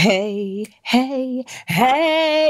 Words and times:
Hey, 0.00 0.64
hey, 0.82 1.44
hey, 1.66 2.48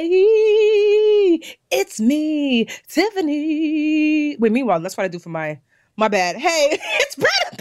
it's 1.69 1.99
me, 1.99 2.67
Tiffany. 2.87 4.37
Wait, 4.37 4.53
meanwhile, 4.53 4.79
that's 4.79 4.97
what 4.97 5.03
I 5.03 5.09
do 5.09 5.19
for 5.19 5.31
my 5.31 5.59
my 5.97 6.07
bad. 6.07 6.37
Hey, 6.37 6.69
it's 6.81 7.17
Brad 7.17 7.61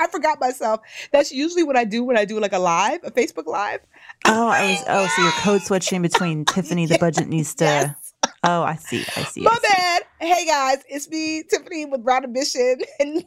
I 0.00 0.06
forgot 0.10 0.40
myself. 0.40 0.80
That's 1.12 1.30
usually 1.30 1.62
what 1.62 1.76
I 1.76 1.84
do 1.84 2.04
when 2.04 2.16
I 2.16 2.24
do 2.24 2.40
like 2.40 2.54
a 2.54 2.58
live, 2.58 3.00
a 3.04 3.10
Facebook 3.10 3.44
live. 3.44 3.80
Oh, 4.24 4.48
I 4.48 4.70
was 4.70 4.82
oh, 4.88 5.06
so 5.14 5.22
you're 5.22 5.32
code 5.32 5.60
switching 5.60 6.00
between 6.00 6.44
Tiffany 6.46 6.86
the 6.86 6.94
Budgetnista 6.94 7.60
yes. 7.60 8.05
Oh, 8.48 8.62
I 8.62 8.76
see. 8.76 9.04
I 9.16 9.24
see. 9.24 9.40
My 9.42 9.50
I 9.50 9.54
see. 9.54 9.60
bad. 9.68 10.02
Hey 10.20 10.46
guys, 10.46 10.78
it's 10.88 11.08
me, 11.08 11.42
Tiffany 11.42 11.84
with 11.84 12.04
Brown 12.04 12.24
Ambition. 12.24 12.78
And 13.00 13.24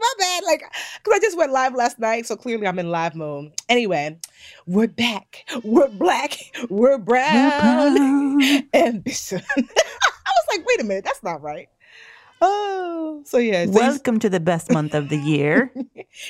my 0.00 0.12
bad. 0.18 0.42
Like, 0.44 0.62
because 1.04 1.16
I 1.16 1.20
just 1.20 1.36
went 1.36 1.52
live 1.52 1.74
last 1.74 1.98
night. 1.98 2.26
So 2.26 2.34
clearly 2.34 2.66
I'm 2.66 2.78
in 2.78 2.90
live 2.90 3.14
mode. 3.14 3.52
Anyway, 3.68 4.18
we're 4.66 4.86
back. 4.88 5.44
We're 5.62 5.88
black. 5.88 6.38
We're 6.70 6.96
brown. 6.98 7.34
We're 7.34 8.38
brown. 8.38 8.68
Ambition. 8.74 9.42
I 9.56 9.60
was 9.60 10.46
like, 10.56 10.66
wait 10.66 10.80
a 10.80 10.84
minute. 10.84 11.04
That's 11.04 11.22
not 11.22 11.42
right. 11.42 11.68
Oh, 12.40 13.22
so 13.26 13.38
yeah. 13.38 13.66
So 13.66 13.72
Welcome 13.72 14.18
to 14.20 14.30
the 14.30 14.40
best 14.40 14.70
month 14.70 14.94
of 14.94 15.08
the 15.10 15.16
year. 15.18 15.72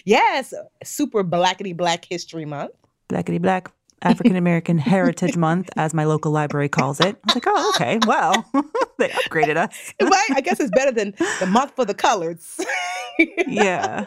yes, 0.05 0.53
super 0.83 1.23
blackety 1.23 1.77
black 1.77 2.05
history 2.05 2.45
month. 2.47 2.73
Blackety 3.09 3.41
black. 3.41 3.71
African 4.03 4.37
American 4.37 4.79
Heritage 4.79 5.37
Month, 5.37 5.71
as 5.77 5.95
my 5.95 6.05
local 6.05 6.33
library 6.33 6.69
calls 6.69 7.01
it. 7.01 7.17
I 7.17 7.19
was 7.27 7.35
like, 7.35 7.45
oh, 7.47 7.73
okay, 7.75 7.99
well, 8.07 8.45
they 8.99 9.09
upgraded 9.09 9.57
us. 9.57 9.95
right? 10.01 10.31
I 10.35 10.41
guess 10.41 10.61
it's 10.61 10.71
better 10.71 10.93
than 10.93 11.15
the 11.41 11.47
month 11.47 11.75
for 11.75 11.85
the 11.85 11.95
colors. 11.95 12.61
yeah. 13.47 14.05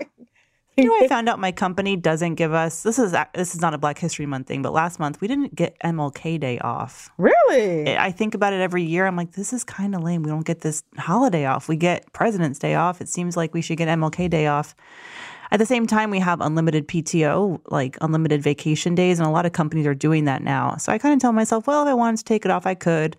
You 0.77 0.85
know, 0.85 1.05
I 1.05 1.07
found 1.09 1.27
out 1.27 1.37
my 1.37 1.51
company 1.51 1.97
doesn't 1.97 2.35
give 2.35 2.53
us 2.53 2.83
this 2.83 2.97
is 2.97 3.13
this 3.33 3.53
is 3.53 3.61
not 3.61 3.73
a 3.73 3.77
Black 3.77 3.97
History 3.97 4.25
Month 4.25 4.47
thing, 4.47 4.61
but 4.61 4.71
last 4.71 4.99
month 4.99 5.19
we 5.19 5.27
didn't 5.27 5.53
get 5.53 5.77
MLK 5.81 6.39
Day 6.39 6.59
off. 6.59 7.09
Really? 7.17 7.95
I 7.97 8.11
think 8.11 8.33
about 8.33 8.53
it 8.53 8.61
every 8.61 8.83
year. 8.83 9.05
I'm 9.05 9.17
like, 9.17 9.33
this 9.33 9.51
is 9.51 9.63
kind 9.65 9.93
of 9.93 10.01
lame. 10.01 10.23
We 10.23 10.29
don't 10.29 10.45
get 10.45 10.61
this 10.61 10.83
holiday 10.97 11.45
off. 11.45 11.67
We 11.67 11.75
get 11.75 12.11
President's 12.13 12.57
Day 12.57 12.75
off. 12.75 13.01
It 13.01 13.09
seems 13.09 13.35
like 13.35 13.53
we 13.53 13.61
should 13.61 13.77
get 13.77 13.89
MLK 13.89 14.29
Day 14.29 14.47
off. 14.47 14.73
At 15.51 15.59
the 15.59 15.65
same 15.65 15.85
time, 15.85 16.09
we 16.11 16.19
have 16.19 16.39
unlimited 16.39 16.87
PTO, 16.87 17.59
like 17.67 17.97
unlimited 17.99 18.41
vacation 18.41 18.95
days, 18.95 19.19
and 19.19 19.27
a 19.27 19.31
lot 19.31 19.45
of 19.45 19.51
companies 19.51 19.85
are 19.85 19.93
doing 19.93 20.23
that 20.25 20.41
now. 20.41 20.77
So 20.77 20.93
I 20.93 20.97
kind 20.97 21.13
of 21.13 21.19
tell 21.19 21.33
myself, 21.33 21.67
well, 21.67 21.83
if 21.83 21.89
I 21.89 21.93
wanted 21.93 22.17
to 22.19 22.23
take 22.23 22.45
it 22.45 22.51
off, 22.51 22.65
I 22.65 22.73
could. 22.73 23.17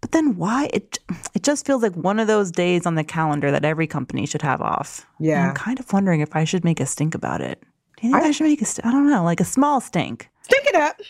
But 0.00 0.12
then 0.12 0.36
why? 0.36 0.70
It 0.72 0.98
it 1.34 1.42
just 1.42 1.66
feels 1.66 1.82
like 1.82 1.94
one 1.94 2.18
of 2.18 2.26
those 2.26 2.50
days 2.50 2.86
on 2.86 2.94
the 2.94 3.04
calendar 3.04 3.50
that 3.50 3.64
every 3.64 3.86
company 3.86 4.26
should 4.26 4.42
have 4.42 4.60
off. 4.60 5.06
Yeah. 5.18 5.40
And 5.40 5.48
I'm 5.50 5.54
kind 5.54 5.78
of 5.78 5.92
wondering 5.92 6.20
if 6.20 6.34
I 6.34 6.44
should 6.44 6.64
make 6.64 6.80
a 6.80 6.86
stink 6.86 7.14
about 7.14 7.40
it. 7.40 7.62
Do 8.00 8.08
you 8.08 8.12
think 8.12 8.24
I, 8.24 8.28
I 8.28 8.30
should 8.30 8.44
make 8.44 8.62
a 8.62 8.66
st- 8.66 8.86
I 8.86 8.90
don't 8.90 9.08
know, 9.08 9.24
like 9.24 9.40
a 9.40 9.44
small 9.44 9.80
stink. 9.80 10.28
Stink 10.42 10.66
it 10.66 10.74
up. 10.74 11.00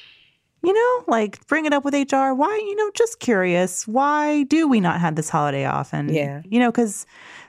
You 0.62 0.72
know, 0.72 1.04
like 1.08 1.46
bring 1.46 1.66
it 1.66 1.72
up 1.72 1.84
with 1.84 1.92
HR. 1.92 2.32
Why, 2.32 2.56
you 2.56 2.74
know, 2.76 2.90
just 2.94 3.20
curious. 3.20 3.86
Why 3.86 4.44
do 4.44 4.66
we 4.66 4.80
not 4.80 5.00
have 5.00 5.14
this 5.14 5.28
holiday 5.28 5.66
off? 5.66 5.92
And, 5.92 6.10
yeah. 6.10 6.42
you 6.44 6.58
know, 6.58 6.70
because 6.70 7.04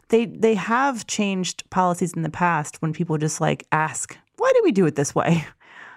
they 0.09 0.25
they 0.25 0.55
have 0.55 1.07
changed 1.07 1.69
policies 1.69 2.13
in 2.13 2.21
the 2.21 2.29
past 2.29 2.81
when 2.81 2.93
people 2.93 3.17
just 3.17 3.41
like 3.41 3.65
ask, 3.71 4.17
why 4.37 4.51
do 4.53 4.61
we 4.63 4.71
do 4.71 4.85
it 4.85 4.95
this 4.95 5.15
way? 5.15 5.45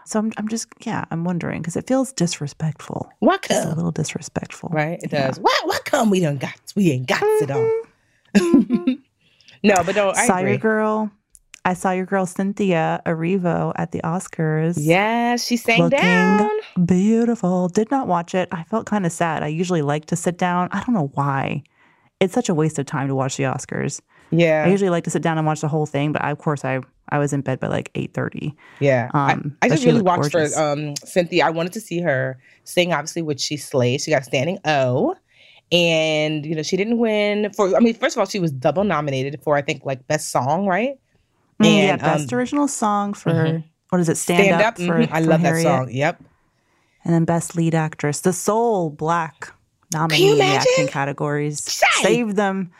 So 0.08 0.18
I'm, 0.18 0.32
I'm 0.38 0.48
just, 0.48 0.68
yeah, 0.86 1.04
I'm 1.10 1.22
wondering 1.24 1.60
because 1.60 1.76
it 1.76 1.86
feels 1.86 2.14
disrespectful. 2.14 3.12
What 3.18 3.42
come? 3.42 3.56
Just 3.56 3.68
a 3.68 3.74
little 3.74 3.90
disrespectful. 3.90 4.70
Right? 4.72 4.98
It 5.02 5.12
yeah. 5.12 5.26
does. 5.26 5.38
What, 5.38 5.66
what 5.66 5.84
come 5.84 6.08
we 6.08 6.20
don't 6.20 6.40
got? 6.40 6.58
We 6.74 6.92
ain't 6.92 7.06
got 7.06 7.20
mm-hmm. 7.20 7.44
it 7.44 7.50
all. 7.50 7.82
Mm-hmm. 8.34 8.92
no, 9.64 9.74
but 9.84 9.94
don't. 9.94 10.16
I 10.16 10.26
saw 10.26 10.38
agree. 10.38 10.52
your 10.52 10.58
girl. 10.60 11.10
I 11.66 11.74
saw 11.74 11.90
your 11.90 12.06
girl 12.06 12.24
Cynthia 12.24 13.02
Erivo 13.04 13.74
at 13.76 13.92
the 13.92 14.00
Oscars. 14.00 14.78
Yeah, 14.80 15.36
she 15.36 15.58
sang 15.58 15.90
down. 15.90 16.48
Beautiful. 16.86 17.68
Did 17.68 17.90
not 17.90 18.06
watch 18.06 18.34
it. 18.34 18.48
I 18.50 18.62
felt 18.62 18.86
kind 18.86 19.04
of 19.04 19.12
sad. 19.12 19.42
I 19.42 19.48
usually 19.48 19.82
like 19.82 20.06
to 20.06 20.16
sit 20.16 20.38
down. 20.38 20.70
I 20.72 20.82
don't 20.84 20.94
know 20.94 21.10
why 21.12 21.64
it's 22.20 22.34
such 22.34 22.48
a 22.48 22.54
waste 22.54 22.78
of 22.78 22.86
time 22.86 23.08
to 23.08 23.14
watch 23.14 23.36
the 23.36 23.44
Oscars. 23.44 24.00
Yeah. 24.30 24.64
I 24.66 24.70
usually 24.70 24.90
like 24.90 25.04
to 25.04 25.10
sit 25.10 25.22
down 25.22 25.38
and 25.38 25.46
watch 25.46 25.60
the 25.60 25.68
whole 25.68 25.86
thing, 25.86 26.12
but 26.12 26.22
I, 26.22 26.30
of 26.30 26.38
course 26.38 26.64
I 26.64 26.80
I 27.10 27.18
was 27.18 27.32
in 27.32 27.40
bed 27.40 27.60
by 27.60 27.68
like 27.68 27.90
eight 27.94 28.12
thirty. 28.12 28.54
Yeah. 28.80 29.10
Um, 29.14 29.56
I, 29.62 29.66
I 29.66 29.68
just 29.70 29.84
really 29.84 30.02
watched 30.02 30.32
gorgeous. 30.32 30.56
her 30.56 30.72
um 30.72 30.94
Cynthia. 30.96 31.46
I 31.46 31.50
wanted 31.50 31.72
to 31.74 31.80
see 31.80 32.00
her 32.00 32.38
sing 32.64 32.92
obviously 32.92 33.22
which 33.22 33.40
she 33.40 33.56
slayed. 33.56 34.00
She 34.00 34.10
got 34.10 34.24
standing 34.24 34.58
O. 34.64 35.14
And 35.70 36.46
you 36.46 36.54
know, 36.54 36.62
she 36.62 36.76
didn't 36.76 36.98
win 36.98 37.52
for 37.52 37.74
I 37.76 37.80
mean, 37.80 37.94
first 37.94 38.16
of 38.16 38.20
all, 38.20 38.26
she 38.26 38.40
was 38.40 38.52
double 38.52 38.84
nominated 38.84 39.40
for 39.42 39.56
I 39.56 39.62
think 39.62 39.84
like 39.84 40.06
best 40.06 40.30
song, 40.30 40.66
right? 40.66 40.98
Mm, 41.62 41.66
and, 41.66 42.00
yeah, 42.00 42.14
best 42.16 42.32
um, 42.32 42.38
original 42.38 42.68
song 42.68 43.14
for 43.14 43.32
mm-hmm. 43.32 43.66
what 43.90 44.00
is 44.00 44.08
it? 44.08 44.16
Stand, 44.16 44.44
Stand 44.44 44.62
Up, 44.62 44.66
up 44.66 44.76
for 44.76 44.98
mm-hmm. 44.98 45.14
I 45.14 45.20
love 45.20 45.40
Harriet. 45.40 45.64
that 45.64 45.78
song. 45.78 45.90
Yep. 45.90 46.22
And 47.04 47.14
then 47.14 47.24
best 47.24 47.56
lead 47.56 47.74
actress, 47.74 48.20
the 48.20 48.32
sole 48.32 48.90
black 48.90 49.52
nominee 49.92 50.40
acting 50.40 50.88
categories. 50.88 51.62
Save 52.02 52.36
them. 52.36 52.70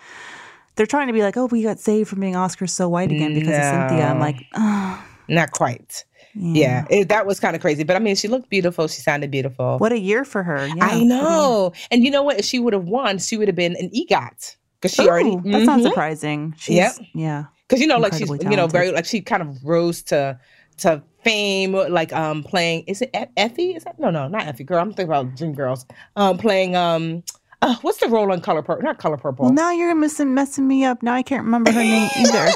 They're 0.76 0.86
trying 0.86 1.08
to 1.08 1.12
be 1.12 1.22
like, 1.22 1.36
oh, 1.36 1.46
we 1.46 1.62
got 1.62 1.80
saved 1.80 2.08
from 2.08 2.20
being 2.20 2.34
Oscars 2.34 2.70
so 2.70 2.88
white 2.88 3.10
again 3.10 3.34
because 3.34 3.48
no. 3.48 3.56
of 3.56 3.90
Cynthia. 3.90 4.06
I'm 4.06 4.20
like, 4.20 4.44
oh. 4.54 5.04
not 5.28 5.50
quite. 5.50 6.04
Yeah, 6.34 6.84
yeah 6.90 7.00
it, 7.00 7.08
that 7.08 7.26
was 7.26 7.40
kind 7.40 7.56
of 7.56 7.62
crazy. 7.62 7.82
But 7.82 7.96
I 7.96 7.98
mean, 7.98 8.14
she 8.14 8.28
looked 8.28 8.48
beautiful. 8.48 8.86
She 8.86 9.00
sounded 9.00 9.30
beautiful. 9.30 9.78
What 9.78 9.92
a 9.92 9.98
year 9.98 10.24
for 10.24 10.42
her. 10.44 10.66
Yeah. 10.66 10.74
I 10.84 11.02
know. 11.02 11.72
And 11.90 12.04
you 12.04 12.10
know 12.10 12.22
what? 12.22 12.38
If 12.38 12.44
she 12.44 12.60
would 12.60 12.72
have 12.72 12.84
won, 12.84 13.18
she 13.18 13.36
would 13.36 13.48
have 13.48 13.56
been 13.56 13.74
an 13.76 13.90
EGOT 13.90 14.56
because 14.80 14.94
she 14.94 15.04
Ooh, 15.04 15.08
already. 15.08 15.34
That's 15.36 15.46
mm-hmm. 15.46 15.64
not 15.64 15.82
surprising. 15.82 16.54
She's, 16.58 16.76
yep. 16.76 16.92
Yeah. 17.12 17.46
Because 17.66 17.80
you 17.80 17.88
know, 17.88 17.98
like 17.98 18.12
she's 18.12 18.28
talented. 18.28 18.50
you 18.50 18.56
know 18.56 18.66
very 18.66 18.92
like 18.92 19.04
she 19.04 19.20
kind 19.20 19.42
of 19.42 19.62
rose 19.64 20.02
to 20.04 20.38
to 20.78 21.02
fame, 21.22 21.72
like 21.72 22.12
um 22.12 22.42
playing. 22.42 22.84
Is 22.86 23.02
it 23.02 23.14
Effie? 23.36 23.74
Is 23.74 23.84
that 23.84 23.98
no 23.98 24.10
no 24.10 24.28
not 24.28 24.46
Effie? 24.46 24.64
Girl, 24.64 24.80
I'm 24.80 24.92
thinking 24.92 25.06
about 25.06 25.36
Dream 25.36 25.54
Girls. 25.54 25.86
Um, 26.16 26.38
playing 26.38 26.76
um. 26.76 27.22
Uh, 27.60 27.74
what's 27.82 27.98
the 27.98 28.06
role 28.06 28.30
on 28.30 28.40
Color 28.40 28.62
Purple? 28.62 28.84
Not 28.84 28.98
Color 28.98 29.16
Purple. 29.16 29.46
Well, 29.46 29.54
now 29.54 29.72
you're 29.72 29.94
missing 29.94 30.32
messing 30.32 30.68
me 30.68 30.84
up. 30.84 31.02
Now 31.02 31.14
I 31.14 31.22
can't 31.22 31.44
remember 31.44 31.72
her 31.72 31.82
name 31.82 32.08
either. 32.18 32.48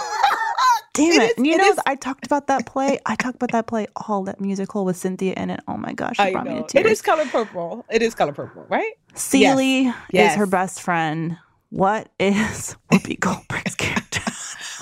Damn 0.95 1.13
it! 1.13 1.23
it. 1.23 1.39
Is, 1.39 1.45
you 1.45 1.55
it 1.55 1.59
know, 1.59 1.69
is. 1.69 1.81
I 1.87 1.97
talked 1.97 2.27
about 2.27 2.47
that 2.49 2.67
play. 2.67 2.99
I 3.07 3.17
talked 3.17 3.37
about 3.37 3.51
that 3.53 3.67
play, 3.67 3.87
all 3.97 4.25
that 4.25 4.41
musical 4.41 4.85
with 4.85 4.97
Cynthia 4.97 5.33
in 5.37 5.51
it. 5.51 5.61
Oh 5.67 5.77
my 5.77 5.93
gosh, 5.93 6.21
I 6.21 6.31
know. 6.31 6.67
It 6.75 6.87
is 6.87 7.03
Color 7.03 7.25
Purple. 7.27 7.85
It 7.91 8.03
is 8.03 8.15
Color 8.15 8.33
Purple, 8.33 8.67
right? 8.69 8.93
Celie 9.15 9.83
yes. 9.83 9.97
yes. 10.13 10.33
is 10.33 10.39
her 10.39 10.47
best 10.47 10.83
friend. 10.83 11.37
What 11.71 12.11
is 12.21 12.77
Whoopi 12.93 13.19
Goldberg's 13.19 13.75
character? 13.75 14.21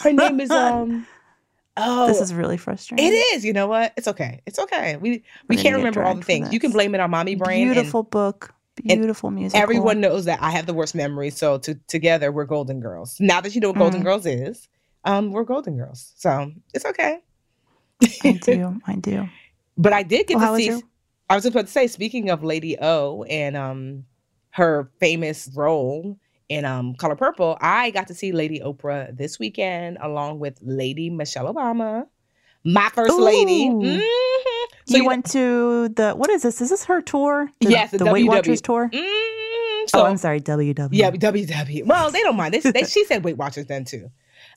her 0.03 0.13
name 0.13 0.41
is 0.41 0.51
um 0.51 1.07
Oh, 1.81 2.07
this 2.07 2.21
is 2.21 2.33
really 2.35 2.57
frustrating. 2.57 3.07
It 3.07 3.11
is. 3.11 3.45
You 3.45 3.53
know 3.53 3.67
what? 3.67 3.93
It's 3.97 4.09
okay. 4.09 4.41
It's 4.47 4.59
okay. 4.59 4.97
We 4.97 5.25
we 5.49 5.57
can't 5.57 5.77
remember 5.77 6.03
all 6.03 6.15
the 6.15 6.23
things. 6.23 6.53
You 6.53 6.61
can 6.61 6.73
blame 6.73 6.95
it 6.95 7.01
on 7.01 7.11
mommy 7.11 7.35
brain. 7.35 7.73
Beautiful 7.73 8.01
and, 8.01 8.11
book. 8.11 8.55
Beautiful 8.83 9.31
music. 9.31 9.61
Everyone 9.61 10.01
knows 10.01 10.25
that 10.25 10.43
I 10.43 10.51
have 10.51 10.67
the 10.67 10.75
worst 10.75 10.95
memory. 10.95 11.31
So 11.31 11.59
to, 11.59 11.75
together 11.87 12.33
we're 12.33 12.45
Golden 12.45 12.81
Girls. 12.81 13.19
Now 13.21 13.41
that 13.41 13.55
you 13.55 13.61
know 13.61 13.69
what 13.69 13.77
mm. 13.77 13.81
Golden 13.81 14.03
Girls 14.03 14.27
is, 14.27 14.69
um, 15.05 15.33
we're 15.33 15.45
Golden 15.45 15.77
Girls. 15.77 16.13
So 16.17 16.53
it's 16.73 16.85
okay. 16.85 17.19
I 18.25 18.33
do. 18.33 18.81
I 18.87 18.95
do. 18.97 19.29
But 19.77 19.93
I 19.93 20.03
did 20.03 20.27
get 20.27 20.37
well, 20.37 20.55
to 20.55 20.59
see. 20.59 20.67
Your... 20.67 20.81
I 21.29 21.35
was 21.35 21.45
about 21.45 21.67
to 21.67 21.73
say, 21.73 21.87
speaking 21.87 22.31
of 22.31 22.43
Lady 22.43 22.77
O 22.81 23.25
and 23.25 23.57
um 23.57 24.05
her 24.51 24.91
famous 24.99 25.49
role 25.55 26.19
in 26.51 26.65
um 26.67 26.95
Color 26.97 27.17
Purple, 27.17 27.57
I 27.63 27.91
got 27.93 28.09
to 28.09 28.15
see 28.15 28.33
Lady 28.33 28.61
Oprah 28.61 29.17
this 29.17 29.39
weekend 29.39 29.97
along 30.03 30.41
with 30.41 30.59
Lady 30.61 31.09
Michelle 31.09 31.47
Obama, 31.53 32.07
my 32.65 32.91
first 32.93 33.15
lady. 33.19 33.69
Ooh. 33.69 33.81
Mhm. 33.81 34.03
So 34.87 34.97
you 34.97 35.03
you- 35.05 35.07
went 35.09 35.25
to 35.31 35.89
the 35.91 36.13
what 36.13 36.29
is 36.29 36.43
this? 36.43 36.61
Is 36.61 36.69
this 36.69 36.85
her 36.85 37.01
tour? 37.01 37.49
The, 37.61 37.71
Yes, 37.71 37.93
the 37.93 37.99
the 37.99 38.13
Weight 38.13 38.27
Watchers 38.29 38.61
tour. 38.61 38.91
Mhm. 38.93 39.89
So 39.89 40.01
oh, 40.03 40.05
I'm 40.05 40.17
sorry, 40.19 40.41
WW. 40.41 40.89
Yeah, 40.93 41.11
WW. 41.11 41.87
Well, 41.87 42.11
they 42.11 42.21
don't 42.21 42.37
mind. 42.37 42.53
They, 42.55 42.61
they, 42.71 42.85
she 42.85 43.05
said 43.07 43.25
Weight 43.25 43.39
Watchers 43.39 43.67
then 43.67 43.85
too. 43.85 44.11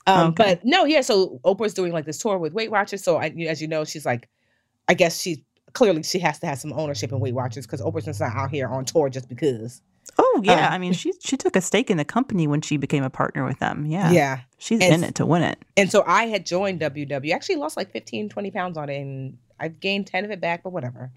Um, 0.06 0.28
Okay. 0.28 0.44
But 0.56 0.64
no, 0.64 0.84
yeah. 0.84 1.00
So 1.00 1.40
Oprah's 1.44 1.72
doing 1.74 1.92
like 1.92 2.04
this 2.06 2.18
tour 2.18 2.36
with 2.38 2.52
Weight 2.52 2.70
Watchers. 2.70 3.02
So 3.02 3.16
I, 3.16 3.28
as 3.48 3.62
you 3.62 3.68
know, 3.68 3.84
she's 3.84 4.04
like, 4.04 4.28
I 4.88 4.94
guess 4.94 5.20
she 5.20 5.44
clearly 5.72 6.02
she 6.02 6.18
has 6.18 6.38
to 6.40 6.46
have 6.46 6.58
some 6.58 6.72
ownership 6.74 7.10
in 7.12 7.20
Weight 7.20 7.34
Watchers 7.34 7.66
because 7.66 7.80
Oprah's 7.80 8.04
just 8.04 8.20
not 8.20 8.34
out 8.36 8.50
here 8.50 8.66
on 8.68 8.84
tour 8.84 9.08
just 9.08 9.28
because. 9.28 9.80
Oh 10.18 10.40
yeah, 10.44 10.66
Um, 10.68 10.72
I 10.72 10.78
mean 10.78 10.92
she 10.92 11.12
she 11.20 11.36
took 11.36 11.56
a 11.56 11.60
stake 11.60 11.90
in 11.90 11.96
the 11.96 12.04
company 12.04 12.46
when 12.46 12.60
she 12.60 12.76
became 12.76 13.02
a 13.04 13.10
partner 13.10 13.44
with 13.44 13.58
them. 13.58 13.86
Yeah, 13.86 14.10
Yeah. 14.10 14.40
she's 14.58 14.80
And 14.80 14.94
in 14.94 15.04
it 15.04 15.14
to 15.16 15.26
win 15.26 15.42
it. 15.42 15.58
And 15.76 15.90
so 15.90 16.04
I 16.06 16.26
had 16.26 16.46
joined 16.46 16.80
WW. 16.80 17.32
Actually 17.32 17.56
lost 17.56 17.76
like 17.76 17.90
15, 17.90 18.28
20 18.28 18.50
pounds 18.50 18.76
on 18.76 18.88
it, 18.88 19.00
and 19.00 19.38
I've 19.58 19.80
gained 19.80 20.06
10 20.06 20.24
of 20.24 20.30
it 20.30 20.40
back, 20.40 20.62
but 20.62 20.70
whatever. 20.70 21.10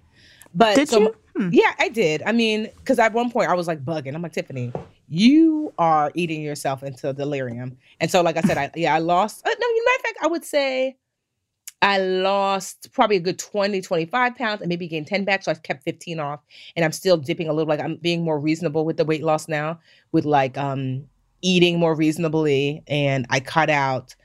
But 0.54 0.75
Did 0.75 0.89
so 0.89 1.00
you? 1.00 1.16
Hmm. 1.36 1.50
Yeah, 1.51 1.74
I 1.80 1.89
did. 1.89 2.24
I 2.25 2.31
mean, 2.31 2.69
because 2.78 3.00
at 3.00 3.13
one 3.13 3.30
point 3.30 3.50
I 3.50 3.54
was 3.54 3.68
like 3.68 3.84
bugging. 3.84 4.16
I'm 4.16 4.22
like, 4.22 4.34
Tiffany, 4.34 4.72
you 5.10 5.74
are 5.78 6.12
eating 6.16 6.42
yourself 6.42 6.83
into 6.83 7.13
delirium. 7.13 7.78
And 8.00 8.10
so, 8.10 8.22
like 8.22 8.38
I 8.38 8.42
said, 8.42 8.57
I 8.57 8.72
yeah, 8.75 8.95
I 8.95 9.00
lost. 9.00 9.45
Uh, 9.45 9.50
no, 9.50 9.54
matter 9.56 9.95
of 9.98 10.01
fact, 10.04 10.18
I 10.24 10.28
would 10.28 10.45
say 10.45 10.98
I 11.82 12.00
lost 12.00 12.92
probably 12.92 13.18
a 13.18 13.20
good 13.20 13.38
20, 13.38 13.82
25 13.82 14.36
pounds 14.36 14.62
and 14.62 14.70
maybe 14.70 14.88
gained 14.88 15.08
10 15.08 15.26
back. 15.26 15.44
So 15.44 15.52
I 15.52 15.56
kept 15.56 15.84
15 15.84 16.20
off. 16.20 16.40
And 16.76 16.84
I'm 16.84 16.92
still 16.92 17.18
dipping 17.18 17.50
a 17.50 17.54
little, 17.54 17.70
like 17.70 17.80
I'm 17.80 17.98
being 17.98 18.24
more 18.24 18.40
reasonable 18.40 18.84
with 18.84 18.98
the 18.98 19.06
weight 19.06 19.24
loss 19.24 19.48
now, 19.48 19.80
with 20.12 20.26
like 20.26 20.58
um 20.58 21.06
eating 21.42 21.80
more 21.80 21.94
reasonably. 21.96 22.84
And 22.88 23.26
I 23.30 23.40
cut 23.40 23.70
out 23.70 24.16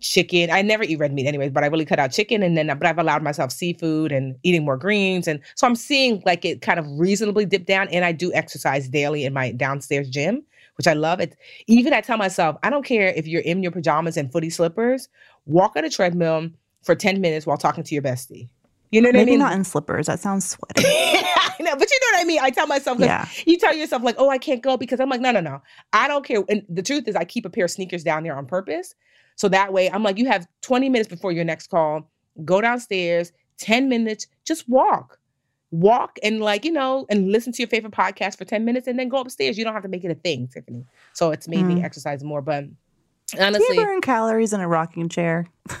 chicken. 0.00 0.50
I 0.50 0.62
never 0.62 0.82
eat 0.82 0.98
red 0.98 1.12
meat 1.12 1.26
anyways, 1.26 1.52
but 1.52 1.62
I 1.62 1.68
really 1.68 1.84
cut 1.84 1.98
out 1.98 2.10
chicken 2.12 2.42
and 2.42 2.56
then 2.56 2.66
but 2.66 2.86
I've 2.86 2.98
allowed 2.98 3.22
myself 3.22 3.52
seafood 3.52 4.10
and 4.10 4.36
eating 4.42 4.64
more 4.64 4.76
greens. 4.76 5.28
And 5.28 5.38
so 5.54 5.66
I'm 5.66 5.76
seeing 5.76 6.22
like 6.26 6.44
it 6.44 6.60
kind 6.60 6.80
of 6.80 6.86
reasonably 6.98 7.44
dip 7.44 7.66
down. 7.66 7.88
And 7.88 8.04
I 8.04 8.12
do 8.12 8.32
exercise 8.32 8.88
daily 8.88 9.24
in 9.24 9.32
my 9.32 9.52
downstairs 9.52 10.08
gym, 10.08 10.42
which 10.76 10.86
I 10.86 10.94
love. 10.94 11.20
It 11.20 11.36
even 11.66 11.92
I 11.92 12.00
tell 12.00 12.16
myself, 12.16 12.56
I 12.62 12.70
don't 12.70 12.84
care 12.84 13.08
if 13.08 13.26
you're 13.26 13.42
in 13.42 13.62
your 13.62 13.70
pajamas 13.70 14.16
and 14.16 14.32
footy 14.32 14.50
slippers, 14.50 15.08
walk 15.46 15.76
on 15.76 15.84
a 15.84 15.90
treadmill 15.90 16.50
for 16.82 16.94
10 16.94 17.20
minutes 17.20 17.46
while 17.46 17.56
talking 17.56 17.84
to 17.84 17.94
your 17.94 18.02
bestie. 18.02 18.48
You 18.90 19.00
know 19.00 19.08
what 19.08 19.14
Maybe 19.14 19.30
I 19.30 19.32
mean? 19.32 19.38
not 19.38 19.52
in 19.54 19.64
slippers. 19.64 20.06
That 20.06 20.20
sounds 20.20 20.46
sweaty. 20.50 20.82
I 20.86 21.54
know, 21.60 21.74
but 21.76 21.90
you 21.90 21.98
know 22.00 22.06
what 22.12 22.20
I 22.20 22.24
mean. 22.24 22.40
I 22.42 22.50
tell 22.50 22.66
myself, 22.66 22.98
yeah. 23.00 23.26
you 23.46 23.56
tell 23.56 23.74
yourself 23.74 24.02
like, 24.02 24.16
"Oh, 24.18 24.28
I 24.28 24.36
can't 24.36 24.62
go," 24.62 24.76
because 24.76 25.00
I'm 25.00 25.08
like, 25.08 25.20
"No, 25.22 25.30
no, 25.30 25.40
no, 25.40 25.62
I 25.94 26.08
don't 26.08 26.26
care." 26.26 26.42
And 26.50 26.62
the 26.68 26.82
truth 26.82 27.08
is, 27.08 27.16
I 27.16 27.24
keep 27.24 27.46
a 27.46 27.50
pair 27.50 27.64
of 27.64 27.70
sneakers 27.70 28.04
down 28.04 28.22
there 28.22 28.36
on 28.36 28.44
purpose, 28.44 28.94
so 29.36 29.48
that 29.48 29.72
way 29.72 29.90
I'm 29.90 30.02
like, 30.02 30.18
"You 30.18 30.26
have 30.26 30.46
20 30.60 30.90
minutes 30.90 31.08
before 31.08 31.32
your 31.32 31.44
next 31.44 31.68
call. 31.68 32.10
Go 32.44 32.60
downstairs, 32.60 33.32
10 33.58 33.88
minutes, 33.88 34.26
just 34.44 34.68
walk, 34.68 35.18
walk, 35.70 36.18
and 36.22 36.40
like 36.40 36.64
you 36.66 36.72
know, 36.72 37.06
and 37.08 37.32
listen 37.32 37.50
to 37.54 37.62
your 37.62 37.68
favorite 37.68 37.94
podcast 37.94 38.36
for 38.36 38.44
10 38.44 38.62
minutes, 38.66 38.86
and 38.88 38.98
then 38.98 39.08
go 39.08 39.18
upstairs. 39.20 39.56
You 39.56 39.64
don't 39.64 39.72
have 39.72 39.84
to 39.84 39.88
make 39.88 40.04
it 40.04 40.10
a 40.10 40.14
thing, 40.16 40.48
Tiffany. 40.48 40.84
So 41.14 41.30
it's 41.30 41.48
made 41.48 41.64
me 41.64 41.76
Mm. 41.76 41.84
exercise 41.84 42.22
more, 42.22 42.42
but 42.42 42.66
Do 43.28 43.42
honestly, 43.42 43.76
you 43.78 43.84
burn 43.86 44.02
calories 44.02 44.52
in 44.52 44.60
a 44.60 44.68
rocking 44.68 45.08
chair? 45.08 45.46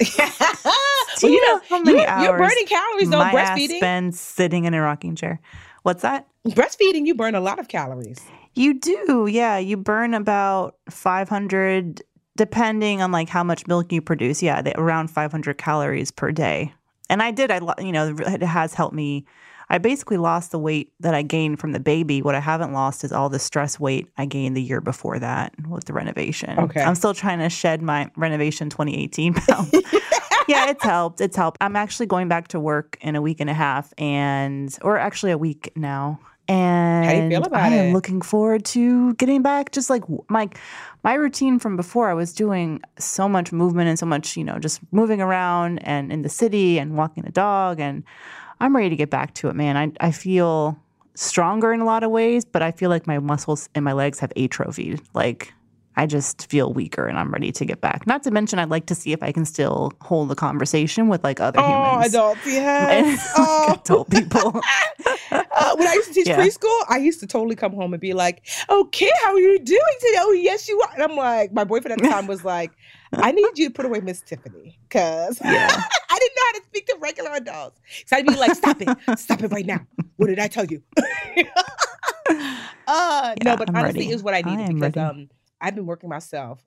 well, 1.22 1.32
you 1.32 1.46
know, 1.48 1.60
how 1.68 1.82
many 1.82 2.00
you're, 2.00 2.20
you're 2.20 2.38
burning 2.38 2.66
calories 2.66 3.10
though. 3.10 3.18
my 3.18 3.32
ass 3.32 3.58
breastfeeding, 3.58 3.76
spends 3.78 4.20
sitting 4.20 4.64
in 4.64 4.74
a 4.74 4.80
rocking 4.80 5.16
chair? 5.16 5.40
What's 5.82 6.02
that? 6.02 6.28
breastfeeding, 6.46 7.06
you 7.06 7.14
burn 7.14 7.34
a 7.34 7.40
lot 7.40 7.58
of 7.58 7.68
calories. 7.68 8.20
You 8.54 8.78
do, 8.78 9.26
yeah. 9.30 9.58
You 9.58 9.76
burn 9.76 10.14
about 10.14 10.76
500, 10.90 12.02
depending 12.36 13.00
on 13.00 13.12
like 13.12 13.28
how 13.28 13.42
much 13.42 13.66
milk 13.66 13.92
you 13.92 14.02
produce. 14.02 14.42
Yeah, 14.42 14.62
they, 14.62 14.72
around 14.74 15.08
500 15.08 15.58
calories 15.58 16.10
per 16.10 16.32
day. 16.32 16.72
And 17.08 17.22
I 17.22 17.30
did, 17.30 17.50
I 17.50 17.60
you 17.78 17.92
know, 17.92 18.14
it 18.18 18.42
has 18.42 18.74
helped 18.74 18.94
me. 18.94 19.24
I 19.68 19.78
basically 19.78 20.18
lost 20.18 20.50
the 20.50 20.58
weight 20.58 20.92
that 21.00 21.14
I 21.14 21.22
gained 21.22 21.58
from 21.58 21.72
the 21.72 21.80
baby. 21.80 22.20
What 22.20 22.34
I 22.34 22.40
haven't 22.40 22.72
lost 22.72 23.04
is 23.04 23.12
all 23.12 23.30
the 23.30 23.38
stress 23.38 23.80
weight 23.80 24.06
I 24.18 24.26
gained 24.26 24.54
the 24.54 24.62
year 24.62 24.82
before 24.82 25.18
that 25.18 25.54
with 25.66 25.86
the 25.86 25.94
renovation. 25.94 26.58
Okay. 26.58 26.82
I'm 26.82 26.94
still 26.94 27.14
trying 27.14 27.38
to 27.38 27.48
shed 27.48 27.80
my 27.80 28.10
renovation 28.16 28.68
2018 28.68 29.34
pounds. 29.34 29.70
yeah, 30.48 30.70
it's 30.70 30.84
helped. 30.84 31.20
It's 31.20 31.36
helped. 31.36 31.58
I'm 31.60 31.76
actually 31.76 32.06
going 32.06 32.28
back 32.28 32.48
to 32.48 32.60
work 32.60 32.98
in 33.00 33.16
a 33.16 33.22
week 33.22 33.40
and 33.40 33.50
a 33.50 33.54
half, 33.54 33.92
and 33.98 34.76
or 34.82 34.98
actually 34.98 35.32
a 35.32 35.38
week 35.38 35.72
now. 35.76 36.20
And 36.48 37.04
how 37.06 37.12
do 37.12 37.22
you 37.22 37.28
feel 37.28 37.44
about 37.44 37.60
I 37.62 37.68
am 37.68 37.86
it? 37.90 37.92
looking 37.92 38.20
forward 38.20 38.64
to 38.66 39.14
getting 39.14 39.42
back. 39.42 39.72
Just 39.72 39.88
like 39.88 40.02
my 40.28 40.48
my 41.04 41.14
routine 41.14 41.58
from 41.58 41.76
before, 41.76 42.10
I 42.10 42.14
was 42.14 42.32
doing 42.32 42.80
so 42.98 43.28
much 43.28 43.52
movement 43.52 43.88
and 43.88 43.98
so 43.98 44.06
much, 44.06 44.36
you 44.36 44.44
know, 44.44 44.58
just 44.58 44.80
moving 44.92 45.20
around 45.20 45.78
and 45.80 46.12
in 46.12 46.22
the 46.22 46.28
city 46.28 46.78
and 46.78 46.96
walking 46.96 47.22
the 47.22 47.32
dog. 47.32 47.80
And 47.80 48.02
I'm 48.60 48.74
ready 48.76 48.90
to 48.90 48.96
get 48.96 49.10
back 49.10 49.34
to 49.34 49.48
it, 49.48 49.54
man. 49.54 49.76
I 49.76 50.06
I 50.06 50.10
feel 50.10 50.78
stronger 51.14 51.72
in 51.72 51.80
a 51.80 51.84
lot 51.84 52.02
of 52.02 52.10
ways, 52.10 52.44
but 52.44 52.62
I 52.62 52.72
feel 52.72 52.90
like 52.90 53.06
my 53.06 53.18
muscles 53.18 53.68
and 53.74 53.84
my 53.84 53.92
legs 53.92 54.18
have 54.18 54.32
atrophied. 54.36 55.00
Like 55.14 55.54
I 55.96 56.06
just 56.06 56.48
feel 56.50 56.72
weaker 56.72 57.06
and 57.06 57.18
I'm 57.18 57.30
ready 57.30 57.52
to 57.52 57.64
get 57.64 57.80
back. 57.80 58.06
Not 58.06 58.22
to 58.24 58.30
mention, 58.30 58.58
I'd 58.58 58.70
like 58.70 58.86
to 58.86 58.94
see 58.94 59.12
if 59.12 59.22
I 59.22 59.30
can 59.32 59.44
still 59.44 59.92
hold 60.00 60.30
a 60.32 60.34
conversation 60.34 61.08
with 61.08 61.22
like 61.22 61.38
other 61.40 61.60
Oh, 61.60 61.68
humans. 61.68 62.06
adults, 62.14 62.40
yes. 62.46 63.32
like 63.34 63.34
Oh. 63.48 63.78
adult 63.82 64.10
people. 64.10 64.60
Uh, 65.54 65.76
when 65.76 65.86
I 65.86 65.94
used 65.94 66.08
to 66.08 66.14
teach 66.14 66.26
Yeah. 66.28 66.38
preschool, 66.38 66.76
I 66.88 66.96
used 66.96 67.20
to 67.20 67.26
totally 67.26 67.54
come 67.56 67.72
home 67.72 67.92
and 67.94 68.00
be 68.00 68.12
like, 68.14 68.46
"Okay, 68.70 69.10
how 69.22 69.32
are 69.34 69.38
you 69.38 69.58
doing 69.58 69.80
today?" 70.00 70.16
Oh, 70.18 70.32
yes, 70.32 70.66
you 70.68 70.80
are. 70.80 70.88
And 70.94 71.02
I'm 71.02 71.14
like, 71.16 71.52
my 71.52 71.64
boyfriend 71.64 71.92
at 71.92 71.98
the 72.02 72.08
time 72.08 72.26
was 72.26 72.42
like, 72.44 72.72
"I 73.12 73.32
need 73.32 73.58
you 73.58 73.68
to 73.68 73.72
put 73.72 73.84
away 73.84 74.00
Miss 74.00 74.22
Tiffany 74.22 74.78
because 74.88 75.40
Yeah. 75.44 75.68
I 76.10 76.18
didn't 76.18 76.36
know 76.36 76.42
how 76.46 76.52
to 76.58 76.62
speak 76.66 76.86
to 76.86 76.96
regular 77.00 77.30
adults." 77.34 77.80
So 78.06 78.16
I'd 78.16 78.26
be 78.26 78.34
like, 78.36 78.54
"Stop 78.54 78.80
it, 78.82 78.88
stop 79.18 79.42
it 79.42 79.48
right 79.52 79.66
now! 79.66 79.80
What 80.16 80.28
did 80.28 80.38
I 80.38 80.48
tell 80.48 80.64
you?" 80.64 80.82
uh, 82.86 83.34
no, 83.44 83.56
but 83.56 83.68
I'm 83.68 83.76
honestly, 83.76 84.00
ready. 84.04 84.10
it 84.10 84.14
was 84.14 84.22
what 84.22 84.34
I 84.34 84.38
I 84.38 84.42
needed 84.42 84.68
am 84.68 84.74
because 84.74 84.96
ready. 84.96 85.00
um, 85.00 85.28
I've 85.62 85.74
been 85.74 85.86
working 85.86 86.10
myself 86.10 86.62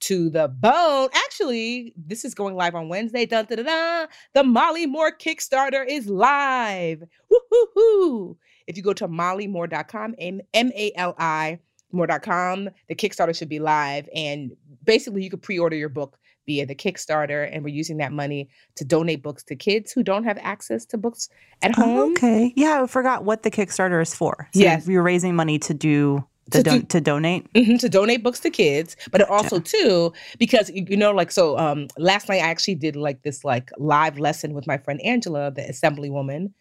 to 0.00 0.30
the 0.30 0.48
bone. 0.48 1.10
Actually, 1.14 1.92
this 1.96 2.24
is 2.24 2.34
going 2.34 2.56
live 2.56 2.74
on 2.74 2.88
Wednesday. 2.88 3.26
Dun, 3.26 3.44
dun, 3.44 3.64
dun. 3.64 4.08
The 4.32 4.42
Molly 4.42 4.86
Moore 4.86 5.12
Kickstarter 5.16 5.84
is 5.86 6.08
live. 6.08 7.02
Woo-hoo-hoo. 7.30 8.36
If 8.66 8.76
you 8.76 8.82
go 8.82 8.92
to 8.94 9.08
mollymore.com, 9.08 10.14
M 10.18 10.40
A 10.54 10.92
L 10.96 11.14
I 11.18 11.58
more.com, 11.92 12.70
the 12.88 12.94
Kickstarter 12.94 13.34
should 13.36 13.48
be 13.48 13.58
live. 13.58 14.08
And 14.14 14.52
basically, 14.84 15.22
you 15.24 15.30
could 15.30 15.42
pre 15.42 15.58
order 15.58 15.76
your 15.76 15.88
book 15.88 16.16
via 16.46 16.64
the 16.64 16.74
Kickstarter. 16.74 17.48
And 17.52 17.62
we're 17.64 17.74
using 17.74 17.96
that 17.98 18.12
money 18.12 18.48
to 18.76 18.84
donate 18.84 19.22
books 19.22 19.42
to 19.44 19.56
kids 19.56 19.92
who 19.92 20.02
don't 20.02 20.24
have 20.24 20.38
access 20.40 20.86
to 20.86 20.96
books 20.98 21.28
at 21.62 21.72
Oh, 21.78 21.82
home. 21.82 22.12
okay. 22.12 22.52
Yeah, 22.56 22.82
I 22.82 22.86
forgot 22.86 23.24
what 23.24 23.42
the 23.42 23.50
Kickstarter 23.50 24.00
is 24.00 24.14
for. 24.14 24.48
So 24.54 24.60
Yes. 24.60 24.86
you're 24.88 25.02
raising 25.02 25.34
money 25.36 25.58
to 25.58 25.74
do 25.74 26.24
To 26.50 26.62
to, 26.62 26.70
do- 26.70 26.82
to 26.82 27.00
donate. 27.00 27.52
Mhm, 27.52 27.78
to 27.80 27.88
donate 27.88 28.22
books 28.22 28.40
to 28.40 28.50
kids, 28.50 28.96
but 29.10 29.22
also 29.28 29.58
too 29.60 30.12
because 30.38 30.70
you 30.70 30.96
know 30.96 31.12
like 31.12 31.30
so 31.30 31.58
um 31.58 31.86
last 31.98 32.28
night 32.28 32.42
I 32.42 32.48
actually 32.48 32.76
did 32.76 32.96
like 32.96 33.22
this 33.22 33.44
like 33.44 33.70
live 33.78 34.18
lesson 34.18 34.54
with 34.54 34.66
my 34.66 34.78
friend 34.78 35.00
Angela, 35.02 35.50
the 35.50 35.62
assemblywoman, 35.62 36.52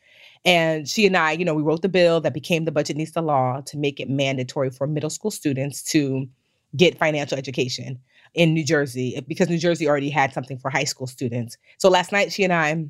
and 0.46 0.88
she 0.88 1.06
and 1.06 1.18
I, 1.18 1.34
you 1.34 1.46
know, 1.46 1.54
we 1.54 1.64
wrote 1.64 1.82
the 1.82 1.90
bill 1.90 2.22
that 2.22 2.34
became 2.34 2.66
the 2.66 2.72
Budgetnista 2.72 3.24
law 3.24 3.62
to 3.62 3.78
make 3.78 4.00
it 4.00 4.10
mandatory 4.10 4.70
for 4.70 4.88
middle 4.88 5.10
school 5.10 5.32
students 5.32 5.84
to 5.92 6.28
get 6.76 6.98
financial 6.98 7.38
education 7.38 8.00
in 8.36 8.54
New 8.54 8.64
Jersey 8.64 9.20
because 9.28 9.50
New 9.50 9.58
Jersey 9.58 9.88
already 9.88 10.10
had 10.10 10.34
something 10.34 10.58
for 10.58 10.70
high 10.70 10.84
school 10.84 11.08
students. 11.08 11.58
So 11.78 11.90
last 11.90 12.12
night 12.12 12.32
she 12.32 12.44
and 12.44 12.54
I 12.54 12.86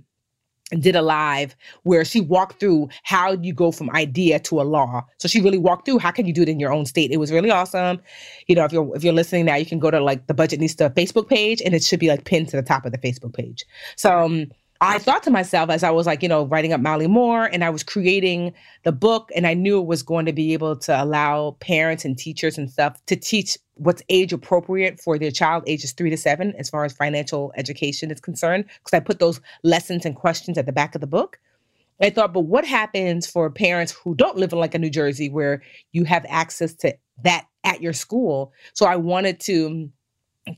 did 0.77 0.95
a 0.95 1.01
live 1.01 1.55
where 1.83 2.05
she 2.05 2.21
walked 2.21 2.59
through 2.59 2.89
how 3.03 3.33
you 3.33 3.53
go 3.53 3.71
from 3.71 3.89
idea 3.91 4.39
to 4.39 4.61
a 4.61 4.63
law. 4.63 5.03
So 5.17 5.27
she 5.27 5.41
really 5.41 5.57
walked 5.57 5.85
through 5.85 5.99
how 5.99 6.11
can 6.11 6.27
you 6.27 6.33
do 6.33 6.43
it 6.43 6.49
in 6.49 6.59
your 6.59 6.71
own 6.71 6.85
state. 6.85 7.11
It 7.11 7.17
was 7.17 7.31
really 7.31 7.49
awesome. 7.49 7.99
You 8.47 8.55
know, 8.55 8.65
if 8.65 8.71
you're 8.71 8.95
if 8.95 9.03
you're 9.03 9.13
listening 9.13 9.45
now, 9.45 9.55
you 9.55 9.65
can 9.65 9.79
go 9.79 9.89
to 9.89 9.99
like 9.99 10.27
the 10.27 10.33
Budgetnista 10.33 10.93
Facebook 10.93 11.27
page 11.27 11.61
and 11.63 11.73
it 11.73 11.83
should 11.83 11.99
be 11.99 12.07
like 12.07 12.25
pinned 12.25 12.49
to 12.49 12.57
the 12.57 12.63
top 12.63 12.85
of 12.85 12.91
the 12.91 12.97
Facebook 12.97 13.33
page. 13.33 13.65
So 13.95 14.25
um, 14.25 14.51
I 14.81 14.97
thought 14.97 15.23
to 15.23 15.31
myself 15.31 15.69
as 15.69 15.83
I 15.83 15.89
was 15.91 16.07
like, 16.07 16.23
you 16.23 16.29
know, 16.29 16.45
writing 16.45 16.71
up 16.71 16.79
Molly 16.79 17.07
Moore 17.07 17.45
and 17.45 17.65
I 17.65 17.69
was 17.69 17.83
creating 17.83 18.53
the 18.83 18.93
book 18.93 19.29
and 19.35 19.45
I 19.45 19.53
knew 19.53 19.79
it 19.79 19.85
was 19.85 20.03
going 20.03 20.25
to 20.25 20.31
be 20.31 20.53
able 20.53 20.77
to 20.77 21.03
allow 21.03 21.57
parents 21.59 22.05
and 22.05 22.17
teachers 22.17 22.57
and 22.57 22.71
stuff 22.71 23.03
to 23.07 23.17
teach 23.17 23.57
what's 23.73 24.01
age 24.07 24.31
appropriate 24.31 24.99
for 25.01 25.17
their 25.17 25.31
child 25.31 25.63
ages 25.67 25.91
three 25.91 26.09
to 26.09 26.17
seven 26.17 26.53
as 26.57 26.69
far 26.69 26.85
as 26.85 26.93
financial 26.93 27.51
education 27.57 28.09
is 28.09 28.21
concerned. 28.21 28.65
Because 28.79 28.95
I 28.95 29.01
put 29.01 29.19
those 29.19 29.41
lessons 29.63 30.05
and 30.05 30.15
questions 30.15 30.57
at 30.57 30.65
the 30.65 30.71
back 30.71 30.95
of 30.95 31.01
the 31.01 31.07
book. 31.07 31.39
I 32.01 32.09
thought, 32.09 32.31
but 32.31 32.41
what 32.41 32.63
happens 32.63 33.27
for 33.27 33.49
parents 33.49 33.91
who 33.91 34.15
don't 34.15 34.37
live 34.37 34.53
in 34.53 34.59
like 34.59 34.75
a 34.75 34.79
New 34.79 34.89
Jersey 34.89 35.29
where 35.29 35.61
you 35.91 36.05
have 36.05 36.25
access 36.29 36.73
to 36.75 36.95
that 37.23 37.47
at 37.65 37.81
your 37.81 37.91
school? 37.91 38.53
So 38.71 38.85
I 38.85 38.95
wanted 38.95 39.41
to 39.41 39.91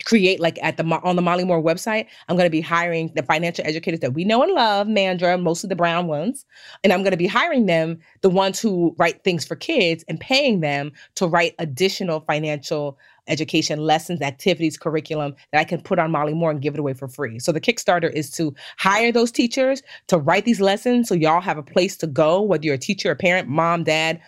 create 0.05 0.39
like 0.39 0.60
at 0.62 0.77
the 0.77 0.83
on 0.83 1.15
the 1.15 1.21
Molly 1.21 1.43
Moore 1.43 1.62
website, 1.62 2.07
I'm 2.27 2.36
going 2.36 2.45
to 2.45 2.51
be 2.51 2.62
hiring 2.62 3.12
the 3.15 3.24
financial 3.24 3.65
educators 3.65 4.00
that 4.01 4.13
we 4.13 4.24
know 4.24 4.43
and 4.43 4.53
love, 4.53 4.88
Mandra, 4.88 5.41
mostly 5.41 5.67
the 5.67 5.75
brown 5.75 6.07
ones, 6.07 6.45
and 6.83 6.91
I'm 6.91 7.01
going 7.01 7.12
to 7.12 7.17
be 7.17 7.27
hiring 7.27 7.65
them, 7.65 8.00
the 8.21 8.29
ones 8.29 8.60
who 8.60 8.95
write 8.98 9.24
things 9.24 9.45
for 9.45 9.55
kids, 9.55 10.03
and 10.07 10.19
paying 10.19 10.60
them 10.62 10.91
to 11.15 11.27
write 11.27 11.55
additional 11.60 12.21
financial 12.21 12.98
education 13.27 13.79
lessons, 13.79 14.21
activities, 14.21 14.77
curriculum 14.77 15.36
that 15.51 15.60
I 15.60 15.63
can 15.63 15.81
put 15.81 16.00
on 16.00 16.12
Molly 16.12 16.33
Moore 16.33 16.51
and 16.51 16.62
give 16.62 16.74
it 16.74 16.79
away 16.79 16.93
for 16.93 17.07
free. 17.07 17.39
So 17.39 17.51
the 17.51 17.62
Kickstarter 17.62 18.12
is 18.12 18.29
to 18.31 18.53
hire 18.77 19.12
those 19.12 19.31
teachers 19.31 19.81
to 20.07 20.17
write 20.17 20.45
these 20.45 20.60
lessons 20.60 21.07
so 21.07 21.15
y'all 21.15 21.41
have 21.41 21.57
a 21.57 21.63
place 21.63 21.95
to 21.98 22.07
go, 22.07 22.41
whether 22.41 22.65
you're 22.65 22.75
a 22.75 22.79
teacher, 22.79 23.12
a 23.12 23.15
parent, 23.15 23.48
mom, 23.48 23.83
dad, 23.83 24.19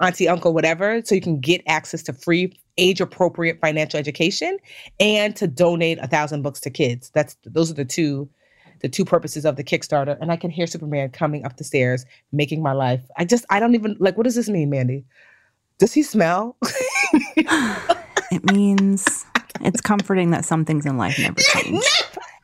auntie, 0.00 0.28
uncle, 0.28 0.52
whatever, 0.52 1.00
so 1.04 1.14
you 1.14 1.20
can 1.20 1.40
get 1.40 1.62
access 1.66 2.02
to 2.04 2.12
free 2.12 2.52
age 2.80 3.00
appropriate 3.00 3.60
financial 3.60 3.98
education 3.98 4.58
and 4.98 5.36
to 5.36 5.46
donate 5.46 5.98
a 6.00 6.08
thousand 6.08 6.42
books 6.42 6.60
to 6.60 6.70
kids. 6.70 7.10
That's 7.10 7.36
those 7.44 7.70
are 7.70 7.74
the 7.74 7.84
two 7.84 8.28
the 8.80 8.88
two 8.88 9.04
purposes 9.04 9.44
of 9.44 9.56
the 9.56 9.64
Kickstarter. 9.64 10.16
And 10.20 10.32
I 10.32 10.36
can 10.36 10.50
hear 10.50 10.66
Superman 10.66 11.10
coming 11.10 11.44
up 11.44 11.58
the 11.58 11.64
stairs, 11.64 12.06
making 12.32 12.62
my 12.62 12.72
life. 12.72 13.02
I 13.16 13.24
just 13.24 13.44
I 13.50 13.60
don't 13.60 13.74
even 13.74 13.96
like 14.00 14.16
what 14.16 14.24
does 14.24 14.34
this 14.34 14.48
mean, 14.48 14.70
Mandy? 14.70 15.04
Does 15.78 15.92
he 15.92 16.02
smell? 16.02 16.56
it 17.36 18.44
means 18.52 19.24
it's 19.60 19.80
comforting 19.80 20.30
that 20.30 20.44
some 20.44 20.64
things 20.64 20.84
in 20.84 20.96
life 20.96 21.18
never 21.18 21.40
change. 21.40 21.84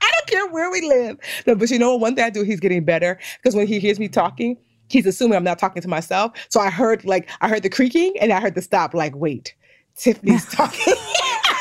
I 0.03 0.11
don't 0.13 0.27
care 0.27 0.47
where 0.49 0.71
we 0.71 0.81
live. 0.83 1.19
No, 1.47 1.55
but 1.55 1.71
you 1.71 1.79
know 1.79 1.93
what? 1.93 2.01
One 2.01 2.15
thing 2.15 2.25
I 2.25 2.31
do, 2.31 2.43
he's 2.43 2.61
getting 2.61 2.85
better 2.85 3.19
because 3.43 3.55
when 3.55 3.67
he 3.67 3.79
hears 3.79 3.99
me 3.99 4.09
talking, 4.09 4.57
he's 4.89 5.07
assuming 5.07 5.37
I'm 5.37 5.45
not 5.45 5.59
talking 5.59 5.83
to 5.83 5.89
myself. 5.89 6.33
So 6.49 6.61
I 6.61 6.71
heard 6.71 7.05
like 7.05 7.29
I 7.41 7.49
heard 7.49 7.63
the 7.63 7.71
creaking 7.71 8.15
and 8.21 8.33
I 8.33 8.41
heard 8.41 8.55
the 8.55 8.63
stop. 8.63 8.95
Like, 8.95 9.15
wait, 9.17 9.55
Tiffany's 9.97 10.45
talking. 10.53 10.95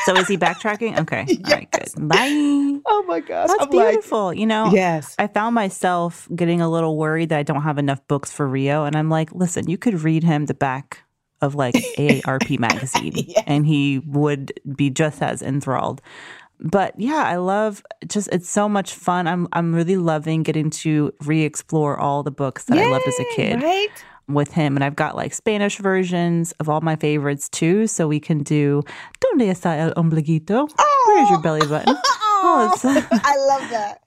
so 0.04 0.14
is 0.16 0.28
he 0.28 0.36
backtracking? 0.36 0.98
Okay. 1.00 1.24
Yes. 1.28 1.40
All 1.44 1.52
right, 1.52 1.70
good. 1.70 2.08
Bye. 2.08 2.80
Oh 2.86 3.04
my 3.06 3.20
gosh. 3.20 3.48
That's 3.48 3.62
I'm 3.62 3.70
beautiful. 3.70 4.26
Like, 4.26 4.38
you 4.38 4.46
know, 4.46 4.70
yes. 4.72 5.14
I 5.18 5.26
found 5.26 5.54
myself 5.54 6.28
getting 6.34 6.60
a 6.60 6.68
little 6.68 6.96
worried 6.96 7.30
that 7.30 7.38
I 7.38 7.42
don't 7.42 7.62
have 7.62 7.78
enough 7.78 8.06
books 8.06 8.30
for 8.32 8.46
Rio. 8.46 8.84
And 8.84 8.96
I'm 8.96 9.10
like, 9.10 9.32
listen, 9.32 9.68
you 9.68 9.78
could 9.78 10.02
read 10.02 10.22
him 10.22 10.46
the 10.46 10.54
back 10.54 11.02
of 11.40 11.54
like 11.54 11.74
AARP 11.74 12.58
magazine 12.58 13.12
yes. 13.14 13.44
and 13.46 13.66
he 13.66 13.98
would 14.00 14.52
be 14.76 14.90
just 14.90 15.22
as 15.22 15.42
enthralled. 15.42 16.00
But 16.58 16.98
yeah, 16.98 17.22
I 17.26 17.36
love 17.36 17.82
just 18.06 18.28
it's 18.32 18.48
so 18.48 18.68
much 18.68 18.94
fun. 18.94 19.26
I'm 19.26 19.46
I'm 19.52 19.74
really 19.74 19.96
loving 19.96 20.42
getting 20.42 20.70
to 20.70 21.12
re-explore 21.24 21.98
all 21.98 22.22
the 22.22 22.30
books 22.30 22.64
that 22.64 22.76
Yay, 22.76 22.84
I 22.84 22.88
loved 22.88 23.06
as 23.06 23.20
a 23.20 23.24
kid. 23.34 23.62
Right? 23.62 23.88
With 24.28 24.52
him. 24.52 24.76
And 24.76 24.84
I've 24.84 24.96
got 24.96 25.16
like 25.16 25.34
Spanish 25.34 25.78
versions 25.78 26.52
of 26.52 26.68
all 26.68 26.80
my 26.80 26.96
favorites 26.96 27.48
too. 27.48 27.86
So 27.86 28.08
we 28.08 28.20
can 28.20 28.38
do 28.38 28.82
Donde 29.20 29.48
está 29.48 29.78
el 29.78 29.92
ombliguito? 29.94 30.68
Oh. 30.78 31.12
Where's 31.14 31.30
your 31.30 31.40
belly 31.40 31.66
button? 31.66 31.96
Oh, 32.48 32.70
I 32.84 33.36
love 33.48 33.70
that. 33.70 34.02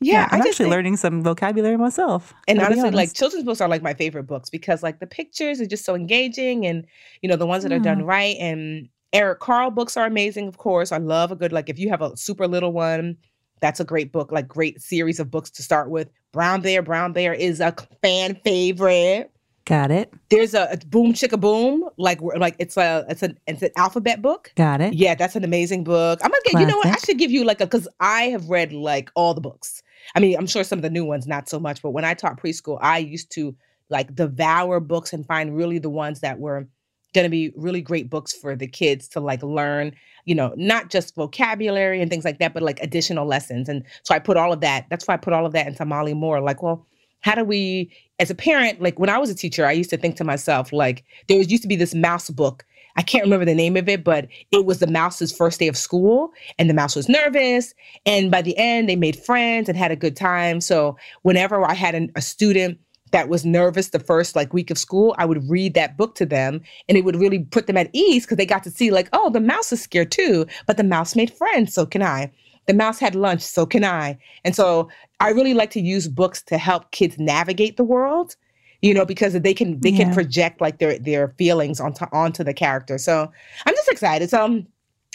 Yeah, 0.00 0.12
yeah 0.12 0.28
I'm 0.30 0.40
actually 0.40 0.64
think, 0.64 0.70
learning 0.70 0.96
some 0.96 1.22
vocabulary 1.22 1.76
myself. 1.76 2.34
And 2.46 2.60
honestly, 2.60 2.90
like 2.90 3.14
children's 3.14 3.44
books 3.44 3.60
are 3.60 3.68
like 3.68 3.82
my 3.82 3.94
favorite 3.94 4.24
books 4.24 4.50
because 4.50 4.82
like 4.82 4.98
the 4.98 5.06
pictures 5.06 5.60
are 5.60 5.66
just 5.66 5.84
so 5.84 5.94
engaging 5.94 6.66
and 6.66 6.84
you 7.22 7.28
know 7.28 7.36
the 7.36 7.46
ones 7.46 7.62
that 7.62 7.72
are 7.72 7.78
done 7.78 8.00
mm. 8.02 8.06
right 8.06 8.36
and 8.40 8.88
Eric 9.12 9.40
Carle 9.40 9.70
books 9.70 9.96
are 9.96 10.06
amazing, 10.06 10.48
of 10.48 10.58
course. 10.58 10.92
I 10.92 10.98
love 10.98 11.32
a 11.32 11.36
good 11.36 11.52
like 11.52 11.68
if 11.68 11.78
you 11.78 11.88
have 11.88 12.02
a 12.02 12.16
super 12.16 12.46
little 12.46 12.72
one, 12.72 13.16
that's 13.60 13.80
a 13.80 13.84
great 13.84 14.12
book, 14.12 14.30
like 14.32 14.46
great 14.46 14.82
series 14.82 15.20
of 15.20 15.30
books 15.30 15.50
to 15.52 15.62
start 15.62 15.88
with. 15.88 16.10
Brown 16.32 16.60
Bear, 16.60 16.82
Brown 16.82 17.12
Bear 17.12 17.32
is 17.32 17.60
a 17.60 17.74
fan 18.02 18.38
favorite. 18.44 19.30
Got 19.68 19.90
it. 19.90 20.10
There's 20.30 20.54
a, 20.54 20.66
a 20.72 20.78
Boom 20.86 21.12
Chicka 21.12 21.38
Boom, 21.38 21.90
like 21.98 22.22
like 22.22 22.56
it's 22.58 22.78
a 22.78 23.04
it's 23.06 23.22
an 23.22 23.38
it's 23.46 23.60
an 23.60 23.68
alphabet 23.76 24.22
book. 24.22 24.50
Got 24.56 24.80
it. 24.80 24.94
Yeah, 24.94 25.14
that's 25.14 25.36
an 25.36 25.44
amazing 25.44 25.84
book. 25.84 26.20
I'm 26.22 26.30
gonna 26.30 26.40
get. 26.42 26.52
Classic. 26.52 26.68
You 26.68 26.72
know 26.72 26.78
what? 26.78 26.86
I 26.86 26.96
should 27.04 27.18
give 27.18 27.30
you 27.30 27.44
like 27.44 27.60
a 27.60 27.66
because 27.66 27.86
I 28.00 28.22
have 28.28 28.48
read 28.48 28.72
like 28.72 29.10
all 29.14 29.34
the 29.34 29.42
books. 29.42 29.82
I 30.14 30.20
mean, 30.20 30.38
I'm 30.38 30.46
sure 30.46 30.64
some 30.64 30.78
of 30.78 30.82
the 30.84 30.88
new 30.88 31.04
ones 31.04 31.26
not 31.26 31.50
so 31.50 31.60
much, 31.60 31.82
but 31.82 31.90
when 31.90 32.06
I 32.06 32.14
taught 32.14 32.40
preschool, 32.40 32.78
I 32.80 32.96
used 32.96 33.30
to 33.32 33.54
like 33.90 34.14
devour 34.14 34.80
books 34.80 35.12
and 35.12 35.26
find 35.26 35.54
really 35.54 35.78
the 35.78 35.90
ones 35.90 36.20
that 36.20 36.38
were 36.38 36.66
going 37.12 37.26
to 37.26 37.30
be 37.30 37.52
really 37.54 37.82
great 37.82 38.08
books 38.08 38.32
for 38.32 38.56
the 38.56 38.66
kids 38.66 39.06
to 39.08 39.20
like 39.20 39.42
learn 39.42 39.94
you 40.26 40.34
know 40.34 40.52
not 40.56 40.90
just 40.90 41.14
vocabulary 41.14 42.02
and 42.02 42.10
things 42.10 42.22
like 42.24 42.38
that 42.38 42.52
but 42.52 42.62
like 42.62 42.78
additional 42.80 43.24
lessons 43.26 43.66
and 43.66 43.82
so 44.02 44.14
i 44.14 44.18
put 44.18 44.36
all 44.36 44.52
of 44.52 44.60
that 44.60 44.84
that's 44.90 45.08
why 45.08 45.14
i 45.14 45.16
put 45.16 45.32
all 45.32 45.46
of 45.46 45.52
that 45.52 45.66
into 45.66 45.86
molly 45.86 46.12
moore 46.12 46.38
like 46.38 46.62
well 46.62 46.86
how 47.20 47.34
do 47.34 47.44
we 47.44 47.90
as 48.18 48.30
a 48.30 48.34
parent 48.34 48.80
like 48.80 48.98
when 48.98 49.10
i 49.10 49.18
was 49.18 49.30
a 49.30 49.34
teacher 49.34 49.64
i 49.64 49.72
used 49.72 49.90
to 49.90 49.96
think 49.96 50.16
to 50.16 50.24
myself 50.24 50.72
like 50.72 51.04
there 51.28 51.38
was 51.38 51.50
used 51.50 51.62
to 51.62 51.68
be 51.68 51.76
this 51.76 51.94
mouse 51.94 52.30
book. 52.30 52.64
I 52.96 53.02
can't 53.02 53.22
remember 53.22 53.44
the 53.44 53.54
name 53.54 53.76
of 53.76 53.88
it 53.88 54.02
but 54.02 54.26
it 54.50 54.66
was 54.66 54.80
the 54.80 54.88
mouse's 54.88 55.32
first 55.32 55.60
day 55.60 55.68
of 55.68 55.76
school 55.76 56.32
and 56.58 56.68
the 56.68 56.74
mouse 56.74 56.96
was 56.96 57.08
nervous 57.08 57.72
and 58.06 58.28
by 58.28 58.42
the 58.42 58.56
end 58.58 58.88
they 58.88 58.96
made 58.96 59.14
friends 59.16 59.68
and 59.68 59.78
had 59.78 59.92
a 59.92 59.96
good 59.96 60.16
time. 60.16 60.60
So 60.60 60.96
whenever 61.22 61.64
i 61.64 61.74
had 61.74 61.94
an, 61.94 62.10
a 62.16 62.22
student 62.22 62.78
that 63.12 63.28
was 63.28 63.44
nervous 63.44 63.90
the 63.90 64.00
first 64.00 64.36
like 64.36 64.52
week 64.52 64.70
of 64.70 64.78
school 64.78 65.14
i 65.18 65.24
would 65.24 65.48
read 65.48 65.74
that 65.74 65.96
book 65.96 66.14
to 66.16 66.26
them 66.26 66.60
and 66.88 66.98
it 66.98 67.04
would 67.04 67.16
really 67.16 67.38
put 67.38 67.66
them 67.66 67.76
at 67.76 67.90
ease 67.92 68.24
because 68.24 68.36
they 68.36 68.46
got 68.46 68.64
to 68.64 68.70
see 68.70 68.90
like 68.90 69.08
oh 69.12 69.30
the 69.30 69.40
mouse 69.40 69.72
is 69.72 69.80
scared 69.80 70.10
too 70.10 70.46
but 70.66 70.76
the 70.76 70.84
mouse 70.84 71.16
made 71.16 71.32
friends 71.32 71.72
so 71.72 71.86
can 71.86 72.02
i 72.02 72.30
the 72.68 72.74
mouse 72.74 73.00
had 73.00 73.14
lunch, 73.14 73.40
so 73.40 73.66
can 73.66 73.82
I. 73.82 74.16
And 74.44 74.54
so 74.54 74.88
I 75.20 75.30
really 75.30 75.54
like 75.54 75.70
to 75.70 75.80
use 75.80 76.06
books 76.06 76.42
to 76.42 76.58
help 76.58 76.90
kids 76.92 77.18
navigate 77.18 77.78
the 77.78 77.82
world, 77.82 78.36
you 78.82 78.92
know, 78.92 79.06
because 79.06 79.32
they 79.32 79.54
can 79.54 79.80
they 79.80 79.88
yeah. 79.88 80.04
can 80.04 80.14
project 80.14 80.60
like 80.60 80.78
their 80.78 80.98
their 80.98 81.28
feelings 81.38 81.80
onto 81.80 82.04
onto 82.12 82.44
the 82.44 82.52
character. 82.52 82.98
So 82.98 83.32
I'm 83.66 83.74
just 83.74 83.88
excited. 83.88 84.28
So 84.28 84.44
um, 84.44 84.66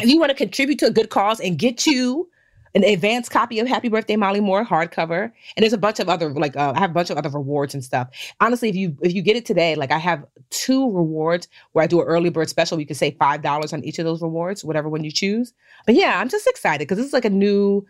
if 0.02 0.10
you 0.10 0.20
want 0.20 0.32
to 0.32 0.36
contribute 0.36 0.80
to 0.80 0.88
a 0.88 0.92
good 0.92 1.12
cause 1.12 1.40
and 1.40 1.58
get 1.58 1.86
you 1.86 2.28
an 2.76 2.84
advanced 2.84 3.30
copy 3.30 3.60
of 3.60 3.68
Happy 3.68 3.88
Birthday 3.88 4.16
Molly 4.16 4.40
Moore 4.40 4.66
hardcover, 4.66 5.32
and 5.56 5.64
there's 5.64 5.74
a 5.74 5.78
bunch 5.78 6.00
of 6.00 6.10
other 6.10 6.30
like 6.32 6.56
uh, 6.56 6.74
I 6.76 6.80
have 6.80 6.92
a 6.92 6.94
bunch 6.94 7.10
of 7.10 7.18
other 7.18 7.30
rewards 7.30 7.74
and 7.74 7.84
stuff. 7.84 8.10
Honestly, 8.40 8.70
if 8.70 8.76
you 8.76 8.98
if 9.02 9.14
you 9.14 9.22
get 9.22 9.36
it 9.36 9.46
today, 9.46 9.76
like 9.76 9.92
I 9.92 10.00
have 10.00 10.26
two 10.50 10.92
rewards 10.92 11.48
where 11.74 11.84
I 11.84 11.88
do 11.88 12.02
an 12.02 12.08
early 12.08 12.30
bird 12.30 12.50
special. 12.50 12.80
You 12.80 12.86
can 12.86 12.96
save 12.96 13.16
five 13.18 13.42
dollars 13.42 13.74
on 13.74 13.84
each 13.84 14.00
of 14.00 14.06
those 14.06 14.22
rewards, 14.22 14.64
whatever 14.64 14.90
one 14.90 15.04
you 15.04 15.12
choose. 15.12 15.54
But 15.86 15.96
yeah, 15.96 16.20
I'm 16.20 16.30
just 16.30 16.48
excited 16.48 16.88
because 16.88 16.98
this 16.98 17.08
is 17.08 17.14
like 17.14 17.26
a 17.26 17.30
new 17.30 17.86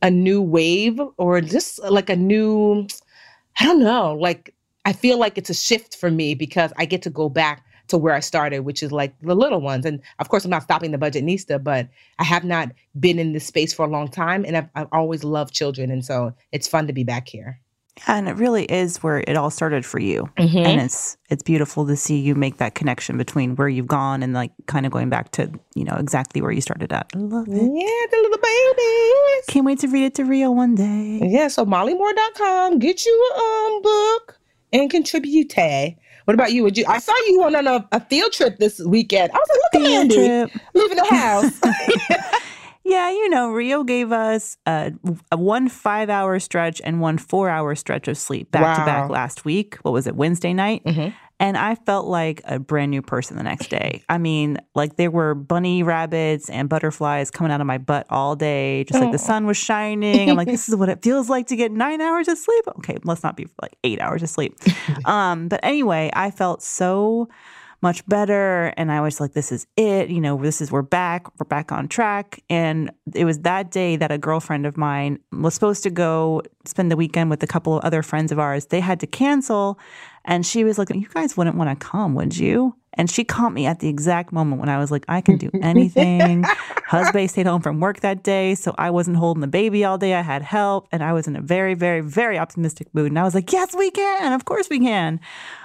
a 0.00 0.10
new 0.10 0.40
wave 0.40 1.00
or 1.18 1.40
just 1.40 1.82
like 1.82 2.08
a 2.08 2.16
new 2.16 2.86
I 3.60 3.64
don't 3.66 3.80
know, 3.80 4.14
like 4.14 4.54
I 4.84 4.92
feel 4.92 5.18
like 5.18 5.38
it's 5.38 5.50
a 5.50 5.54
shift 5.54 5.96
for 5.96 6.10
me 6.10 6.34
because 6.34 6.72
I 6.76 6.86
get 6.86 7.02
to 7.02 7.10
go 7.10 7.28
back 7.28 7.64
to 7.88 7.98
where 7.98 8.14
I 8.14 8.20
started, 8.20 8.60
which 8.60 8.82
is 8.82 8.92
like 8.92 9.14
the 9.20 9.34
little 9.34 9.60
ones. 9.60 9.84
And 9.84 10.00
of 10.18 10.28
course, 10.28 10.44
I'm 10.44 10.50
not 10.50 10.62
stopping 10.62 10.90
the 10.90 10.98
Budgetnista, 10.98 11.62
but 11.62 11.88
I 12.18 12.24
have 12.24 12.44
not 12.44 12.70
been 12.98 13.18
in 13.18 13.32
this 13.32 13.46
space 13.46 13.72
for 13.72 13.84
a 13.84 13.88
long 13.88 14.08
time, 14.08 14.44
and 14.44 14.56
I've, 14.56 14.68
I've 14.74 14.88
always 14.92 15.24
loved 15.24 15.54
children, 15.54 15.90
and 15.90 16.04
so 16.04 16.32
it's 16.52 16.68
fun 16.68 16.86
to 16.86 16.92
be 16.92 17.04
back 17.04 17.28
here. 17.28 17.60
And 18.08 18.28
it 18.28 18.32
really 18.32 18.64
is 18.64 19.02
where 19.04 19.20
it 19.20 19.36
all 19.36 19.50
started 19.50 19.86
for 19.86 20.00
you, 20.00 20.28
mm-hmm. 20.36 20.58
and 20.58 20.80
it's 20.80 21.16
it's 21.30 21.44
beautiful 21.44 21.86
to 21.86 21.94
see 21.94 22.18
you 22.18 22.34
make 22.34 22.56
that 22.56 22.74
connection 22.74 23.16
between 23.16 23.54
where 23.54 23.68
you've 23.68 23.86
gone 23.86 24.24
and 24.24 24.34
like 24.34 24.50
kind 24.66 24.84
of 24.84 24.90
going 24.90 25.10
back 25.10 25.30
to 25.32 25.48
you 25.76 25.84
know 25.84 25.94
exactly 25.94 26.42
where 26.42 26.50
you 26.50 26.60
started 26.60 26.92
at. 26.92 27.06
I 27.14 27.18
love 27.18 27.46
it. 27.46 27.52
Yeah, 27.52 27.58
the 27.60 28.16
little 28.20 28.38
babies. 28.38 29.44
Can't 29.46 29.64
wait 29.64 29.78
to 29.80 29.88
read 29.88 30.06
it 30.06 30.14
to 30.16 30.24
Rio 30.24 30.50
one 30.50 30.74
day. 30.74 31.20
Yeah, 31.22 31.46
so 31.46 31.64
mollymoore.com, 31.64 32.80
get 32.80 33.06
you 33.06 33.32
a 33.36 33.38
um, 33.38 33.82
book 33.82 34.40
and 34.72 34.90
contribute. 34.90 35.54
What 36.24 36.34
about 36.34 36.52
you? 36.52 36.62
Would 36.62 36.78
you? 36.78 36.84
I 36.88 36.98
saw 36.98 37.14
you 37.28 37.42
on 37.44 37.54
a, 37.54 37.86
a 37.92 38.00
field 38.00 38.32
trip 38.32 38.58
this 38.58 38.80
weekend. 38.80 39.30
I 39.32 39.36
was 39.36 39.48
like, 39.50 39.82
look 39.82 39.82
at 39.82 40.00
Andy 40.00 40.14
trip. 40.14 40.62
leaving 40.74 40.96
the 40.96 41.04
house. 41.04 41.60
yeah, 42.84 43.10
you 43.10 43.28
know, 43.28 43.50
Rio 43.50 43.84
gave 43.84 44.10
us 44.10 44.56
a, 44.66 44.92
a 45.30 45.36
one 45.36 45.68
five 45.68 46.08
hour 46.08 46.38
stretch 46.38 46.80
and 46.82 47.00
one 47.00 47.18
four 47.18 47.50
hour 47.50 47.74
stretch 47.74 48.08
of 48.08 48.16
sleep 48.16 48.50
back 48.50 48.62
wow. 48.62 48.76
to 48.76 48.84
back 48.84 49.10
last 49.10 49.44
week. 49.44 49.76
What 49.82 49.92
was 49.92 50.06
it? 50.06 50.16
Wednesday 50.16 50.54
night. 50.54 50.82
Mm-hmm. 50.84 51.14
And 51.40 51.56
I 51.56 51.74
felt 51.74 52.06
like 52.06 52.42
a 52.44 52.58
brand 52.58 52.90
new 52.90 53.02
person 53.02 53.36
the 53.36 53.42
next 53.42 53.68
day. 53.68 54.02
I 54.08 54.18
mean, 54.18 54.58
like 54.74 54.96
there 54.96 55.10
were 55.10 55.34
bunny 55.34 55.82
rabbits 55.82 56.48
and 56.48 56.68
butterflies 56.68 57.30
coming 57.30 57.52
out 57.52 57.60
of 57.60 57.66
my 57.66 57.78
butt 57.78 58.06
all 58.10 58.36
day, 58.36 58.84
just 58.84 59.00
like 59.00 59.12
the 59.12 59.18
sun 59.18 59.46
was 59.46 59.56
shining. 59.56 60.30
I'm 60.30 60.36
like, 60.36 60.48
this 60.48 60.68
is 60.68 60.76
what 60.76 60.88
it 60.88 61.02
feels 61.02 61.28
like 61.28 61.48
to 61.48 61.56
get 61.56 61.72
nine 61.72 62.00
hours 62.00 62.28
of 62.28 62.38
sleep. 62.38 62.64
Okay, 62.78 62.96
let's 63.04 63.22
not 63.22 63.36
be 63.36 63.48
like 63.60 63.76
eight 63.82 64.00
hours 64.00 64.22
of 64.22 64.28
sleep. 64.30 64.56
Um, 65.04 65.48
but 65.48 65.60
anyway, 65.62 66.10
I 66.14 66.30
felt 66.30 66.62
so 66.62 67.28
much 67.84 68.04
better. 68.06 68.72
And 68.78 68.90
I 68.90 69.02
was 69.02 69.20
like, 69.20 69.34
this 69.34 69.52
is 69.52 69.66
it. 69.76 70.08
You 70.08 70.20
know, 70.20 70.40
this 70.42 70.62
is, 70.62 70.72
we're 70.72 70.80
back, 70.80 71.26
we're 71.38 71.44
back 71.44 71.70
on 71.70 71.86
track. 71.86 72.42
And 72.48 72.90
it 73.14 73.26
was 73.26 73.40
that 73.40 73.70
day 73.70 73.96
that 73.96 74.10
a 74.10 74.16
girlfriend 74.16 74.64
of 74.64 74.78
mine 74.78 75.18
was 75.30 75.52
supposed 75.52 75.82
to 75.82 75.90
go 75.90 76.40
spend 76.64 76.90
the 76.90 76.96
weekend 76.96 77.28
with 77.28 77.42
a 77.42 77.46
couple 77.46 77.76
of 77.76 77.84
other 77.84 78.02
friends 78.02 78.32
of 78.32 78.38
ours. 78.38 78.66
They 78.66 78.80
had 78.80 79.00
to 79.00 79.06
cancel. 79.06 79.78
And 80.24 80.44
she 80.44 80.64
was 80.64 80.78
like, 80.78 80.90
you 80.90 81.08
guys 81.08 81.36
wouldn't 81.36 81.56
want 81.56 81.78
to 81.78 81.86
come, 81.86 82.14
would 82.14 82.36
you? 82.36 82.74
And 82.94 83.10
she 83.10 83.24
caught 83.24 83.52
me 83.52 83.66
at 83.66 83.80
the 83.80 83.88
exact 83.88 84.32
moment 84.32 84.60
when 84.60 84.68
I 84.68 84.78
was 84.78 84.90
like, 84.90 85.04
I 85.08 85.20
can 85.20 85.36
do 85.36 85.50
anything. 85.60 86.44
Husband 86.94 87.28
stayed 87.28 87.46
home 87.46 87.60
from 87.60 87.80
work 87.80 88.00
that 88.00 88.22
day, 88.22 88.54
so 88.54 88.72
I 88.78 88.88
wasn't 88.90 89.16
holding 89.16 89.40
the 89.40 89.48
baby 89.48 89.84
all 89.84 89.98
day. 89.98 90.14
I 90.14 90.20
had 90.20 90.42
help, 90.42 90.86
and 90.92 91.02
I 91.02 91.12
was 91.12 91.26
in 91.26 91.34
a 91.34 91.40
very, 91.40 91.74
very, 91.74 92.00
very 92.00 92.38
optimistic 92.38 92.86
mood. 92.94 93.08
And 93.08 93.18
I 93.18 93.24
was 93.24 93.34
like, 93.34 93.52
yes, 93.52 93.74
we 93.74 93.90
can. 93.90 94.32
Of 94.32 94.44
course 94.44 94.68
we 94.70 94.78
can. 94.78 95.18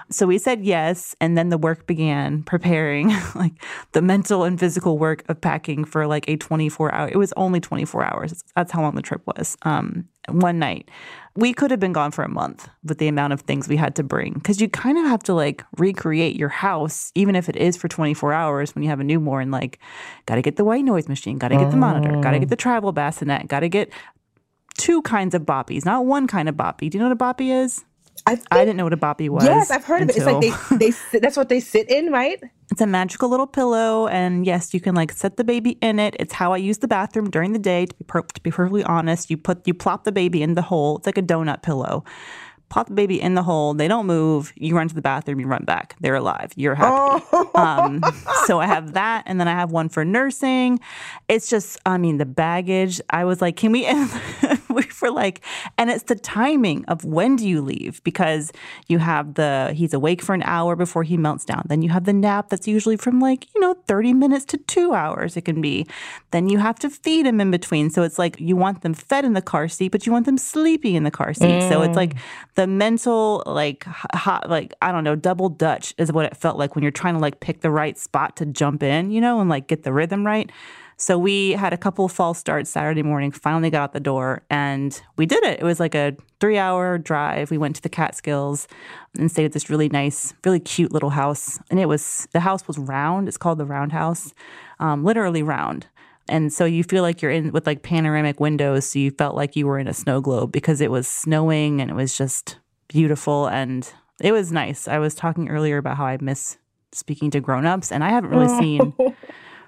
So 0.09 0.25
we 0.25 0.39
said 0.39 0.65
yes, 0.65 1.15
and 1.21 1.38
then 1.38 1.50
the 1.50 1.57
work 1.59 1.86
began 1.86 2.41
preparing 2.41 3.09
like 3.36 3.53
the 3.91 4.01
mental 4.01 4.43
and 4.43 4.59
physical 4.59 4.98
work 4.98 5.24
of 5.29 5.39
packing 5.39 5.86
for 5.86 6.07
like 6.07 6.27
a 6.27 6.36
24 6.36 6.95
hour. 6.95 7.07
It 7.07 7.17
was 7.17 7.31
only 7.38 7.59
24 7.59 8.03
hours. 8.05 8.43
That's 8.55 8.71
how 8.71 8.81
long 8.81 8.95
the 8.95 9.03
trip 9.03 9.21
was. 9.27 9.55
Um, 9.62 10.07
one 10.31 10.59
night. 10.59 10.89
We 11.36 11.53
could 11.53 11.71
have 11.71 11.79
been 11.79 11.93
gone 11.93 12.12
for 12.12 12.24
a 12.24 12.29
month 12.29 12.67
with 12.83 12.98
the 12.98 13.07
amount 13.07 13.33
of 13.33 13.41
things 13.41 13.67
we 13.67 13.77
had 13.77 13.95
to 13.95 14.03
bring 14.03 14.33
because 14.33 14.59
you 14.59 14.67
kind 14.67 14.98
of 14.98 15.05
have 15.05 15.24
to 15.24 15.33
like 15.33 15.63
recreate 15.77 16.36
your 16.36 16.50
house, 16.50 17.12
even 17.15 17.36
if 17.36 17.48
it 17.48 17.55
is 17.55 17.77
for 17.77 17.88
24 17.88 18.33
hours 18.33 18.75
when 18.75 18.83
you 18.83 18.89
have 18.89 19.00
a 19.00 19.03
newborn. 19.03 19.51
Like, 19.51 19.79
got 20.25 20.36
to 20.36 20.41
get 20.41 20.57
the 20.57 20.65
white 20.65 20.83
noise 20.83 21.07
machine, 21.07 21.18
got 21.25 21.49
to 21.49 21.57
get 21.57 21.71
the 21.71 21.77
monitor, 21.77 22.19
got 22.21 22.31
to 22.31 22.39
get 22.39 22.49
the 22.49 22.55
oh. 22.55 22.57
travel 22.57 22.91
bassinet, 22.91 23.47
got 23.47 23.61
to 23.61 23.69
get 23.69 23.91
two 24.77 25.01
kinds 25.01 25.35
of 25.35 25.43
boppies, 25.43 25.85
not 25.85 26.05
one 26.05 26.27
kind 26.27 26.49
of 26.49 26.55
boppy. 26.55 26.89
Do 26.89 26.97
you 26.97 27.03
know 27.03 27.09
what 27.09 27.13
a 27.13 27.43
boppy 27.43 27.63
is? 27.63 27.83
I, 28.25 28.35
think, 28.35 28.47
I 28.51 28.65
didn't 28.65 28.77
know 28.77 28.83
what 28.83 28.93
a 28.93 28.97
boppy 28.97 29.29
was. 29.29 29.45
Yes, 29.45 29.71
I've 29.71 29.85
heard 29.85 30.01
until... 30.01 30.38
of 30.38 30.43
it. 30.43 30.47
It's 30.47 30.59
like 30.59 30.69
they, 30.69 30.85
they 30.88 30.91
sit, 30.91 31.21
that's 31.21 31.38
what 31.38 31.49
they 31.49 31.59
sit 31.59 31.89
in, 31.89 32.11
right? 32.11 32.41
It's 32.71 32.81
a 32.81 32.88
magical 32.88 33.29
little 33.29 33.47
pillow, 33.47 34.07
and 34.07 34.45
yes, 34.45 34.73
you 34.73 34.81
can 34.81 34.93
like 34.93 35.11
set 35.11 35.38
the 35.38 35.43
baby 35.43 35.71
in 35.81 35.99
it. 35.99 36.15
It's 36.19 36.33
how 36.33 36.53
I 36.53 36.57
use 36.57 36.79
the 36.79 36.88
bathroom 36.88 37.29
during 37.29 37.53
the 37.53 37.59
day. 37.59 37.85
To 37.85 37.95
be 37.95 38.03
per- 38.05 38.21
to 38.21 38.41
be 38.41 38.51
perfectly 38.51 38.83
honest, 38.83 39.29
you 39.29 39.38
put 39.38 39.65
you 39.67 39.73
plop 39.73 40.03
the 40.03 40.11
baby 40.11 40.43
in 40.43 40.53
the 40.53 40.61
hole. 40.61 40.97
It's 40.97 41.05
like 41.05 41.17
a 41.17 41.23
donut 41.23 41.61
pillow 41.63 42.03
pop 42.69 42.88
the 42.88 42.93
baby 42.93 43.19
in 43.19 43.35
the 43.35 43.43
hole. 43.43 43.73
They 43.73 43.88
don't 43.88 44.05
move. 44.05 44.53
You 44.55 44.75
run 44.75 44.88
to 44.88 44.95
the 44.95 45.01
bathroom. 45.01 45.39
You 45.39 45.47
run 45.47 45.63
back. 45.65 45.95
They're 45.99 46.15
alive. 46.15 46.51
You're 46.55 46.75
happy. 46.75 47.25
Oh. 47.31 47.45
Um, 47.59 48.01
so 48.45 48.59
I 48.59 48.67
have 48.67 48.93
that, 48.93 49.23
and 49.25 49.39
then 49.39 49.47
I 49.47 49.51
have 49.51 49.71
one 49.71 49.89
for 49.89 50.05
nursing. 50.05 50.79
It's 51.27 51.49
just, 51.49 51.77
I 51.85 51.97
mean, 51.97 52.17
the 52.17 52.25
baggage. 52.25 53.01
I 53.09 53.25
was 53.25 53.41
like, 53.41 53.57
can 53.57 53.71
we? 53.73 53.85
for 54.89 55.11
like, 55.11 55.41
and 55.77 55.89
it's 55.89 56.03
the 56.03 56.15
timing 56.15 56.85
of 56.85 57.05
when 57.05 57.35
do 57.35 57.47
you 57.47 57.61
leave 57.61 58.03
because 58.03 58.51
you 58.88 58.99
have 58.99 59.35
the 59.35 59.73
he's 59.75 59.93
awake 59.93 60.21
for 60.21 60.33
an 60.33 60.43
hour 60.43 60.75
before 60.75 61.03
he 61.03 61.17
melts 61.17 61.45
down. 61.45 61.63
Then 61.67 61.81
you 61.81 61.89
have 61.89 62.05
the 62.05 62.13
nap 62.13 62.49
that's 62.49 62.67
usually 62.67 62.97
from 62.97 63.19
like 63.19 63.47
you 63.53 63.61
know 63.61 63.75
thirty 63.88 64.13
minutes 64.13 64.45
to 64.45 64.57
two 64.57 64.93
hours. 64.93 65.38
It 65.38 65.45
can 65.45 65.61
be. 65.61 65.88
Then 66.31 66.49
you 66.49 66.57
have 66.59 66.79
to 66.79 66.89
feed 66.89 67.25
him 67.25 67.41
in 67.41 67.51
between. 67.51 67.89
So 67.89 68.03
it's 68.03 68.19
like 68.19 68.39
you 68.39 68.55
want 68.55 68.81
them 68.81 68.93
fed 68.93 69.25
in 69.25 69.33
the 69.33 69.41
car 69.41 69.67
seat, 69.67 69.91
but 69.91 70.05
you 70.05 70.11
want 70.11 70.25
them 70.25 70.38
sleeping 70.38 70.95
in 70.95 71.03
the 71.03 71.11
car 71.11 71.33
seat. 71.33 71.61
Mm. 71.61 71.69
So 71.69 71.81
it's 71.81 71.95
like 71.95 72.15
mm 72.15 72.19
the 72.59 72.67
mental 72.67 73.41
like 73.45 73.85
hot 73.85 74.49
like 74.49 74.73
I 74.81 74.91
don't 74.91 75.05
know 75.05 75.15
double 75.15 75.47
dutch 75.47 75.93
is 75.97 76.11
what 76.11 76.25
it 76.25 76.35
felt 76.35 76.57
like 76.57 76.75
when 76.75 76.83
you're 76.83 76.91
trying 76.91 77.13
to 77.13 77.19
like 77.21 77.39
pick 77.39 77.61
the 77.61 77.71
right 77.71 77.97
spot 77.97 78.35
to 78.35 78.45
jump 78.45 78.83
in, 78.83 79.11
you 79.11 79.21
know, 79.21 79.39
and 79.39 79.49
like 79.49 79.67
get 79.67 79.83
the 79.83 79.93
rhythm 79.93 80.25
right. 80.25 80.51
So 81.01 81.18
we 81.18 81.51
had 81.51 81.72
a 81.72 81.77
couple 81.77 82.03
of 82.03 82.12
false 82.12 82.38
starts 82.38 82.70
Saturday 82.70 83.03
morning, 83.03 83.32
finally 83.32 83.70
got 83.70 83.84
out 83.84 83.94
the 83.94 84.01
door 84.01 84.41
and 84.50 85.01
we 85.15 85.25
did 85.25 85.41
it. 85.46 85.62
It 85.62 85.63
was 85.63 85.79
like 85.79 85.96
a 85.96 86.18
three 86.41 86.58
hour 86.58 86.98
drive. 86.98 87.51
We 87.51 87.58
went 87.58 87.77
to 87.77 87.82
the 87.82 87.88
Catskills 87.88 88.68
and 89.18 89.32
stayed 89.32 89.46
at 89.46 89.53
this 89.53 89.70
really 89.70 89.88
nice, 89.88 90.34
really 90.44 90.60
cute 90.60 90.91
little 90.91 91.12
house. 91.12 91.58
And 91.72 91.79
it 91.79 91.86
was, 91.86 92.27
the 92.34 92.41
house 92.41 92.68
was 92.68 92.77
round. 92.77 93.29
It's 93.29 93.38
called 93.38 93.60
the 93.60 93.65
Round 93.65 93.94
House, 93.94 94.34
um, 94.82 95.06
literally 95.06 95.41
round. 95.41 95.88
And 96.27 96.51
so 96.51 96.65
you 96.65 96.84
feel 96.84 97.01
like 97.01 97.22
you're 97.22 97.32
in 97.32 97.53
with 97.53 97.65
like 97.65 97.82
panoramic 97.82 98.41
windows. 98.41 98.86
So 98.89 99.00
you 99.00 99.12
felt 99.12 99.38
like 99.38 99.56
you 99.56 99.68
were 99.68 99.79
in 99.79 99.88
a 99.88 99.94
snow 99.94 100.20
globe 100.20 100.51
because 100.51 100.82
it 100.82 100.91
was 100.91 101.08
snowing 101.08 101.79
and 101.79 101.89
it 101.89 101.96
was 101.96 102.18
just 102.18 102.60
beautiful 102.89 103.48
and 103.48 103.89
it 104.20 104.34
was 104.34 104.51
nice. 104.51 104.86
I 104.86 105.00
was 105.00 105.15
talking 105.15 105.48
earlier 105.48 105.77
about 105.77 105.96
how 105.96 106.06
I 106.06 106.18
miss 106.20 106.58
speaking 106.91 107.32
to 107.32 107.39
grown-ups 107.39 107.89
and 107.89 108.03
I 108.03 108.10
haven't 108.10 108.32
really 108.32 108.50
seen 108.60 108.94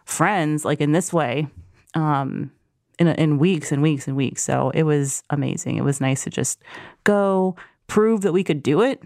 friends 0.06 0.66
like 0.66 0.82
in 0.82 0.92
this 0.92 1.14
way 1.14 1.48
um 1.94 2.52
in 3.00 3.08
in 3.08 3.38
weeks 3.38 3.72
and 3.72 3.82
weeks 3.82 4.08
and 4.08 4.16
weeks. 4.16 4.44
So 4.44 4.72
it 4.74 4.84
was 4.84 5.24
amazing. 5.30 5.78
It 5.78 5.84
was 5.84 6.02
nice 6.02 6.24
to 6.24 6.30
just 6.30 6.62
go 7.04 7.56
prove 7.88 8.22
that 8.22 8.34
we 8.34 8.44
could 8.44 8.64
do 8.64 8.82
it. 8.82 9.02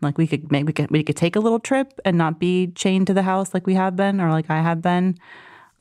Like 0.00 0.18
we 0.18 0.26
could 0.26 0.50
maybe 0.50 0.66
we 0.66 0.72
could, 0.72 0.90
we 0.90 1.02
could 1.04 1.16
take 1.16 1.36
a 1.36 1.40
little 1.40 1.60
trip 1.60 2.00
and 2.04 2.18
not 2.18 2.40
be 2.40 2.68
chained 2.68 3.06
to 3.06 3.14
the 3.14 3.22
house 3.22 3.54
like 3.54 3.66
we 3.66 3.74
have 3.74 3.94
been 3.96 4.20
or 4.20 4.30
like 4.30 4.50
I 4.50 4.60
have 4.60 4.82
been 4.82 5.16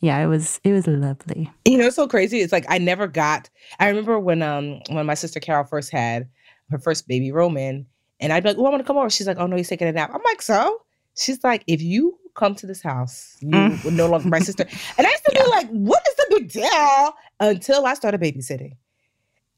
yeah, 0.01 0.17
it 0.19 0.27
was 0.27 0.59
it 0.63 0.73
was 0.73 0.87
lovely. 0.87 1.49
You 1.65 1.77
know, 1.77 1.85
it's 1.85 1.95
so 1.95 2.07
crazy. 2.07 2.39
It's 2.39 2.51
like 2.51 2.65
I 2.67 2.79
never 2.79 3.07
got. 3.07 3.49
I 3.79 3.87
remember 3.87 4.19
when 4.19 4.41
um 4.41 4.81
when 4.89 5.05
my 5.05 5.13
sister 5.13 5.39
Carol 5.39 5.63
first 5.63 5.91
had 5.91 6.27
her 6.71 6.79
first 6.79 7.07
baby 7.07 7.31
Roman, 7.31 7.85
and 8.19 8.33
I'd 8.33 8.43
be 8.43 8.49
like, 8.49 8.57
"Oh, 8.57 8.65
I 8.65 8.69
want 8.69 8.81
to 8.81 8.87
come 8.87 8.97
over." 8.97 9.09
She's 9.11 9.27
like, 9.27 9.37
"Oh 9.37 9.45
no, 9.45 9.55
he's 9.55 9.69
taking 9.69 9.87
a 9.87 9.91
nap." 9.91 10.09
I'm 10.13 10.21
like, 10.25 10.41
"So?" 10.41 10.81
She's 11.15 11.43
like, 11.43 11.63
"If 11.67 11.81
you 11.81 12.17
come 12.33 12.55
to 12.55 12.65
this 12.65 12.81
house, 12.81 13.37
you 13.39 13.49
mm. 13.49 13.83
would 13.83 13.93
no 13.93 14.07
longer 14.07 14.29
my 14.29 14.39
sister." 14.39 14.65
And 14.97 15.07
I 15.07 15.09
used 15.09 15.25
to 15.25 15.31
yeah. 15.35 15.43
be 15.43 15.49
like, 15.49 15.69
"What 15.69 16.01
is 16.07 16.15
the 16.15 16.27
big 16.29 16.51
deal?" 16.51 17.13
Until 17.39 17.85
I 17.85 17.93
started 17.93 18.21
babysitting. 18.21 18.73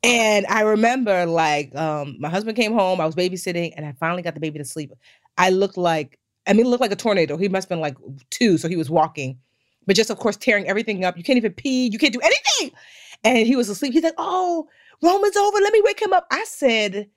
And 0.04 0.46
I 0.48 0.62
remember 0.62 1.26
like 1.26 1.74
um, 1.76 2.18
my 2.20 2.30
husband 2.30 2.58
came 2.58 2.74
home, 2.74 3.00
I 3.00 3.06
was 3.06 3.16
babysitting, 3.16 3.74
and 3.78 3.86
I 3.86 3.94
finally 3.94 4.22
got 4.22 4.34
the 4.34 4.42
baby 4.42 4.60
to 4.60 4.66
sleep. 4.66 4.92
I 5.38 5.50
looked 5.50 5.78
like 5.78 6.20
I 6.46 6.54
mean, 6.54 6.68
looked 6.68 6.82
like 6.82 6.92
a 6.92 6.98
tornado. 6.98 7.38
He 7.38 7.48
must 7.48 7.66
have 7.66 7.70
been 7.70 7.80
like 7.80 7.96
two, 8.30 8.58
so 8.58 8.68
he 8.68 8.76
was 8.76 8.90
walking 8.90 9.38
but 9.86 9.96
just 9.96 10.10
of 10.10 10.18
course 10.18 10.38
tearing 10.38 10.68
everything 10.68 11.06
up. 11.06 11.18
You 11.18 11.24
can't 11.24 11.38
even 11.38 11.54
pee. 11.54 11.88
You 11.88 11.98
can't 11.98 12.14
do 12.14 12.20
anything. 12.22 12.78
And 13.24 13.48
he 13.48 13.56
was 13.56 13.70
asleep. 13.70 13.94
He's 13.94 14.04
like, 14.04 14.16
"Oh, 14.18 14.68
Roman's 15.02 15.38
over. 15.38 15.58
Let 15.60 15.74
me 15.74 15.82
wake 15.84 16.02
him 16.02 16.14
up." 16.14 16.28
I 16.32 16.44
said, 16.46 17.10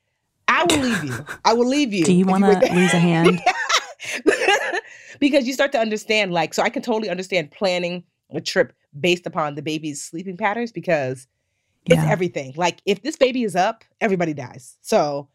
"I 0.48 0.64
will 0.64 0.78
leave 0.78 1.04
you. 1.04 1.26
I 1.44 1.52
will 1.52 1.68
leave 1.68 1.92
you." 1.92 2.04
Do 2.04 2.12
you 2.12 2.26
want 2.26 2.44
to 2.44 2.50
lose 2.74 2.94
a 2.94 2.98
hand? 2.98 3.40
because 5.20 5.46
you 5.46 5.52
start 5.52 5.72
to 5.72 5.78
understand, 5.78 6.32
like, 6.32 6.54
so 6.54 6.62
I 6.62 6.68
can 6.68 6.82
totally 6.82 7.10
understand 7.10 7.50
planning 7.50 8.04
a 8.30 8.40
trip 8.40 8.72
based 8.98 9.26
upon 9.26 9.54
the 9.54 9.62
baby's 9.62 10.02
sleeping 10.02 10.36
patterns 10.36 10.72
because 10.72 11.26
it's 11.86 11.96
yeah. 11.96 12.10
everything. 12.10 12.54
Like, 12.56 12.80
if 12.86 13.02
this 13.02 13.16
baby 13.16 13.44
is 13.44 13.56
up, 13.56 13.84
everybody 14.00 14.34
dies. 14.34 14.76
So 14.80 15.28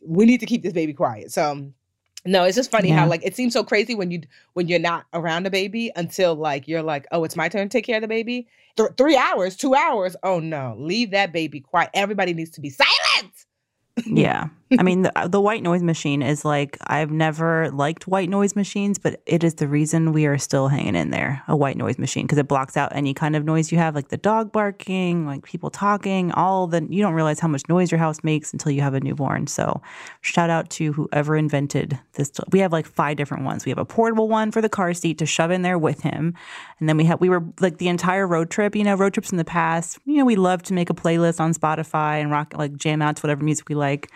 we 0.00 0.24
need 0.24 0.40
to 0.40 0.46
keep 0.46 0.62
this 0.62 0.72
baby 0.72 0.94
quiet. 0.94 1.30
So 1.32 1.70
no, 2.26 2.44
it's 2.44 2.56
just 2.56 2.70
funny 2.70 2.90
yeah. 2.90 2.98
how 3.00 3.06
like 3.06 3.24
it 3.24 3.34
seems 3.34 3.54
so 3.54 3.64
crazy 3.64 3.94
when 3.94 4.10
you 4.10 4.20
when 4.52 4.68
you're 4.68 4.78
not 4.78 5.06
around 5.14 5.46
a 5.46 5.50
baby 5.50 5.90
until 5.96 6.34
like 6.34 6.68
you're 6.68 6.82
like, 6.82 7.06
oh, 7.12 7.24
it's 7.24 7.36
my 7.36 7.48
turn 7.48 7.68
to 7.68 7.72
take 7.72 7.86
care 7.86 7.96
of 7.96 8.02
the 8.02 8.08
baby. 8.08 8.46
Th- 8.76 8.90
three 8.98 9.16
hours, 9.16 9.56
two 9.56 9.74
hours. 9.74 10.16
Oh 10.22 10.38
no, 10.38 10.74
leave 10.78 11.12
that 11.12 11.32
baby 11.32 11.60
quiet. 11.60 11.90
Everybody 11.94 12.34
needs 12.34 12.50
to 12.50 12.60
be 12.60 12.68
silent 12.68 13.32
yeah. 14.06 14.48
I 14.78 14.82
mean, 14.82 15.02
the, 15.02 15.12
the, 15.28 15.40
white 15.40 15.62
noise 15.62 15.82
machine 15.82 16.22
is 16.22 16.44
like, 16.44 16.78
I've 16.86 17.10
never 17.10 17.70
liked 17.70 18.06
white 18.06 18.28
noise 18.28 18.56
machines, 18.56 18.98
but 18.98 19.20
it 19.26 19.44
is 19.44 19.54
the 19.54 19.68
reason 19.68 20.12
we 20.12 20.26
are 20.26 20.38
still 20.38 20.68
hanging 20.68 20.96
in 20.96 21.10
there, 21.10 21.42
a 21.48 21.56
white 21.56 21.76
noise 21.76 21.98
machine, 21.98 22.24
because 22.24 22.38
it 22.38 22.48
blocks 22.48 22.76
out 22.76 22.94
any 22.94 23.14
kind 23.14 23.36
of 23.36 23.44
noise 23.44 23.70
you 23.70 23.78
have, 23.78 23.94
like 23.94 24.08
the 24.08 24.16
dog 24.16 24.52
barking, 24.52 25.26
like 25.26 25.44
people 25.44 25.70
talking, 25.70 26.32
all 26.32 26.66
the, 26.66 26.86
you 26.88 27.02
don't 27.02 27.14
realize 27.14 27.40
how 27.40 27.48
much 27.48 27.62
noise 27.68 27.90
your 27.90 27.98
house 27.98 28.22
makes 28.24 28.52
until 28.52 28.72
you 28.72 28.80
have 28.80 28.94
a 28.94 29.00
newborn. 29.00 29.46
So 29.46 29.80
shout 30.20 30.50
out 30.50 30.70
to 30.70 30.92
whoever 30.92 31.36
invented 31.36 31.98
this. 32.14 32.32
We 32.50 32.60
have 32.60 32.72
like 32.72 32.86
five 32.86 33.16
different 33.16 33.44
ones. 33.44 33.64
We 33.64 33.70
have 33.70 33.78
a 33.78 33.84
portable 33.84 34.28
one 34.28 34.50
for 34.50 34.60
the 34.60 34.68
car 34.68 34.94
seat 34.94 35.18
to 35.18 35.26
shove 35.26 35.50
in 35.50 35.62
there 35.62 35.78
with 35.78 36.00
him. 36.00 36.34
And 36.78 36.88
then 36.88 36.96
we 36.96 37.04
have, 37.04 37.20
we 37.20 37.28
were 37.28 37.44
like 37.60 37.78
the 37.78 37.88
entire 37.88 38.26
road 38.26 38.50
trip, 38.50 38.74
you 38.74 38.84
know, 38.84 38.94
road 38.94 39.14
trips 39.14 39.30
in 39.30 39.38
the 39.38 39.44
past, 39.44 39.98
you 40.04 40.16
know, 40.16 40.24
we 40.24 40.36
love 40.36 40.62
to 40.64 40.74
make 40.74 40.90
a 40.90 40.94
playlist 40.94 41.40
on 41.40 41.54
Spotify 41.54 42.20
and 42.20 42.30
rock, 42.30 42.54
like 42.56 42.76
jam 42.76 43.02
out 43.02 43.16
to 43.16 43.22
whatever 43.22 43.44
music 43.44 43.68
we 43.68 43.74
like 43.74 43.90
like 43.90 44.10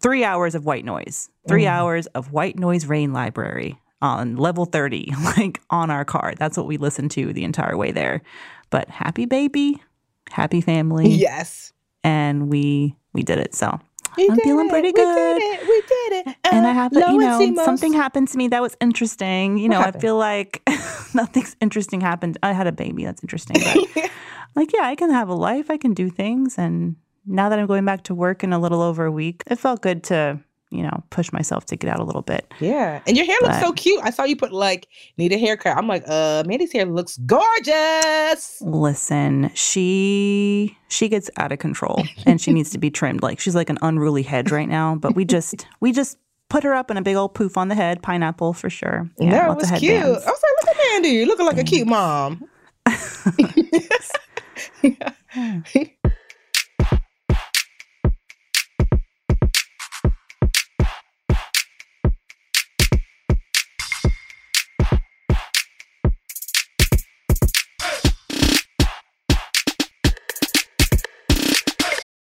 three 0.00 0.24
hours 0.24 0.54
of 0.54 0.64
white 0.64 0.84
noise, 0.84 1.30
three 1.48 1.64
mm. 1.64 1.70
hours 1.70 2.06
of 2.08 2.32
white 2.32 2.58
noise 2.58 2.86
rain 2.86 3.12
library 3.12 3.80
on 4.02 4.36
level 4.36 4.64
30, 4.64 5.12
like 5.36 5.60
on 5.70 5.90
our 5.90 6.04
car. 6.04 6.34
That's 6.36 6.56
what 6.56 6.66
we 6.66 6.76
listened 6.76 7.10
to 7.12 7.32
the 7.32 7.44
entire 7.44 7.76
way 7.76 7.92
there. 7.92 8.22
But 8.70 8.88
happy 8.88 9.26
baby, 9.26 9.82
happy 10.30 10.60
family. 10.60 11.08
Yes. 11.08 11.72
And 12.04 12.48
we 12.48 12.96
we 13.12 13.22
did 13.22 13.38
it. 13.38 13.54
So 13.54 13.80
we 14.16 14.28
I'm 14.30 14.38
feeling 14.40 14.68
pretty 14.68 14.92
good. 14.92 15.34
We 15.34 15.40
did 15.40 15.60
it. 15.60 15.68
We 15.68 15.80
did 15.80 16.26
it. 16.26 16.36
Uh, 16.44 16.50
and 16.52 16.66
I 16.66 16.72
have, 16.72 16.92
you 16.92 17.18
know, 17.18 17.64
something 17.64 17.92
happened 17.92 18.28
to 18.28 18.38
me 18.38 18.48
that 18.48 18.62
was 18.62 18.76
interesting. 18.80 19.58
You 19.58 19.68
know, 19.68 19.80
I 19.80 19.90
feel 19.90 20.16
like 20.16 20.62
nothing's 21.14 21.56
interesting 21.60 22.00
happened. 22.00 22.38
I 22.42 22.52
had 22.52 22.66
a 22.66 22.72
baby. 22.72 23.04
That's 23.04 23.22
interesting. 23.22 23.56
But 23.62 24.10
like, 24.56 24.72
yeah, 24.72 24.84
I 24.84 24.94
can 24.94 25.10
have 25.10 25.28
a 25.28 25.34
life. 25.34 25.70
I 25.70 25.76
can 25.76 25.92
do 25.92 26.08
things. 26.08 26.56
And 26.58 26.96
now 27.26 27.48
that 27.48 27.58
I'm 27.58 27.66
going 27.66 27.84
back 27.84 28.04
to 28.04 28.14
work 28.14 28.44
in 28.44 28.52
a 28.52 28.58
little 28.58 28.82
over 28.82 29.04
a 29.04 29.12
week, 29.12 29.42
it 29.46 29.58
felt 29.58 29.82
good 29.82 30.02
to, 30.04 30.38
you 30.70 30.82
know, 30.82 31.02
push 31.10 31.32
myself 31.32 31.66
to 31.66 31.76
get 31.76 31.90
out 31.90 31.98
a 31.98 32.04
little 32.04 32.22
bit. 32.22 32.52
Yeah. 32.60 33.00
And 33.06 33.16
your 33.16 33.26
hair 33.26 33.36
but, 33.40 33.48
looks 33.48 33.60
so 33.60 33.72
cute. 33.72 34.00
I 34.02 34.10
saw 34.10 34.24
you 34.24 34.36
put 34.36 34.52
like 34.52 34.88
need 35.18 35.32
a 35.32 35.38
haircut. 35.38 35.76
I'm 35.76 35.88
like, 35.88 36.04
uh, 36.06 36.44
Mandy's 36.46 36.72
hair 36.72 36.86
looks 36.86 37.18
gorgeous. 37.18 38.60
Listen, 38.62 39.50
she 39.54 40.76
she 40.88 41.08
gets 41.08 41.30
out 41.36 41.52
of 41.52 41.58
control 41.58 42.04
and 42.26 42.40
she 42.40 42.52
needs 42.52 42.70
to 42.70 42.78
be 42.78 42.90
trimmed. 42.90 43.22
Like 43.22 43.40
she's 43.40 43.54
like 43.54 43.70
an 43.70 43.78
unruly 43.82 44.22
hedge 44.22 44.50
right 44.50 44.68
now. 44.68 44.94
But 44.94 45.14
we 45.14 45.24
just 45.24 45.66
we 45.80 45.92
just 45.92 46.18
put 46.48 46.62
her 46.62 46.74
up 46.74 46.90
in 46.90 46.96
a 46.96 47.02
big 47.02 47.16
old 47.16 47.34
poof 47.34 47.56
on 47.56 47.68
the 47.68 47.74
head, 47.74 48.02
pineapple 48.02 48.52
for 48.52 48.70
sure. 48.70 49.10
Yeah, 49.18 49.30
that 49.30 49.56
was 49.56 49.70
cute. 49.72 50.02
I 50.02 50.08
was 50.08 50.24
like, 50.24 50.36
look 50.62 50.68
at 50.68 50.76
Mandy, 50.76 51.08
You're 51.08 51.26
looking 51.26 51.46
like 51.46 51.58
a 51.58 51.64
cute 51.64 51.88
mom. 51.88 52.48
yeah. 54.82 55.10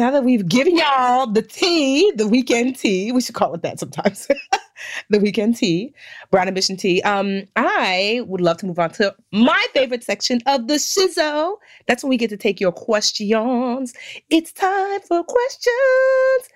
Now 0.00 0.10
that 0.10 0.24
we've 0.24 0.48
given 0.48 0.78
y'all 0.78 1.26
the 1.26 1.42
tea, 1.42 2.10
the 2.16 2.26
weekend 2.26 2.74
tea, 2.76 3.12
we 3.12 3.20
should 3.20 3.34
call 3.34 3.52
it 3.52 3.60
that 3.60 3.78
sometimes. 3.78 4.26
the 5.10 5.20
weekend 5.20 5.56
tea, 5.56 5.92
brown 6.30 6.48
ambition 6.48 6.74
tea. 6.74 7.02
Um, 7.02 7.42
I 7.54 8.22
would 8.26 8.40
love 8.40 8.56
to 8.58 8.66
move 8.66 8.78
on 8.78 8.92
to 8.92 9.14
my 9.30 9.62
favorite 9.74 10.02
section 10.02 10.40
of 10.46 10.68
the 10.68 10.74
shizzo. 10.74 11.56
That's 11.86 12.02
when 12.02 12.08
we 12.08 12.16
get 12.16 12.30
to 12.30 12.38
take 12.38 12.60
your 12.60 12.72
questions. 12.72 13.92
It's 14.30 14.52
time 14.52 15.00
for 15.02 15.22
questions. 15.22 16.48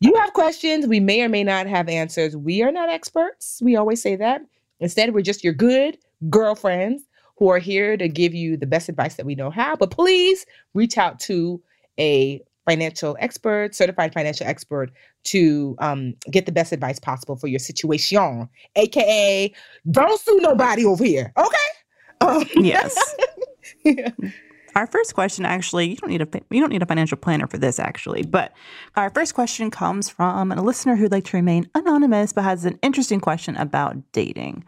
You 0.00 0.14
have 0.16 0.34
questions. 0.34 0.86
We 0.86 1.00
may 1.00 1.22
or 1.22 1.30
may 1.30 1.42
not 1.42 1.66
have 1.66 1.88
answers. 1.88 2.36
We 2.36 2.62
are 2.62 2.70
not 2.70 2.90
experts. 2.90 3.60
We 3.64 3.76
always 3.76 4.02
say 4.02 4.14
that. 4.16 4.42
Instead, 4.80 5.14
we're 5.14 5.22
just 5.22 5.42
your 5.42 5.54
good 5.54 5.96
girlfriends 6.28 7.04
who 7.38 7.48
are 7.48 7.58
here 7.58 7.96
to 7.96 8.08
give 8.08 8.34
you 8.34 8.58
the 8.58 8.66
best 8.66 8.90
advice 8.90 9.14
that 9.14 9.24
we 9.24 9.34
know 9.34 9.48
how. 9.48 9.74
But 9.74 9.90
please 9.90 10.44
reach 10.74 10.98
out 10.98 11.18
to 11.20 11.62
a 11.98 12.42
financial 12.66 13.16
expert, 13.20 13.74
certified 13.74 14.12
financial 14.14 14.46
expert, 14.46 14.90
to 15.24 15.76
um, 15.78 16.14
get 16.30 16.46
the 16.46 16.52
best 16.52 16.72
advice 16.72 16.98
possible 16.98 17.36
for 17.36 17.46
your 17.46 17.58
situation. 17.58 18.48
AKA, 18.76 19.52
don't 19.90 20.20
sue 20.20 20.38
nobody 20.40 20.84
over 20.84 21.04
here. 21.04 21.32
Okay. 21.36 21.56
Um, 22.20 22.44
Yes. 22.56 22.96
yeah. 23.84 24.10
Our 24.74 24.88
first 24.88 25.14
question, 25.14 25.44
actually, 25.44 25.90
you 25.90 25.96
don't 25.96 26.10
need 26.10 26.22
a 26.22 26.28
you 26.50 26.60
don't 26.60 26.70
need 26.70 26.82
a 26.82 26.86
financial 26.86 27.16
planner 27.16 27.46
for 27.46 27.58
this, 27.58 27.78
actually. 27.78 28.22
But 28.24 28.52
our 28.96 29.08
first 29.10 29.34
question 29.34 29.70
comes 29.70 30.08
from 30.08 30.50
a 30.50 30.60
listener 30.60 30.96
who'd 30.96 31.12
like 31.12 31.24
to 31.26 31.36
remain 31.36 31.70
anonymous, 31.76 32.32
but 32.32 32.42
has 32.42 32.64
an 32.64 32.78
interesting 32.82 33.20
question 33.20 33.56
about 33.56 33.96
dating. 34.12 34.64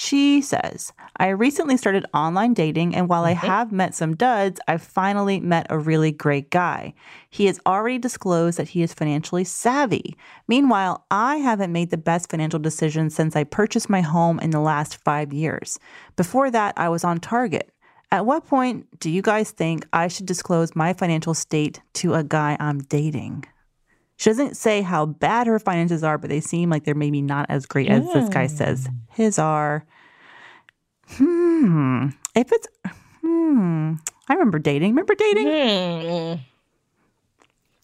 She 0.00 0.42
says, 0.42 0.92
I 1.16 1.30
recently 1.30 1.76
started 1.76 2.06
online 2.14 2.54
dating, 2.54 2.94
and 2.94 3.08
while 3.08 3.24
I 3.24 3.34
mm-hmm. 3.34 3.48
have 3.48 3.72
met 3.72 3.96
some 3.96 4.14
duds, 4.14 4.60
I've 4.68 4.80
finally 4.80 5.40
met 5.40 5.66
a 5.70 5.76
really 5.76 6.12
great 6.12 6.50
guy. 6.50 6.94
He 7.30 7.46
has 7.46 7.58
already 7.66 7.98
disclosed 7.98 8.58
that 8.58 8.68
he 8.68 8.82
is 8.82 8.94
financially 8.94 9.42
savvy. 9.42 10.16
Meanwhile, 10.46 11.04
I 11.10 11.38
haven't 11.38 11.72
made 11.72 11.90
the 11.90 11.96
best 11.96 12.30
financial 12.30 12.60
decisions 12.60 13.12
since 13.16 13.34
I 13.34 13.42
purchased 13.42 13.90
my 13.90 14.00
home 14.00 14.38
in 14.38 14.50
the 14.50 14.60
last 14.60 15.02
five 15.02 15.32
years. 15.32 15.80
Before 16.14 16.48
that, 16.48 16.74
I 16.76 16.90
was 16.90 17.02
on 17.02 17.18
target. 17.18 17.72
At 18.12 18.24
what 18.24 18.46
point 18.46 19.00
do 19.00 19.10
you 19.10 19.20
guys 19.20 19.50
think 19.50 19.84
I 19.92 20.06
should 20.06 20.26
disclose 20.26 20.76
my 20.76 20.92
financial 20.92 21.34
state 21.34 21.80
to 21.94 22.14
a 22.14 22.22
guy 22.22 22.56
I'm 22.60 22.78
dating? 22.84 23.46
She 24.18 24.28
doesn't 24.30 24.56
say 24.56 24.82
how 24.82 25.06
bad 25.06 25.46
her 25.46 25.60
finances 25.60 26.02
are, 26.02 26.18
but 26.18 26.28
they 26.28 26.40
seem 26.40 26.70
like 26.70 26.82
they're 26.82 26.96
maybe 26.96 27.22
not 27.22 27.46
as 27.48 27.66
great 27.66 27.88
as 27.88 28.04
this 28.12 28.28
guy 28.28 28.48
says 28.48 28.88
his 29.12 29.38
are. 29.38 29.86
Hmm. 31.10 32.08
If 32.34 32.50
it's, 32.50 32.66
hmm. 33.22 33.92
I 34.28 34.32
remember 34.34 34.58
dating. 34.58 34.90
Remember 34.90 35.14
dating? 35.14 36.40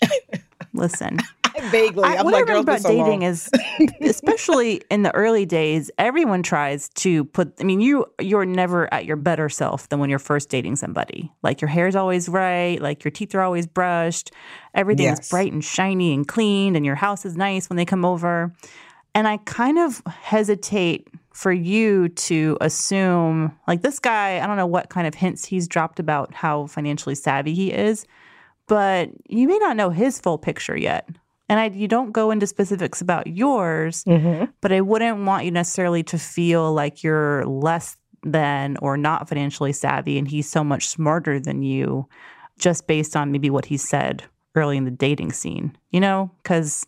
Hmm. 0.03 0.09
Listen. 0.75 1.19
Vaguely. 1.71 2.03
I, 2.03 2.17
I'm 2.17 2.25
what 2.25 2.35
like, 2.35 2.35
I 2.35 2.41
remember 2.41 2.73
about 2.73 2.81
so 2.81 2.89
dating 2.89 3.21
long. 3.21 3.23
is, 3.23 3.49
especially 4.01 4.83
in 4.91 5.03
the 5.05 5.15
early 5.15 5.47
days, 5.47 5.89
everyone 5.99 6.43
tries 6.43 6.89
to 6.91 7.25
put. 7.27 7.55
I 7.61 7.65
mean, 7.65 7.81
you 7.81 8.07
you're 8.21 8.45
never 8.45 8.93
at 8.93 9.05
your 9.05 9.17
better 9.17 9.49
self 9.49 9.89
than 9.89 10.01
when 10.01 10.11
you're 10.11 10.19
first 10.19 10.49
dating 10.49 10.77
somebody. 10.77 11.33
Like 11.43 11.61
your 11.61 11.69
hair's 11.69 11.95
always 11.95 12.29
right, 12.29 12.83
like 12.83 13.05
your 13.05 13.13
teeth 13.13 13.37
are 13.37 13.41
always 13.41 13.69
brushed, 13.69 14.33
everything 14.75 15.07
is 15.07 15.29
bright 15.29 15.53
and 15.53 15.65
shiny 15.65 16.13
and 16.13 16.27
cleaned, 16.27 16.77
and 16.77 16.85
your 16.85 16.97
house 16.97 17.25
is 17.25 17.37
nice 17.37 17.71
when 17.71 17.77
they 17.77 17.85
come 17.85 18.05
over. 18.05 18.53
And 19.15 19.29
I 19.29 19.37
kind 19.45 19.79
of 19.79 20.03
hesitate 20.09 21.07
for 21.31 21.53
you 21.53 22.09
to 22.09 22.59
assume, 22.61 23.57
like 23.69 23.83
this 23.83 24.01
guy. 24.01 24.41
I 24.41 24.47
don't 24.49 24.57
know 24.57 24.67
what 24.67 24.89
kind 24.89 25.07
of 25.07 25.15
hints 25.15 25.45
he's 25.45 25.69
dropped 25.69 26.01
about 26.01 26.35
how 26.35 26.67
financially 26.67 27.15
savvy 27.15 27.55
he 27.55 27.71
is 27.71 28.07
but 28.67 29.11
you 29.29 29.47
may 29.49 29.59
not 29.59 29.77
know 29.77 29.91
his 29.91 30.21
full 30.21 30.39
picture 30.39 30.77
yet. 30.77 31.09
And 31.49 31.61
I, 31.61 31.67
you 31.67 31.87
don't 31.89 32.13
go 32.13 32.31
into 32.31 32.47
specifics 32.47 33.01
about 33.03 33.27
yours, 33.27 34.05
Mhm. 34.05 34.49
but 34.63 34.73
I 34.73 34.81
wouldn't 34.81 35.25
want 35.27 35.45
you 35.45 35.51
necessarily 35.51 36.03
to 36.05 36.19
feel 36.19 36.73
like 36.73 37.03
you're 37.03 37.45
less 37.45 37.97
than 38.23 38.79
or 38.81 38.97
not 38.97 39.29
financially 39.29 39.73
savvy 39.73 40.17
and 40.19 40.27
he's 40.27 40.49
so 40.49 40.65
much 40.65 40.89
smarter 40.89 41.39
than 41.39 41.63
you 41.63 42.09
just 42.59 42.87
based 42.87 43.15
on 43.17 43.31
maybe 43.31 43.51
what 43.51 43.67
he 43.67 43.77
said 43.77 44.25
early 44.55 44.79
in 44.79 44.85
the 44.85 44.91
dating 44.91 45.33
scene, 45.33 45.77
you 45.91 46.01
know? 46.01 46.31
Because 46.43 46.87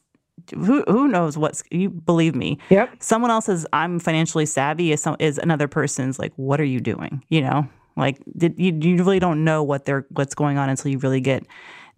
who, 0.55 0.83
who 0.89 1.09
knows 1.09 1.37
what's, 1.37 1.63
you 1.71 1.91
believe 1.91 2.35
me, 2.35 2.57
Yep. 2.71 3.03
someone 3.03 3.31
else's 3.31 3.67
I'm 3.75 3.99
financially 3.99 4.47
savvy 4.47 4.93
is, 4.93 5.03
some, 5.03 5.17
is 5.19 5.37
another 5.37 5.69
person's 5.69 6.19
like, 6.19 6.33
what 6.37 6.61
are 6.61 6.65
you 6.65 6.81
doing? 6.81 7.23
You 7.29 7.43
know, 7.43 7.69
like 7.97 8.23
did, 8.37 8.59
you, 8.59 8.79
you 8.81 8.97
really 9.03 9.19
don't 9.19 9.45
know 9.45 9.63
what 9.63 9.85
they're 9.85 10.07
what's 10.11 10.35
going 10.35 10.59
on 10.59 10.69
until 10.69 10.91
you 10.91 10.99
really 10.99 11.21
get 11.21 11.47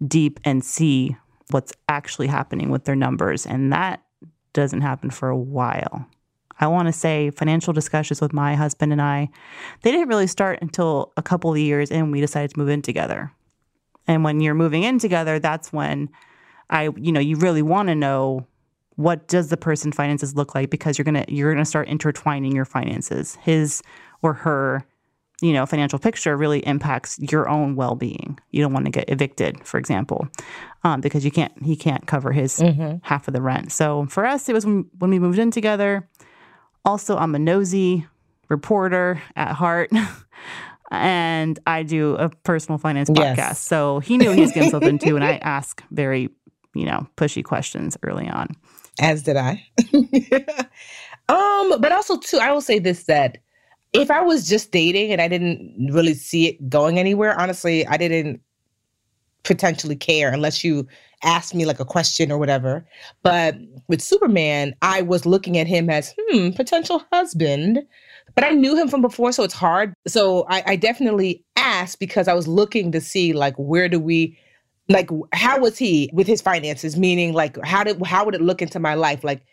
deep 0.05 0.39
and 0.43 0.63
see 0.63 1.15
what's 1.51 1.73
actually 1.87 2.27
happening 2.27 2.69
with 2.69 2.85
their 2.85 2.95
numbers, 2.95 3.45
and 3.45 3.71
that 3.73 4.01
doesn't 4.53 4.81
happen 4.81 5.09
for 5.09 5.29
a 5.29 5.37
while. 5.37 6.07
I 6.59 6.67
want 6.67 6.87
to 6.87 6.93
say 6.93 7.31
financial 7.31 7.71
discussions 7.73 8.19
with 8.19 8.33
my 8.33 8.55
husband 8.55 8.91
and 8.91 9.01
I, 9.01 9.29
they 9.81 9.91
didn't 9.91 10.09
really 10.09 10.27
start 10.27 10.59
until 10.61 11.13
a 11.15 11.21
couple 11.21 11.51
of 11.51 11.57
years 11.57 11.89
and 11.89 12.11
we 12.11 12.19
decided 12.19 12.51
to 12.51 12.59
move 12.59 12.67
in 12.69 12.81
together. 12.81 13.31
And 14.07 14.23
when 14.23 14.41
you're 14.41 14.55
moving 14.55 14.83
in 14.83 14.99
together, 14.99 15.39
that's 15.39 15.71
when 15.71 16.09
I, 16.69 16.89
you 16.97 17.11
know, 17.11 17.19
you 17.19 17.37
really 17.37 17.61
want 17.61 17.87
to 17.87 17.95
know 17.95 18.45
what 18.95 19.27
does 19.29 19.49
the 19.49 19.55
person 19.55 19.93
finances 19.93 20.35
look 20.35 20.53
like 20.53 20.69
because 20.69 20.97
you're 20.97 21.05
gonna 21.05 21.23
you're 21.29 21.53
gonna 21.53 21.63
start 21.63 21.87
intertwining 21.87 22.53
your 22.53 22.65
finances. 22.65 23.35
His 23.35 23.81
or 24.21 24.33
her, 24.33 24.83
you 25.41 25.53
know, 25.53 25.65
financial 25.65 25.99
picture 25.99 26.35
really 26.37 26.59
impacts 26.65 27.17
your 27.19 27.47
own 27.49 27.75
well 27.75 27.95
being. 27.95 28.39
You 28.51 28.61
don't 28.61 28.73
want 28.73 28.85
to 28.85 28.91
get 28.91 29.09
evicted, 29.09 29.65
for 29.65 29.77
example, 29.77 30.27
um, 30.83 31.01
because 31.01 31.23
you 31.25 31.31
can't 31.31 31.51
he 31.63 31.75
can't 31.75 32.05
cover 32.07 32.31
his 32.31 32.57
Mhm. 32.59 32.99
half 33.03 33.27
of 33.27 33.33
the 33.33 33.41
rent. 33.41 33.71
So 33.71 34.05
for 34.09 34.25
us, 34.25 34.49
it 34.49 34.53
was 34.53 34.65
when, 34.65 34.85
when 34.99 35.09
we 35.11 35.19
moved 35.19 35.39
in 35.39 35.51
together. 35.51 36.07
Also, 36.85 37.17
I'm 37.17 37.35
a 37.35 37.39
nosy 37.39 38.05
reporter 38.49 39.21
at 39.35 39.53
heart. 39.53 39.91
And 40.91 41.59
I 41.67 41.83
do 41.83 42.15
a 42.15 42.29
personal 42.29 42.79
finance 42.79 43.11
Yes. 43.13 43.37
podcast. 43.37 43.55
So 43.67 43.99
he 43.99 44.17
knew 44.17 44.31
he 44.31 44.41
was 44.41 44.51
getting 44.51 44.71
something 44.71 44.97
too, 44.97 45.15
and 45.15 45.23
I 45.23 45.33
ask 45.43 45.83
very, 45.91 46.29
you 46.73 46.85
know, 46.87 47.05
pushy 47.15 47.43
questions 47.43 47.95
early 48.01 48.27
on. 48.27 48.47
As 48.99 49.21
did 49.21 49.37
I. 49.37 49.63
um, 51.29 51.79
but 51.79 51.91
also 51.91 52.17
too, 52.17 52.37
I 52.39 52.51
will 52.51 52.61
say 52.61 52.79
this 52.79 53.03
that 53.05 53.37
if 53.93 54.11
I 54.11 54.21
was 54.21 54.47
just 54.47 54.71
dating 54.71 55.11
and 55.11 55.21
I 55.21 55.27
didn't 55.27 55.89
really 55.91 56.13
see 56.13 56.47
it 56.47 56.69
going 56.69 56.99
anywhere, 56.99 57.39
honestly, 57.39 57.85
I 57.87 57.97
didn't 57.97 58.41
potentially 59.43 59.95
care 59.95 60.31
unless 60.31 60.63
you 60.63 60.87
asked 61.23 61.55
me 61.55 61.65
like 61.65 61.79
a 61.79 61.85
question 61.85 62.31
or 62.31 62.37
whatever. 62.37 62.85
But 63.23 63.55
with 63.87 64.01
Superman, 64.01 64.75
I 64.81 65.01
was 65.01 65.25
looking 65.25 65.57
at 65.57 65.67
him 65.67 65.89
as 65.89 66.13
hmm, 66.17 66.51
potential 66.51 67.03
husband. 67.11 67.81
But 68.35 68.43
I 68.43 68.51
knew 68.51 68.75
him 68.75 68.87
from 68.87 69.01
before, 69.01 69.31
so 69.31 69.43
it's 69.43 69.53
hard. 69.53 69.93
So 70.07 70.45
I, 70.49 70.63
I 70.67 70.75
definitely 70.75 71.43
asked 71.55 71.99
because 71.99 72.27
I 72.27 72.33
was 72.33 72.47
looking 72.47 72.91
to 72.91 73.01
see 73.01 73.33
like 73.33 73.55
where 73.57 73.89
do 73.89 73.99
we 73.99 74.37
like 74.87 75.09
how 75.33 75.59
was 75.59 75.77
he 75.77 76.09
with 76.13 76.27
his 76.27 76.41
finances? 76.41 76.95
Meaning 76.95 77.33
like 77.33 77.57
how 77.65 77.83
did 77.83 78.05
how 78.05 78.23
would 78.25 78.35
it 78.35 78.41
look 78.41 78.61
into 78.61 78.79
my 78.79 78.93
life? 78.93 79.23
Like 79.23 79.43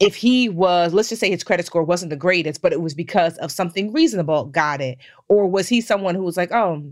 if 0.00 0.16
he 0.16 0.48
was, 0.48 0.94
let's 0.94 1.10
just 1.10 1.20
say 1.20 1.30
his 1.30 1.44
credit 1.44 1.66
score 1.66 1.84
wasn't 1.84 2.10
the 2.10 2.16
greatest, 2.16 2.62
but 2.62 2.72
it 2.72 2.80
was 2.80 2.94
because 2.94 3.36
of 3.38 3.52
something 3.52 3.92
reasonable, 3.92 4.46
got 4.46 4.80
it. 4.80 4.98
Or 5.28 5.46
was 5.46 5.68
he 5.68 5.82
someone 5.82 6.14
who 6.14 6.22
was 6.22 6.38
like, 6.38 6.50
oh, 6.52 6.82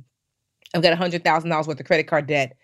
I've 0.75 0.83
got 0.83 0.92
a 0.92 0.97
hundred 0.97 1.25
thousand 1.25 1.49
dollars 1.49 1.66
worth 1.66 1.81
of 1.81 1.87
credit 1.87 2.07
card 2.07 2.27
debt 2.27 2.55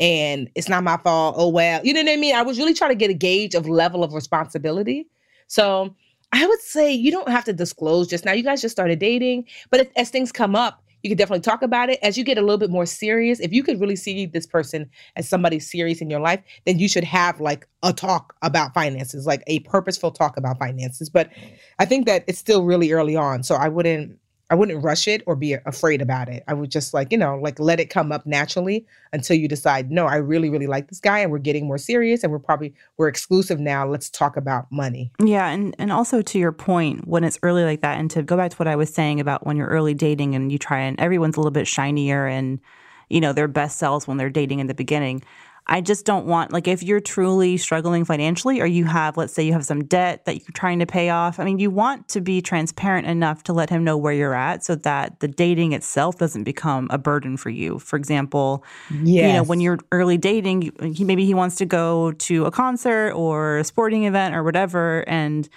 and 0.00 0.50
it's 0.56 0.68
not 0.68 0.82
my 0.82 0.96
fault. 0.96 1.36
Oh 1.38 1.48
well. 1.48 1.80
You 1.84 1.94
know 1.94 2.02
what 2.02 2.10
I 2.10 2.16
mean? 2.16 2.34
I 2.34 2.42
was 2.42 2.58
really 2.58 2.74
trying 2.74 2.90
to 2.90 2.96
get 2.96 3.10
a 3.10 3.14
gauge 3.14 3.54
of 3.54 3.68
level 3.68 4.02
of 4.02 4.12
responsibility. 4.12 5.06
So 5.46 5.94
I 6.32 6.44
would 6.46 6.60
say 6.60 6.92
you 6.92 7.12
don't 7.12 7.28
have 7.28 7.44
to 7.44 7.52
disclose 7.52 8.08
just 8.08 8.24
now. 8.24 8.32
You 8.32 8.42
guys 8.42 8.60
just 8.60 8.74
started 8.74 8.98
dating, 8.98 9.46
but 9.70 9.90
as 9.96 10.10
things 10.10 10.32
come 10.32 10.56
up, 10.56 10.81
you 11.02 11.10
could 11.10 11.18
definitely 11.18 11.40
talk 11.40 11.62
about 11.62 11.90
it. 11.90 11.98
As 12.02 12.16
you 12.16 12.24
get 12.24 12.38
a 12.38 12.40
little 12.40 12.58
bit 12.58 12.70
more 12.70 12.86
serious, 12.86 13.40
if 13.40 13.52
you 13.52 13.62
could 13.62 13.80
really 13.80 13.96
see 13.96 14.26
this 14.26 14.46
person 14.46 14.88
as 15.16 15.28
somebody 15.28 15.58
serious 15.58 16.00
in 16.00 16.10
your 16.10 16.20
life, 16.20 16.40
then 16.64 16.78
you 16.78 16.88
should 16.88 17.04
have 17.04 17.40
like 17.40 17.68
a 17.82 17.92
talk 17.92 18.34
about 18.42 18.74
finances, 18.74 19.26
like 19.26 19.42
a 19.46 19.60
purposeful 19.60 20.10
talk 20.10 20.36
about 20.36 20.58
finances. 20.58 21.10
But 21.10 21.30
I 21.78 21.84
think 21.84 22.06
that 22.06 22.24
it's 22.26 22.38
still 22.38 22.64
really 22.64 22.92
early 22.92 23.16
on. 23.16 23.42
So 23.42 23.56
I 23.56 23.68
wouldn't 23.68 24.18
I 24.52 24.54
wouldn't 24.54 24.84
rush 24.84 25.08
it 25.08 25.22
or 25.26 25.34
be 25.34 25.54
afraid 25.64 26.02
about 26.02 26.28
it. 26.28 26.44
I 26.46 26.52
would 26.52 26.70
just 26.70 26.92
like, 26.92 27.10
you 27.10 27.16
know, 27.16 27.38
like 27.38 27.58
let 27.58 27.80
it 27.80 27.88
come 27.88 28.12
up 28.12 28.26
naturally 28.26 28.84
until 29.14 29.34
you 29.34 29.48
decide, 29.48 29.90
no, 29.90 30.04
I 30.04 30.16
really, 30.16 30.50
really 30.50 30.66
like 30.66 30.88
this 30.88 31.00
guy 31.00 31.20
and 31.20 31.32
we're 31.32 31.38
getting 31.38 31.66
more 31.66 31.78
serious 31.78 32.22
and 32.22 32.30
we're 32.30 32.38
probably 32.38 32.74
we're 32.98 33.08
exclusive 33.08 33.58
now. 33.58 33.88
Let's 33.88 34.10
talk 34.10 34.36
about 34.36 34.70
money. 34.70 35.10
Yeah, 35.24 35.48
and 35.48 35.74
and 35.78 35.90
also 35.90 36.20
to 36.20 36.38
your 36.38 36.52
point, 36.52 37.08
when 37.08 37.24
it's 37.24 37.38
early 37.42 37.64
like 37.64 37.80
that, 37.80 37.98
and 37.98 38.10
to 38.10 38.22
go 38.22 38.36
back 38.36 38.50
to 38.50 38.56
what 38.58 38.68
I 38.68 38.76
was 38.76 38.92
saying 38.92 39.20
about 39.20 39.46
when 39.46 39.56
you're 39.56 39.68
early 39.68 39.94
dating 39.94 40.34
and 40.34 40.52
you 40.52 40.58
try 40.58 40.80
and 40.80 41.00
everyone's 41.00 41.38
a 41.38 41.40
little 41.40 41.50
bit 41.50 41.66
shinier 41.66 42.26
and 42.26 42.60
you 43.08 43.22
know 43.22 43.32
their 43.32 43.48
best 43.48 43.78
selves 43.78 44.06
when 44.06 44.18
they're 44.18 44.28
dating 44.28 44.58
in 44.58 44.66
the 44.66 44.74
beginning. 44.74 45.22
I 45.66 45.80
just 45.80 46.04
don't 46.04 46.26
want, 46.26 46.52
like, 46.52 46.66
if 46.66 46.82
you're 46.82 47.00
truly 47.00 47.56
struggling 47.56 48.04
financially 48.04 48.60
or 48.60 48.66
you 48.66 48.84
have, 48.84 49.16
let's 49.16 49.32
say, 49.32 49.44
you 49.44 49.52
have 49.52 49.64
some 49.64 49.84
debt 49.84 50.24
that 50.24 50.40
you're 50.40 50.52
trying 50.54 50.80
to 50.80 50.86
pay 50.86 51.10
off, 51.10 51.38
I 51.38 51.44
mean, 51.44 51.60
you 51.60 51.70
want 51.70 52.08
to 52.08 52.20
be 52.20 52.42
transparent 52.42 53.06
enough 53.06 53.44
to 53.44 53.52
let 53.52 53.70
him 53.70 53.84
know 53.84 53.96
where 53.96 54.12
you're 54.12 54.34
at 54.34 54.64
so 54.64 54.74
that 54.74 55.20
the 55.20 55.28
dating 55.28 55.72
itself 55.72 56.18
doesn't 56.18 56.44
become 56.44 56.88
a 56.90 56.98
burden 56.98 57.36
for 57.36 57.48
you. 57.48 57.78
For 57.78 57.96
example, 57.96 58.64
yes. 58.90 59.26
you 59.26 59.32
know, 59.34 59.44
when 59.44 59.60
you're 59.60 59.78
early 59.92 60.18
dating, 60.18 60.72
he, 60.94 61.04
maybe 61.04 61.24
he 61.24 61.34
wants 61.34 61.56
to 61.56 61.66
go 61.66 62.12
to 62.12 62.44
a 62.44 62.50
concert 62.50 63.12
or 63.12 63.58
a 63.58 63.64
sporting 63.64 64.04
event 64.04 64.34
or 64.34 64.42
whatever. 64.42 65.08
And 65.08 65.48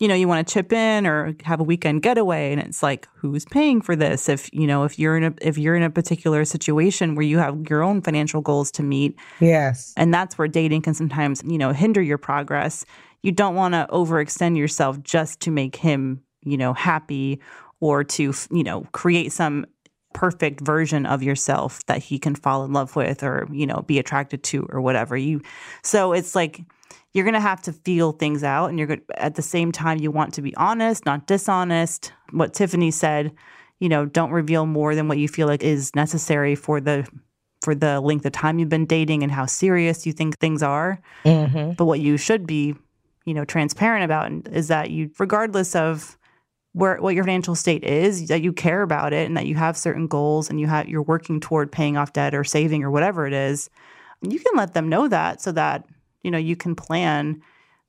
you 0.00 0.08
know, 0.08 0.14
you 0.14 0.26
want 0.26 0.46
to 0.46 0.52
chip 0.52 0.72
in 0.72 1.06
or 1.06 1.34
have 1.44 1.60
a 1.60 1.62
weekend 1.62 2.02
getaway 2.02 2.52
and 2.52 2.60
it's 2.60 2.82
like 2.82 3.08
who's 3.14 3.44
paying 3.44 3.80
for 3.80 3.94
this? 3.94 4.28
If, 4.28 4.52
you 4.52 4.66
know, 4.66 4.84
if 4.84 4.98
you're 4.98 5.16
in 5.16 5.24
a 5.24 5.34
if 5.40 5.56
you're 5.56 5.76
in 5.76 5.82
a 5.82 5.90
particular 5.90 6.44
situation 6.44 7.14
where 7.14 7.24
you 7.24 7.38
have 7.38 7.68
your 7.68 7.82
own 7.82 8.02
financial 8.02 8.40
goals 8.40 8.70
to 8.72 8.82
meet. 8.82 9.16
Yes. 9.40 9.92
And 9.96 10.12
that's 10.12 10.36
where 10.36 10.48
dating 10.48 10.82
can 10.82 10.94
sometimes, 10.94 11.42
you 11.44 11.58
know, 11.58 11.72
hinder 11.72 12.02
your 12.02 12.18
progress. 12.18 12.84
You 13.22 13.32
don't 13.32 13.54
want 13.54 13.74
to 13.74 13.86
overextend 13.90 14.58
yourself 14.58 15.02
just 15.02 15.40
to 15.40 15.50
make 15.50 15.76
him, 15.76 16.22
you 16.42 16.56
know, 16.56 16.74
happy 16.74 17.40
or 17.80 18.02
to, 18.04 18.34
you 18.50 18.64
know, 18.64 18.82
create 18.92 19.32
some 19.32 19.64
perfect 20.12 20.60
version 20.60 21.06
of 21.06 21.22
yourself 21.22 21.84
that 21.86 21.98
he 21.98 22.18
can 22.18 22.34
fall 22.34 22.64
in 22.64 22.72
love 22.72 22.96
with 22.96 23.22
or, 23.22 23.48
you 23.52 23.66
know, 23.66 23.82
be 23.86 23.98
attracted 23.98 24.42
to 24.44 24.66
or 24.70 24.80
whatever. 24.80 25.16
You 25.16 25.40
so 25.82 26.12
it's 26.12 26.34
like 26.34 26.60
you're 27.14 27.24
going 27.24 27.34
to 27.34 27.40
have 27.40 27.62
to 27.62 27.72
feel 27.72 28.12
things 28.12 28.42
out 28.44 28.66
and 28.66 28.78
you're 28.78 28.88
going 28.88 29.00
at 29.16 29.36
the 29.36 29.42
same 29.42 29.72
time 29.72 29.98
you 29.98 30.10
want 30.10 30.34
to 30.34 30.42
be 30.42 30.54
honest 30.56 31.06
not 31.06 31.26
dishonest 31.26 32.12
what 32.32 32.52
tiffany 32.52 32.90
said 32.90 33.32
you 33.80 33.88
know 33.88 34.04
don't 34.04 34.32
reveal 34.32 34.66
more 34.66 34.94
than 34.94 35.08
what 35.08 35.18
you 35.18 35.28
feel 35.28 35.46
like 35.46 35.62
is 35.62 35.94
necessary 35.94 36.54
for 36.54 36.80
the 36.80 37.08
for 37.62 37.74
the 37.74 38.00
length 38.00 38.26
of 38.26 38.32
time 38.32 38.58
you've 38.58 38.68
been 38.68 38.84
dating 38.84 39.22
and 39.22 39.32
how 39.32 39.46
serious 39.46 40.06
you 40.06 40.12
think 40.12 40.38
things 40.38 40.62
are 40.62 41.00
mm-hmm. 41.24 41.72
but 41.72 41.86
what 41.86 42.00
you 42.00 42.16
should 42.16 42.46
be 42.46 42.74
you 43.24 43.32
know 43.32 43.44
transparent 43.44 44.04
about 44.04 44.30
is 44.54 44.68
that 44.68 44.90
you 44.90 45.10
regardless 45.18 45.74
of 45.74 46.18
where 46.72 46.96
what 47.00 47.14
your 47.14 47.24
financial 47.24 47.54
state 47.54 47.84
is 47.84 48.26
that 48.28 48.42
you 48.42 48.52
care 48.52 48.82
about 48.82 49.12
it 49.12 49.26
and 49.26 49.36
that 49.36 49.46
you 49.46 49.54
have 49.54 49.76
certain 49.76 50.06
goals 50.06 50.50
and 50.50 50.60
you 50.60 50.66
have 50.66 50.88
you're 50.88 51.02
working 51.02 51.40
toward 51.40 51.70
paying 51.70 51.96
off 51.96 52.12
debt 52.12 52.34
or 52.34 52.44
saving 52.44 52.82
or 52.82 52.90
whatever 52.90 53.26
it 53.26 53.32
is 53.32 53.70
you 54.22 54.38
can 54.38 54.56
let 54.56 54.74
them 54.74 54.88
know 54.88 55.08
that 55.08 55.40
so 55.40 55.52
that 55.52 55.86
you 56.24 56.30
know, 56.30 56.38
you 56.38 56.56
can 56.56 56.74
plan 56.74 57.40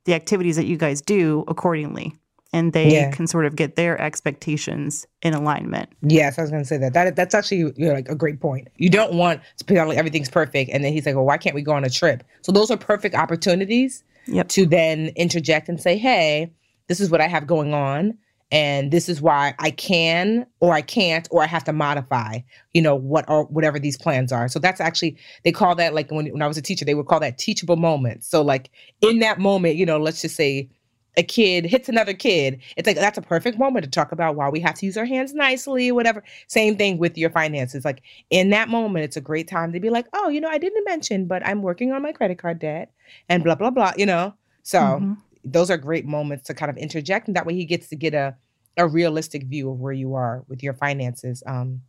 the 0.04 0.13
activities 0.13 0.56
that 0.56 0.65
you 0.65 0.78
guys 0.78 1.02
do 1.02 1.43
accordingly 1.48 2.13
and 2.56 2.71
they 2.71 2.93
yeah. 2.93 3.12
can 3.12 3.28
sort 3.28 3.45
of 3.45 3.56
get 3.56 3.76
their 3.76 4.00
expectations 4.00 5.06
in 5.21 5.34
alignment. 5.34 5.89
Yes, 6.02 6.39
I 6.39 6.41
was 6.41 6.52
going 6.52 6.63
to 6.63 6.67
say 6.67 6.78
that. 6.78 6.93
That 6.93 7.15
that's 7.15 7.36
actually 7.36 7.58
you 7.58 7.74
know, 7.78 7.93
like 7.93 8.08
a 8.08 8.15
great 8.15 8.39
point. 8.39 8.69
You 8.78 8.89
don't 8.89 9.15
want 9.15 9.41
to 9.58 9.65
pretend 9.65 9.89
like 9.89 9.98
everything's 9.98 10.30
perfect, 10.30 10.71
and 10.71 10.84
then 10.84 10.93
he's 10.93 11.06
like, 11.06 11.15
"Well, 11.15 11.26
why 11.26 11.38
can't 11.38 11.54
we 11.54 11.62
go 11.62 11.74
on 11.74 11.84
a 11.84 11.89
trip?" 11.89 12.24
So 12.43 12.54
those 12.54 12.71
are 12.71 12.78
perfect 12.78 13.13
opportunities 13.13 14.04
yep. 14.26 14.48
to 14.50 14.65
then 14.65 15.08
interject 15.17 15.67
and 15.67 15.82
say, 15.82 15.98
"Hey, 15.98 16.50
this 16.88 17.02
is 17.02 17.10
what 17.10 17.19
I 17.19 17.28
have 17.28 17.45
going 17.45 17.74
on 17.74 18.17
and 18.55 18.89
this 18.89 19.09
is 19.09 19.21
why 19.21 19.53
I 19.59 19.69
can 19.69 20.47
or 20.61 20.73
I 20.73 20.81
can't 20.81 21.27
or 21.29 21.43
I 21.43 21.45
have 21.45 21.65
to 21.65 21.73
modify, 21.73 22.39
you 22.73 22.81
know, 22.81 22.95
what 22.95 23.25
or 23.27 23.43
whatever 23.47 23.79
these 23.79 23.97
plans 23.97 24.31
are. 24.31 24.47
So 24.47 24.59
that's 24.59 24.79
actually 24.79 25.17
they 25.43 25.51
call 25.51 25.75
that 25.75 25.93
like 25.93 26.09
when 26.09 26.27
when 26.27 26.41
I 26.41 26.47
was 26.47 26.57
a 26.57 26.61
teacher, 26.61 26.85
they 26.85 26.95
would 26.95 27.07
call 27.07 27.19
that 27.19 27.37
teachable 27.37 27.75
moments. 27.75 28.29
So 28.29 28.41
like 28.41 28.71
in 29.01 29.19
that 29.19 29.39
moment, 29.39 29.75
you 29.75 29.85
know, 29.85 29.97
let's 29.97 30.21
just 30.21 30.37
say 30.37 30.69
a 31.17 31.23
kid 31.23 31.65
hits 31.65 31.89
another 31.89 32.13
kid, 32.13 32.61
it's 32.77 32.87
like 32.87 32.95
that's 32.95 33.17
a 33.17 33.21
perfect 33.21 33.59
moment 33.59 33.83
to 33.83 33.91
talk 33.91 34.13
about 34.13 34.37
why 34.37 34.47
we 34.47 34.61
have 34.61 34.75
to 34.75 34.85
use 34.85 34.95
our 34.95 35.03
hands 35.05 35.33
nicely, 35.33 35.91
whatever. 35.91 36.23
Same 36.47 36.77
thing 36.77 36.97
with 36.97 37.17
your 37.17 37.31
finances. 37.31 37.83
Like 37.83 38.03
in 38.29 38.51
that 38.51 38.69
moment, 38.69 39.03
it's 39.03 39.17
a 39.17 39.21
great 39.21 39.49
time 39.49 39.73
to 39.73 39.81
be 39.81 39.89
like, 39.89 40.07
oh, 40.13 40.29
you 40.29 40.39
know, 40.39 40.49
I 40.49 40.59
didn't 40.59 40.85
mention, 40.85 41.25
but 41.25 41.45
I'm 41.45 41.61
working 41.61 41.91
on 41.91 42.01
my 42.01 42.13
credit 42.13 42.37
card 42.37 42.59
debt 42.59 42.93
and 43.27 43.43
blah 43.43 43.55
blah 43.55 43.69
blah. 43.69 43.91
You 43.97 44.05
know, 44.05 44.33
so 44.63 44.79
mm-hmm 44.79 45.13
those 45.45 45.69
are 45.69 45.77
great 45.77 46.05
moments 46.05 46.45
to 46.45 46.53
kind 46.53 46.69
of 46.69 46.77
interject 46.77 47.27
and 47.27 47.35
that 47.35 47.45
way 47.45 47.53
he 47.53 47.65
gets 47.65 47.87
to 47.87 47.95
get 47.95 48.13
a 48.13 48.35
a 48.77 48.88
realistic 48.88 49.43
view 49.43 49.69
of 49.69 49.79
where 49.79 49.93
you 49.93 50.15
are 50.15 50.43
with 50.47 50.61
your 50.63 50.73
finances 50.73 51.43
um 51.47 51.81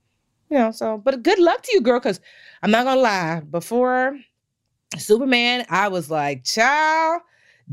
you 0.50 0.58
know 0.58 0.70
so 0.70 0.98
but 0.98 1.22
good 1.22 1.38
luck 1.38 1.62
to 1.62 1.70
you 1.74 1.80
girl 1.80 1.98
because 1.98 2.20
i'm 2.62 2.70
not 2.70 2.84
gonna 2.84 3.00
lie 3.00 3.40
before 3.50 4.18
superman 4.96 5.64
i 5.68 5.88
was 5.88 6.10
like 6.10 6.44
child 6.44 7.20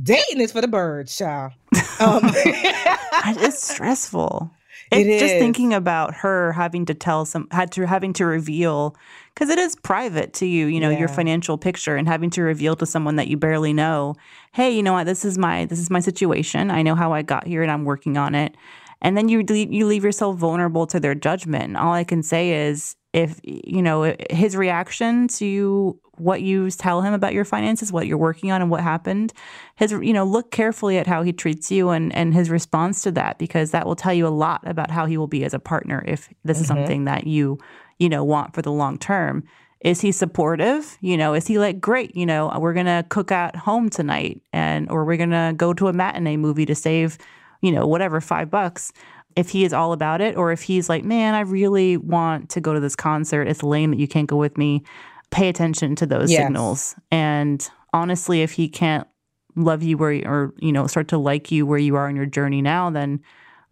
dating 0.01 0.41
is 0.41 0.51
for 0.51 0.61
the 0.61 0.67
birds 0.67 1.15
child 1.15 1.51
um 1.99 2.21
it's 2.33 3.63
stressful 3.63 4.51
it's 4.91 5.07
it 5.07 5.19
just 5.19 5.35
thinking 5.35 5.73
about 5.73 6.13
her 6.15 6.51
having 6.51 6.85
to 6.85 6.93
tell 6.93 7.25
some 7.25 7.47
had 7.51 7.71
to 7.71 7.85
having 7.85 8.13
to 8.13 8.25
reveal 8.25 8.95
because 9.33 9.49
it 9.49 9.57
is 9.57 9.75
private 9.75 10.33
to 10.33 10.45
you, 10.45 10.67
you 10.67 10.79
know, 10.79 10.89
yeah. 10.89 10.99
your 10.99 11.07
financial 11.07 11.57
picture 11.57 11.95
and 11.95 12.07
having 12.07 12.29
to 12.31 12.43
reveal 12.43 12.75
to 12.75 12.85
someone 12.85 13.15
that 13.15 13.27
you 13.27 13.37
barely 13.37 13.73
know, 13.73 14.15
hey, 14.51 14.69
you 14.69 14.83
know 14.83 14.93
what, 14.93 15.05
this 15.05 15.25
is 15.25 15.37
my 15.37 15.65
this 15.65 15.79
is 15.79 15.89
my 15.89 15.99
situation. 15.99 16.69
I 16.69 16.81
know 16.81 16.95
how 16.95 17.13
I 17.13 17.21
got 17.21 17.47
here 17.47 17.63
and 17.63 17.71
I'm 17.71 17.85
working 17.85 18.17
on 18.17 18.35
it. 18.35 18.55
And 19.03 19.15
then 19.15 19.29
you 19.29 19.43
you 19.47 19.85
leave 19.85 20.03
yourself 20.03 20.37
vulnerable 20.37 20.87
to 20.87 20.99
their 20.99 21.13
judgment. 21.13 21.77
All 21.77 21.93
I 21.93 22.03
can 22.03 22.23
say 22.23 22.67
is 22.67 22.95
if 23.13 23.39
you 23.43 23.81
know 23.81 24.15
his 24.31 24.55
reaction 24.55 25.27
to 25.27 25.99
what 26.17 26.41
you 26.41 26.69
tell 26.71 27.01
him 27.01 27.13
about 27.13 27.33
your 27.33 27.43
finances, 27.45 27.91
what 27.91 28.07
you're 28.07 28.17
working 28.17 28.51
on 28.51 28.61
and 28.61 28.71
what 28.71 28.81
happened, 28.81 29.33
his 29.75 29.91
you 29.91 30.13
know, 30.13 30.23
look 30.23 30.51
carefully 30.51 30.97
at 30.97 31.05
how 31.05 31.21
he 31.21 31.33
treats 31.33 31.69
you 31.69 31.89
and 31.89 32.15
and 32.15 32.33
his 32.33 32.49
response 32.49 33.01
to 33.03 33.11
that 33.11 33.37
because 33.37 33.71
that 33.71 33.85
will 33.85 33.95
tell 33.95 34.13
you 34.13 34.25
a 34.25 34.29
lot 34.29 34.61
about 34.65 34.89
how 34.89 35.05
he 35.05 35.17
will 35.17 35.27
be 35.27 35.43
as 35.43 35.53
a 35.53 35.59
partner 35.59 36.03
if 36.07 36.29
this 36.43 36.57
mm-hmm. 36.57 36.61
is 36.61 36.67
something 36.67 37.05
that 37.05 37.27
you 37.27 37.59
you 37.99 38.09
know, 38.09 38.23
want 38.23 38.53
for 38.53 38.61
the 38.61 38.71
long 38.71 38.97
term. 38.97 39.43
Is 39.79 40.01
he 40.01 40.11
supportive? 40.11 40.97
You 41.01 41.17
know, 41.17 41.33
is 41.33 41.47
he 41.47 41.59
like, 41.59 41.81
great, 41.81 42.15
you 42.15 42.25
know, 42.25 42.55
we're 42.59 42.73
going 42.73 42.85
to 42.85 43.05
cook 43.09 43.31
at 43.31 43.55
home 43.55 43.89
tonight 43.89 44.41
and, 44.53 44.89
or 44.89 45.03
we're 45.03 45.17
going 45.17 45.31
to 45.31 45.53
go 45.55 45.73
to 45.73 45.87
a 45.87 45.93
matinee 45.93 46.37
movie 46.37 46.65
to 46.65 46.75
save, 46.75 47.17
you 47.63 47.71
know, 47.71 47.87
whatever, 47.87 48.21
five 48.21 48.51
bucks. 48.51 48.93
If 49.35 49.49
he 49.49 49.63
is 49.65 49.73
all 49.73 49.93
about 49.93 50.21
it, 50.21 50.37
or 50.37 50.51
if 50.51 50.61
he's 50.61 50.89
like, 50.89 51.03
man, 51.03 51.33
I 51.33 51.39
really 51.39 51.97
want 51.97 52.51
to 52.51 52.61
go 52.61 52.75
to 52.75 52.79
this 52.79 52.95
concert. 52.95 53.47
It's 53.47 53.63
lame 53.63 53.89
that 53.89 53.99
you 53.99 54.07
can't 54.07 54.27
go 54.27 54.37
with 54.37 54.59
me. 54.59 54.83
Pay 55.31 55.49
attention 55.49 55.95
to 55.95 56.05
those 56.05 56.31
yes. 56.31 56.43
signals. 56.43 56.95
And 57.09 57.67
honestly, 57.91 58.43
if 58.43 58.51
he 58.51 58.69
can't 58.69 59.07
love 59.55 59.81
you 59.81 59.97
where, 59.97 60.21
or, 60.27 60.53
you 60.59 60.71
know, 60.71 60.85
start 60.85 61.07
to 61.07 61.17
like 61.17 61.49
you 61.49 61.65
where 61.65 61.79
you 61.79 61.95
are 61.95 62.07
in 62.07 62.15
your 62.15 62.27
journey 62.27 62.61
now, 62.61 62.91
then, 62.91 63.19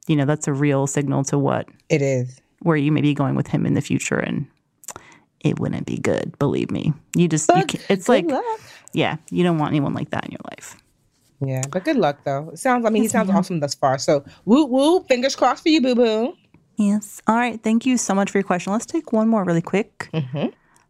you 0.08 0.16
know, 0.16 0.26
that's 0.26 0.48
a 0.48 0.54
real 0.54 0.88
signal 0.88 1.24
to 1.26 1.38
what 1.38 1.68
it 1.90 2.02
is 2.02 2.42
where 2.62 2.78
you 2.78 2.92
may 2.92 3.02
be 3.02 3.14
going 3.14 3.36
with 3.36 3.48
him 3.48 3.66
in 3.66 3.74
the 3.74 3.82
future 3.82 4.18
and 4.18 4.48
it 5.40 5.60
wouldn't 5.60 5.86
be 5.86 5.98
good 5.98 6.38
believe 6.40 6.72
me 6.72 6.94
you 7.16 7.28
just 7.28 7.50
you 7.56 7.64
it's 7.90 8.08
like 8.08 8.26
luck. 8.26 8.44
yeah 8.94 9.18
you 9.30 9.44
don't 9.44 9.58
want 9.58 9.72
anyone 9.72 9.94
like 9.94 10.10
that 10.12 10.26
in 10.26 10.32
your 10.32 10.40
life 10.52 10.81
yeah 11.46 11.62
but 11.72 11.84
good 11.84 11.98
luck 11.98 12.20
though 12.24 12.50
it 12.54 12.60
sounds 12.60 12.86
i 12.86 12.90
mean 12.90 13.04
yes, 13.04 13.12
he 13.12 13.18
sounds 13.18 13.30
awesome 13.30 13.60
thus 13.60 13.74
far 13.76 13.98
so 13.98 14.24
woo 14.46 14.66
woo 14.66 15.02
fingers 15.02 15.36
crossed 15.36 15.64
for 15.64 15.70
you 15.70 15.82
boo 15.82 15.96
boo 15.96 16.34
yes 16.78 17.22
all 17.28 17.36
right 17.36 17.62
thank 17.64 17.86
you 17.86 17.98
so 17.98 18.14
much 18.14 18.32
for 18.32 18.38
your 18.38 18.44
question 18.44 18.72
let's 18.72 18.86
take 18.86 19.12
one 19.12 19.28
more 19.28 19.44
really 19.44 19.62
quick 19.62 20.10
mm-hmm. 20.14 20.48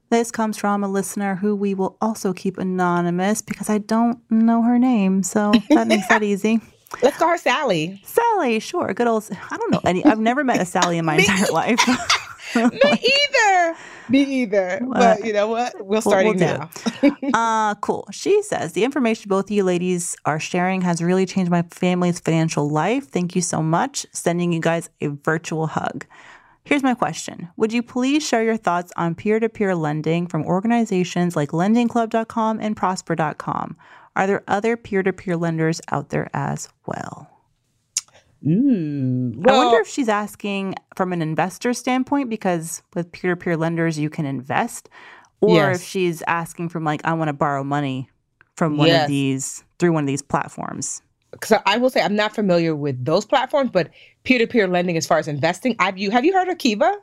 this 0.09 0.31
comes 0.31 0.57
from 0.57 0.83
a 0.83 0.87
listener 0.87 1.35
who 1.35 1.55
we 1.55 1.73
will 1.73 1.97
also 2.01 2.33
keep 2.33 2.57
anonymous 2.57 3.41
because 3.41 3.69
i 3.69 3.77
don't 3.77 4.19
know 4.29 4.61
her 4.61 4.77
name 4.77 5.23
so 5.23 5.51
that 5.69 5.87
makes 5.87 6.07
that 6.07 6.23
easy 6.31 6.61
Let's 7.01 7.17
call 7.17 7.29
her 7.29 7.37
Sally. 7.37 8.01
Sally, 8.03 8.59
sure. 8.59 8.93
Good 8.93 9.07
old. 9.07 9.27
I 9.49 9.57
don't 9.57 9.71
know 9.71 9.81
any. 9.85 10.03
I've 10.05 10.19
never 10.19 10.43
met 10.43 10.59
a 10.59 10.65
Sally 10.65 10.97
in 10.97 11.05
my 11.05 11.15
entire 11.17 11.51
life. 11.51 11.79
Me 12.55 12.63
either. 12.83 13.75
Me 14.11 14.23
either. 14.23 14.79
But 14.81 15.25
you 15.25 15.33
know 15.33 15.47
what? 15.47 15.85
We're 15.85 16.01
starting 16.01 16.37
we'll 16.37 16.57
now. 16.57 16.69
uh, 17.33 17.75
cool. 17.75 18.07
She 18.11 18.41
says 18.43 18.73
the 18.73 18.83
information 18.83 19.29
both 19.29 19.45
of 19.45 19.51
you 19.51 19.63
ladies 19.63 20.15
are 20.25 20.39
sharing 20.39 20.81
has 20.81 21.01
really 21.01 21.25
changed 21.25 21.49
my 21.49 21.63
family's 21.71 22.19
financial 22.19 22.69
life. 22.69 23.07
Thank 23.07 23.35
you 23.35 23.41
so 23.41 23.61
much. 23.63 24.05
Sending 24.11 24.51
you 24.51 24.59
guys 24.59 24.89
a 24.99 25.07
virtual 25.07 25.67
hug. 25.67 26.05
Here's 26.63 26.83
my 26.83 26.93
question 26.93 27.49
Would 27.57 27.73
you 27.73 27.81
please 27.81 28.25
share 28.27 28.43
your 28.43 28.57
thoughts 28.57 28.91
on 28.95 29.15
peer 29.15 29.39
to 29.39 29.49
peer 29.49 29.75
lending 29.75 30.27
from 30.27 30.45
organizations 30.45 31.35
like 31.35 31.49
lendingclub.com 31.49 32.59
and 32.59 32.77
prosper.com? 32.77 33.77
Are 34.15 34.27
there 34.27 34.43
other 34.47 34.75
peer 34.77 35.03
to 35.03 35.13
peer 35.13 35.37
lenders 35.37 35.81
out 35.89 36.09
there 36.09 36.29
as 36.33 36.69
well? 36.85 37.29
Ooh. 38.47 39.33
I 39.47 39.53
wonder 39.55 39.77
if 39.77 39.87
she's 39.87 40.09
asking 40.09 40.75
from 40.95 41.13
an 41.13 41.21
investor 41.21 41.73
standpoint 41.73 42.29
because 42.29 42.81
with 42.95 43.11
peer 43.11 43.35
to 43.35 43.39
peer 43.39 43.55
lenders, 43.57 43.99
you 43.99 44.09
can 44.09 44.25
invest, 44.25 44.89
or 45.41 45.55
Yes. 45.55 45.81
if 45.81 45.87
she's 45.87 46.23
asking 46.27 46.69
from 46.69 46.83
like, 46.83 47.01
I 47.03 47.13
want 47.13 47.29
to 47.29 47.33
borrow 47.33 47.63
money 47.63 48.09
from 48.55 48.77
one 48.77 48.87
Yes. 48.87 49.03
of 49.03 49.07
these 49.07 49.63
through 49.79 49.93
one 49.93 50.03
of 50.03 50.07
these 50.07 50.21
platforms. 50.21 51.01
Because 51.31 51.61
I 51.65 51.77
will 51.77 51.89
say 51.89 52.01
I'm 52.01 52.15
not 52.15 52.35
familiar 52.35 52.75
with 52.75 53.03
those 53.05 53.25
platforms, 53.25 53.69
but 53.71 53.89
peer-to-peer 54.23 54.67
lending 54.67 54.97
as 54.97 55.07
far 55.07 55.17
as 55.17 55.27
investing, 55.27 55.75
I've 55.79 55.97
you 55.97 56.11
have 56.11 56.25
you 56.25 56.33
heard 56.33 56.49
of 56.49 56.57
Kiva? 56.57 56.93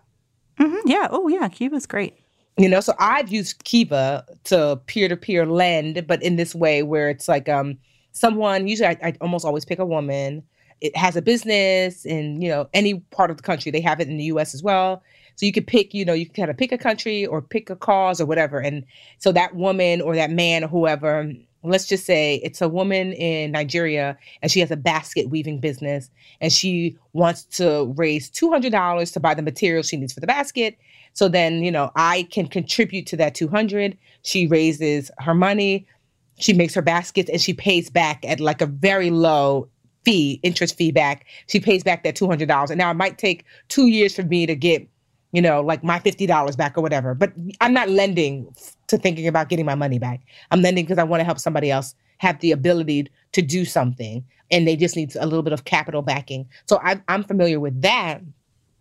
hmm 0.59 0.77
Yeah. 0.87 1.09
Oh, 1.11 1.29
yeah. 1.29 1.48
Kiva's 1.48 1.87
great. 1.87 2.14
You 2.59 2.68
know, 2.68 2.81
so 2.81 2.92
I've 2.98 3.29
used 3.31 3.62
Kiva 3.64 4.27
to 4.44 4.81
peer-to-peer 4.87 5.46
lend, 5.46 6.07
but 6.07 6.20
in 6.22 6.37
this 6.37 6.55
way 6.55 6.83
where 6.83 7.09
it's 7.09 7.29
like 7.29 7.48
um 7.48 7.79
someone 8.12 8.66
usually 8.68 8.88
I, 8.88 8.96
I 9.03 9.14
almost 9.20 9.44
always 9.44 9.64
pick 9.64 9.79
a 9.79 9.87
woman. 9.87 10.42
It 10.80 10.96
has 10.96 11.16
a 11.16 11.22
business 11.22 12.04
in, 12.04 12.40
you 12.40 12.48
know, 12.48 12.68
any 12.74 13.00
part 13.10 13.30
of 13.30 13.36
the 13.36 13.42
country. 13.42 13.70
They 13.70 13.80
have 13.80 14.00
it 14.00 14.08
in 14.08 14.16
the 14.16 14.24
US 14.24 14.54
as 14.54 14.62
well. 14.62 15.02
So 15.36 15.46
you 15.46 15.52
could 15.52 15.66
pick, 15.66 15.94
you 15.94 16.04
know, 16.04 16.14
you 16.14 16.26
can 16.26 16.34
kind 16.34 16.50
of 16.50 16.56
pick 16.56 16.72
a 16.72 16.78
country 16.78 17.24
or 17.24 17.40
pick 17.40 17.70
a 17.70 17.76
cause 17.76 18.20
or 18.20 18.26
whatever. 18.26 18.58
And 18.58 18.84
so 19.18 19.30
that 19.32 19.54
woman 19.54 20.00
or 20.00 20.16
that 20.16 20.30
man 20.30 20.64
or 20.64 20.68
whoever, 20.68 21.32
let's 21.62 21.86
just 21.86 22.04
say 22.04 22.36
it's 22.42 22.60
a 22.60 22.68
woman 22.68 23.12
in 23.12 23.52
Nigeria 23.52 24.18
and 24.42 24.50
she 24.50 24.60
has 24.60 24.70
a 24.70 24.76
basket 24.76 25.28
weaving 25.30 25.60
business 25.60 26.10
and 26.40 26.52
she 26.52 26.96
wants 27.12 27.44
to 27.44 27.92
raise 27.96 28.30
$200 28.30 29.12
to 29.12 29.20
buy 29.20 29.34
the 29.34 29.42
materials 29.42 29.88
she 29.88 29.96
needs 29.96 30.12
for 30.12 30.20
the 30.20 30.26
basket. 30.26 30.76
So 31.12 31.28
then, 31.28 31.62
you 31.62 31.70
know, 31.70 31.90
I 31.94 32.28
can 32.30 32.46
contribute 32.48 33.06
to 33.06 33.16
that 33.16 33.34
200. 33.34 33.96
She 34.22 34.46
raises 34.46 35.10
her 35.18 35.34
money, 35.34 35.86
she 36.38 36.52
makes 36.52 36.74
her 36.74 36.82
baskets 36.82 37.28
and 37.30 37.40
she 37.40 37.52
pays 37.52 37.90
back 37.90 38.24
at 38.24 38.40
like 38.40 38.60
a 38.60 38.66
very 38.66 39.10
low 39.10 39.68
fee, 40.04 40.40
interest 40.42 40.76
fee 40.76 40.92
back. 40.92 41.26
She 41.48 41.61
pays 41.61 41.82
back 41.82 42.04
that 42.04 42.14
$200. 42.16 42.70
And 42.70 42.78
now 42.78 42.90
it 42.90 42.94
might 42.94 43.18
take 43.18 43.44
2 43.68 43.88
years 43.88 44.14
for 44.14 44.22
me 44.22 44.46
to 44.46 44.54
get, 44.54 44.87
you 45.32 45.42
know, 45.42 45.61
like 45.61 45.82
my 45.84 45.98
$50 45.98 46.56
back 46.56 46.78
or 46.78 46.80
whatever. 46.80 47.14
But 47.14 47.32
I'm 47.61 47.72
not 47.72 47.88
lending 47.88 48.52
to 48.87 48.96
thinking 48.96 49.26
about 49.26 49.48
getting 49.48 49.66
my 49.66 49.74
money 49.74 49.98
back. 49.98 50.20
I'm 50.50 50.62
lending 50.62 50.84
because 50.84 50.98
I 50.98 51.04
want 51.04 51.20
to 51.20 51.24
help 51.24 51.38
somebody 51.38 51.70
else 51.70 51.94
have 52.18 52.40
the 52.40 52.52
ability 52.52 53.06
to 53.32 53.42
do 53.42 53.64
something 53.64 54.24
and 54.50 54.66
they 54.66 54.74
just 54.76 54.96
need 54.96 55.14
a 55.16 55.26
little 55.26 55.42
bit 55.42 55.52
of 55.52 55.64
capital 55.64 56.02
backing. 56.02 56.48
So 56.66 56.80
I'm 56.82 57.02
I'm 57.08 57.22
familiar 57.22 57.61
with 57.61 57.80
that, 57.82 58.22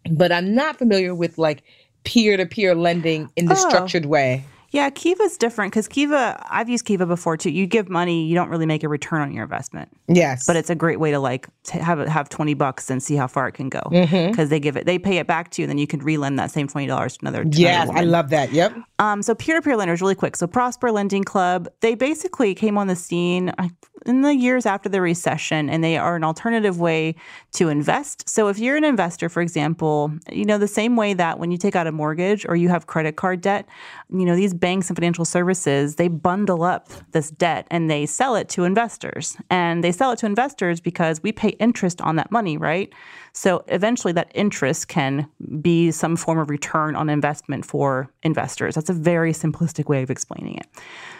but 0.10 0.32
I'm 0.32 0.56
not 0.56 0.77
familiar 0.77 1.13
with 1.13 1.38
like 1.38 1.63
peer-to-peer 2.06 2.73
lending 2.73 3.30
in 3.36 3.45
the 3.47 3.53
Oh. 3.56 3.69
structured 3.69 4.06
way. 4.06 4.45
Yeah, 4.71 4.89
Kiva's 4.89 5.38
different 5.38 5.71
because 5.71 5.88
Kiva, 5.88 6.45
I've 6.49 6.67
used 6.69 6.86
Kiva 6.86 7.06
before 7.06 7.38
too. 7.38 7.49
You 7.49 7.65
give 7.65 7.89
money, 7.89 8.25
you 8.25 8.36
don't 8.36 8.49
really 8.49 8.65
make 8.65 8.84
a 8.84 8.89
return 8.89 9.21
on 9.21 9.32
your 9.32 9.43
investment, 9.43 9.89
Yes. 10.08 10.45
but 10.45 10.56
it's 10.56 10.69
a 10.69 10.75
great 10.75 10.99
way 10.99 11.12
to 11.12 11.19
like 11.19 11.47
to 11.65 11.82
have 11.84 11.99
it 11.99 12.10
have 12.10 12.27
twenty 12.30 12.53
bucks 12.53 12.89
and 12.89 13.01
see 13.01 13.15
how 13.15 13.27
far 13.27 13.47
it 13.47 13.53
can 13.53 13.69
go 13.69 13.82
because 13.89 14.49
they 14.49 14.60
give 14.60 14.75
it, 14.75 14.86
they 14.86 14.99
pay 14.99 15.17
it 15.17 15.27
back 15.27 15.51
to 15.51 15.62
you, 15.62 15.65
and 15.65 15.69
then 15.69 15.77
you 15.77 15.88
can 15.88 16.01
relend 16.01 16.38
that 16.39 16.51
same 16.51 16.67
twenty 16.67 16.88
dollars 16.88 17.17
to 17.17 17.23
another. 17.23 17.43
to 17.43 17.47
another 17.47 17.60
Yes, 17.62 17.89
I 17.93 18.01
love 18.01 18.30
that. 18.32 18.51
Yep. 18.51 18.75
Um, 18.99 19.21
so 19.21 19.34
peer-to-peer 19.36 19.77
lenders, 19.77 20.01
really 20.01 20.15
quick. 20.15 20.36
So 20.36 20.47
Prosper 20.47 20.91
Lending 20.91 21.23
Club, 21.23 21.67
they 21.82 21.95
basically 21.95 22.53
came 22.56 22.77
on 22.77 22.88
the 22.88 22.95
scene 22.95 23.49
uh, 23.58 23.69
in 24.08 24.22
the 24.22 24.36
years 24.36 24.65
after 24.65 24.89
the 24.89 25.02
recession, 25.02 25.70
and 25.70 25.84
they 25.84 25.98
are 25.98 26.15
an 26.15 26.24
alternative 26.24 26.80
way 26.80 27.15
to 27.54 27.70
invest. 27.70 28.28
So 28.28 28.48
if 28.48 28.60
you're 28.60 28.78
an 28.78 28.84
investor, 28.84 29.30
for 29.30 29.41
example, 29.41 30.12
you 30.32 30.46
know 30.46 30.58
the 30.58 30.67
same 30.67 30.96
way 30.96 31.13
that 31.13 31.39
when 31.39 31.52
you 31.52 31.58
take 31.58 31.76
out 31.76 31.88
a 31.88 31.91
mortgage 31.91 32.46
or 32.48 32.56
you 32.56 32.70
have 32.70 32.88
credit 32.88 33.15
card 33.15 33.41
debt, 33.41 33.67
you 34.10 34.26
know 34.26 34.36
these 34.36 34.54
banks 34.54 34.89
and 34.89 34.98
financial 34.98 35.26
services 35.26 35.96
they 35.96 36.08
bundle 36.08 36.63
up 36.63 36.89
this 37.12 37.30
debt 37.32 37.67
and 37.72 37.89
they 37.89 38.06
sell 38.06 38.36
it 38.36 38.50
to 38.50 38.63
investors, 38.63 39.38
and 39.50 39.84
they 39.84 39.91
sell 39.91 40.12
it 40.12 40.20
to 40.20 40.26
investors 40.26 40.80
because 40.80 41.22
we 41.24 41.32
pay 41.32 41.50
interest 41.60 42.02
on 42.02 42.15
that 42.15 42.32
money, 42.32 42.58
right? 42.58 42.93
So 43.34 43.63
eventually, 43.67 44.13
that 44.13 44.32
interest 44.34 44.88
can 44.88 45.30
be 45.62 45.91
some 45.91 46.15
form 46.15 46.39
of 46.39 46.50
return 46.50 46.96
on 46.96 47.10
investment 47.10 47.65
for 47.65 48.10
investors. 48.24 48.76
That's 48.76 48.89
a 48.89 48.93
very 48.93 49.32
simplistic 49.32 49.86
way 49.88 50.02
of 50.02 50.10
explaining 50.10 50.56
it. 50.56 50.67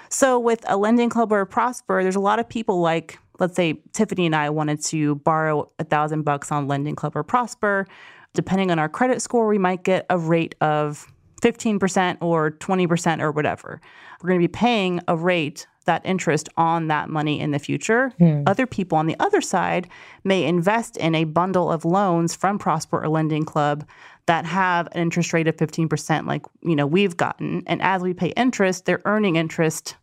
So, 0.10 0.40
with 0.40 0.64
a 0.68 0.78
lending 0.78 1.10
club 1.10 1.32
or 1.32 1.42
a 1.42 1.46
Prosper, 1.46 2.04
there's 2.04 2.16
a 2.16 2.22
lot 2.22 2.40
of 2.40 2.48
people 2.48 2.82
like, 2.82 3.20
let's 3.40 3.56
say 3.56 3.82
Tiffany 3.94 4.26
and 4.26 4.36
I 4.36 4.50
wanted 4.50 4.84
to 4.86 5.16
borrow 5.16 5.72
a 5.80 5.84
thousand 5.84 6.24
bucks 6.24 6.52
on 6.52 6.68
lending 6.68 6.96
club 6.96 7.16
or 7.16 7.24
Prosper. 7.24 7.88
Depending 8.34 8.72
on 8.72 8.80
our 8.80 8.90
credit 8.90 9.22
score, 9.22 9.48
we 9.48 9.58
might 9.58 9.84
get 9.84 10.06
a 10.10 10.18
rate 10.18 10.56
of 10.62 11.12
15% 11.42 12.18
or 12.22 12.52
20% 12.52 13.22
or 13.22 13.32
whatever. 13.32 13.82
We're 14.22 14.30
going 14.30 14.42
to 14.42 14.48
be 14.48 14.52
paying 14.52 15.02
a 15.08 15.16
rate, 15.16 15.68
that 15.88 16.06
interest 16.06 16.50
on 16.58 16.88
that 16.88 17.10
money 17.10 17.40
in 17.40 17.52
the 17.52 17.60
future. 17.60 18.10
Hmm. 18.20 18.44
Other 18.46 18.68
people 18.68 18.98
on 18.98 19.08
the 19.08 19.16
other 19.20 19.42
side 19.42 19.88
may 20.24 20.44
invest 20.44 20.98
in 20.98 21.16
a 21.16 21.24
bundle 21.24 21.72
of 21.72 21.84
loans 21.84 22.36
from 22.36 22.60
Prosper 22.60 23.02
or 23.02 23.10
Lending 23.10 23.46
Club 23.46 23.88
that 24.28 24.46
have 24.46 24.88
an 24.92 25.02
interest 25.02 25.34
rate 25.34 25.48
of 25.48 25.56
15% 25.56 26.28
like, 26.28 26.46
you 26.62 26.76
know, 26.76 26.86
we've 26.86 27.18
gotten. 27.18 27.64
And 27.66 27.82
as 27.82 28.02
we 28.02 28.14
pay 28.14 28.30
interest, 28.30 28.86
they're 28.86 29.02
earning 29.06 29.38
interest 29.38 29.96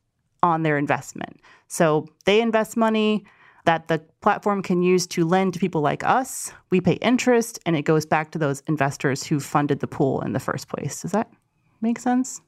on 0.43 0.63
their 0.63 0.77
investment. 0.77 1.41
So 1.69 2.07
they 2.25 2.41
invest 2.41 2.77
money 2.77 3.25
that 3.67 3.89
the 3.89 3.99
platform 4.21 4.63
can 4.63 4.83
use 4.83 5.07
to 5.09 5.25
lend 5.25 5.55
to 5.55 5.61
people 5.61 5.81
like 5.81 6.05
us. 6.05 6.53
We 6.71 6.81
pay 6.81 6.95
interest 6.95 7.59
and 7.65 7.77
it 7.77 7.83
goes 7.83 8.05
back 8.05 8.31
to 8.33 8.39
those 8.39 8.63
investors 8.67 9.25
who 9.25 9.41
funded 9.41 9.81
the 9.81 9.87
pool 9.87 10.21
in 10.23 10.33
the 10.33 10.41
first 10.41 10.69
place. 10.69 11.03
Does 11.03 11.13
that 11.13 11.31
make 11.81 11.99
sense? 11.99 12.41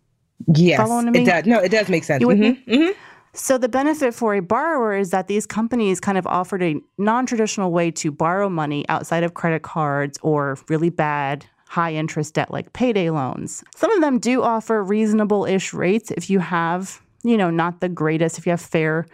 Yes. 0.54 0.78
Following 0.78 1.12
me? 1.12 1.22
It 1.22 1.26
does. 1.26 1.46
No, 1.46 1.58
it 1.58 1.70
does 1.70 1.88
make 1.88 2.04
sense. 2.04 2.20
You 2.20 2.28
with 2.28 2.38
me? 2.38 2.62
Mhm, 2.66 2.74
mhm. 2.74 2.94
So 3.32 3.58
the 3.58 3.68
benefit 3.68 4.14
for 4.14 4.34
a 4.34 4.40
borrower 4.40 4.94
is 4.94 5.10
that 5.10 5.28
these 5.28 5.46
companies 5.46 6.00
kind 6.00 6.16
of 6.16 6.26
offered 6.26 6.62
a 6.62 6.76
non-traditional 6.96 7.70
way 7.70 7.90
to 7.92 8.10
borrow 8.10 8.48
money 8.48 8.86
outside 8.88 9.22
of 9.24 9.34
credit 9.34 9.62
cards 9.62 10.18
or 10.22 10.58
really 10.68 10.88
bad 10.88 11.44
high 11.68 11.92
interest 11.92 12.34
debt 12.34 12.50
like 12.50 12.72
payday 12.72 13.10
loans. 13.10 13.64
Some 13.74 13.90
of 13.92 14.00
them 14.00 14.18
do 14.18 14.42
offer 14.42 14.82
reasonable-ish 14.82 15.74
rates 15.74 16.10
if 16.12 16.30
you 16.30 16.38
have, 16.38 17.00
you 17.22 17.36
know, 17.36 17.50
not 17.50 17.80
the 17.80 17.88
greatest 17.88 18.38
if 18.38 18.46
you 18.46 18.50
have 18.50 18.60
fair 18.60 19.06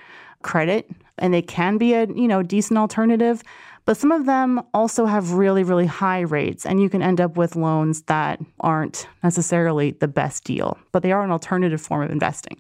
credit 0.43 0.91
and 1.19 1.33
they 1.33 1.43
can 1.43 1.79
be 1.79 1.95
a, 1.95 2.07
you 2.07 2.29
know, 2.29 2.43
decent 2.43 2.79
alternative, 2.79 3.43
but 3.85 3.97
some 3.97 4.12
of 4.12 4.27
them 4.27 4.61
also 4.75 5.07
have 5.07 5.33
really 5.33 5.62
really 5.62 5.87
high 5.87 6.21
rates 6.21 6.67
and 6.67 6.81
you 6.81 6.88
can 6.88 7.03
end 7.03 7.21
up 7.21 7.37
with 7.37 7.57
loans 7.57 8.03
that 8.03 8.41
aren't 8.61 9.09
necessarily 9.23 9.93
the 9.93 10.09
best 10.09 10.45
deal, 10.45 10.79
but 10.93 11.03
they 11.03 11.12
are 11.12 11.25
an 11.25 11.31
alternative 11.31 11.81
form 11.81 12.03
of 12.03 12.11
investing 12.11 12.57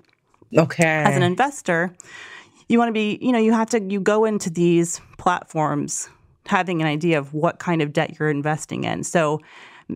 Okay. 0.56 0.84
as 0.84 1.16
an 1.16 1.22
investor, 1.22 1.94
you 2.68 2.78
want 2.78 2.88
to 2.88 2.92
be, 2.92 3.18
you 3.20 3.32
know, 3.32 3.38
you 3.38 3.52
have 3.52 3.70
to, 3.70 3.82
you 3.82 4.00
go 4.00 4.24
into 4.24 4.50
these 4.50 5.00
platforms 5.18 6.08
having 6.46 6.80
an 6.80 6.88
idea 6.88 7.18
of 7.18 7.32
what 7.34 7.58
kind 7.58 7.82
of 7.82 7.92
debt 7.92 8.18
you're 8.18 8.30
investing 8.30 8.84
in. 8.84 9.04
So 9.04 9.40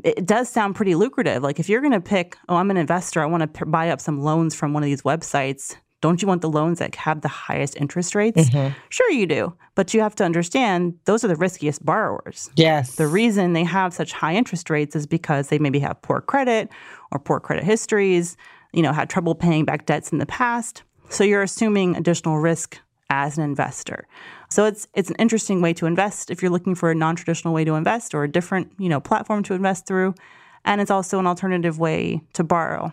it 0.05 0.27
does 0.27 0.49
sound 0.49 0.75
pretty 0.75 0.95
lucrative. 0.95 1.43
Like 1.43 1.59
if 1.59 1.69
you're 1.69 1.81
going 1.81 1.93
to 1.93 2.01
pick, 2.01 2.37
oh, 2.49 2.57
I'm 2.57 2.71
an 2.71 2.77
investor, 2.77 3.23
I 3.23 3.27
want 3.27 3.43
to 3.43 3.47
p- 3.47 3.71
buy 3.71 3.91
up 3.91 4.01
some 4.01 4.21
loans 4.21 4.55
from 4.55 4.73
one 4.73 4.83
of 4.83 4.87
these 4.87 5.03
websites. 5.03 5.77
Don't 6.03 6.21
you 6.21 6.29
want 6.29 6.43
the 6.43 6.51
loans 6.51 6.79
that 6.79 6.95
have 6.97 7.23
the 7.23 7.29
highest 7.29 7.77
interest 7.77 8.15
rates? 8.15 8.51
Mm-hmm. 8.51 8.75
Sure, 8.91 9.11
you 9.11 9.27
do. 9.27 9.55
But 9.75 9.95
you 9.95 10.01
have 10.01 10.15
to 10.17 10.25
understand 10.25 10.95
those 11.07 11.25
are 11.25 11.29
the 11.29 11.37
riskiest 11.37 11.85
borrowers. 11.85 12.51
yes. 12.55 12.97
The 12.97 13.07
reason 13.07 13.55
they 13.55 13.65
have 13.65 13.95
such 13.95 14.13
high 14.13 14.35
interest 14.35 14.69
rates 14.71 14.95
is 14.95 15.07
because 15.07 15.49
they 15.49 15.59
maybe 15.59 15.79
have 15.81 16.01
poor 16.03 16.21
credit 16.21 16.69
or 17.13 17.19
poor 17.19 17.41
credit 17.41 17.65
histories, 17.65 18.37
you 18.73 18.83
know, 18.83 18.93
had 18.93 19.09
trouble 19.09 19.35
paying 19.35 19.65
back 19.65 19.87
debts 19.87 20.13
in 20.13 20.19
the 20.19 20.27
past. 20.27 20.83
So 21.09 21.25
you're 21.25 21.43
assuming 21.43 21.97
additional 21.97 22.39
risk 22.39 22.79
as 23.11 23.39
an 23.39 23.45
investor. 23.45 24.07
So 24.49 24.65
it's 24.65 24.89
it's 24.95 25.11
an 25.11 25.17
interesting 25.19 25.61
way 25.61 25.73
to 25.75 25.87
invest 25.87 26.31
if 26.31 26.43
you're 26.43 26.51
looking 26.51 26.75
for 26.75 26.91
a 26.91 26.95
non-traditional 26.95 27.55
way 27.55 27.65
to 27.65 27.75
invest 27.75 28.15
or 28.15 28.25
a 28.25 28.29
different, 28.29 28.73
you 28.79 28.89
know, 28.89 29.01
platform 29.01 29.43
to 29.45 29.55
invest 29.55 29.87
through, 29.87 30.15
and 30.65 30.81
it's 30.81 30.91
also 30.91 31.19
an 31.19 31.27
alternative 31.27 31.79
way 31.79 32.21
to 32.35 32.45
borrow. 32.45 32.93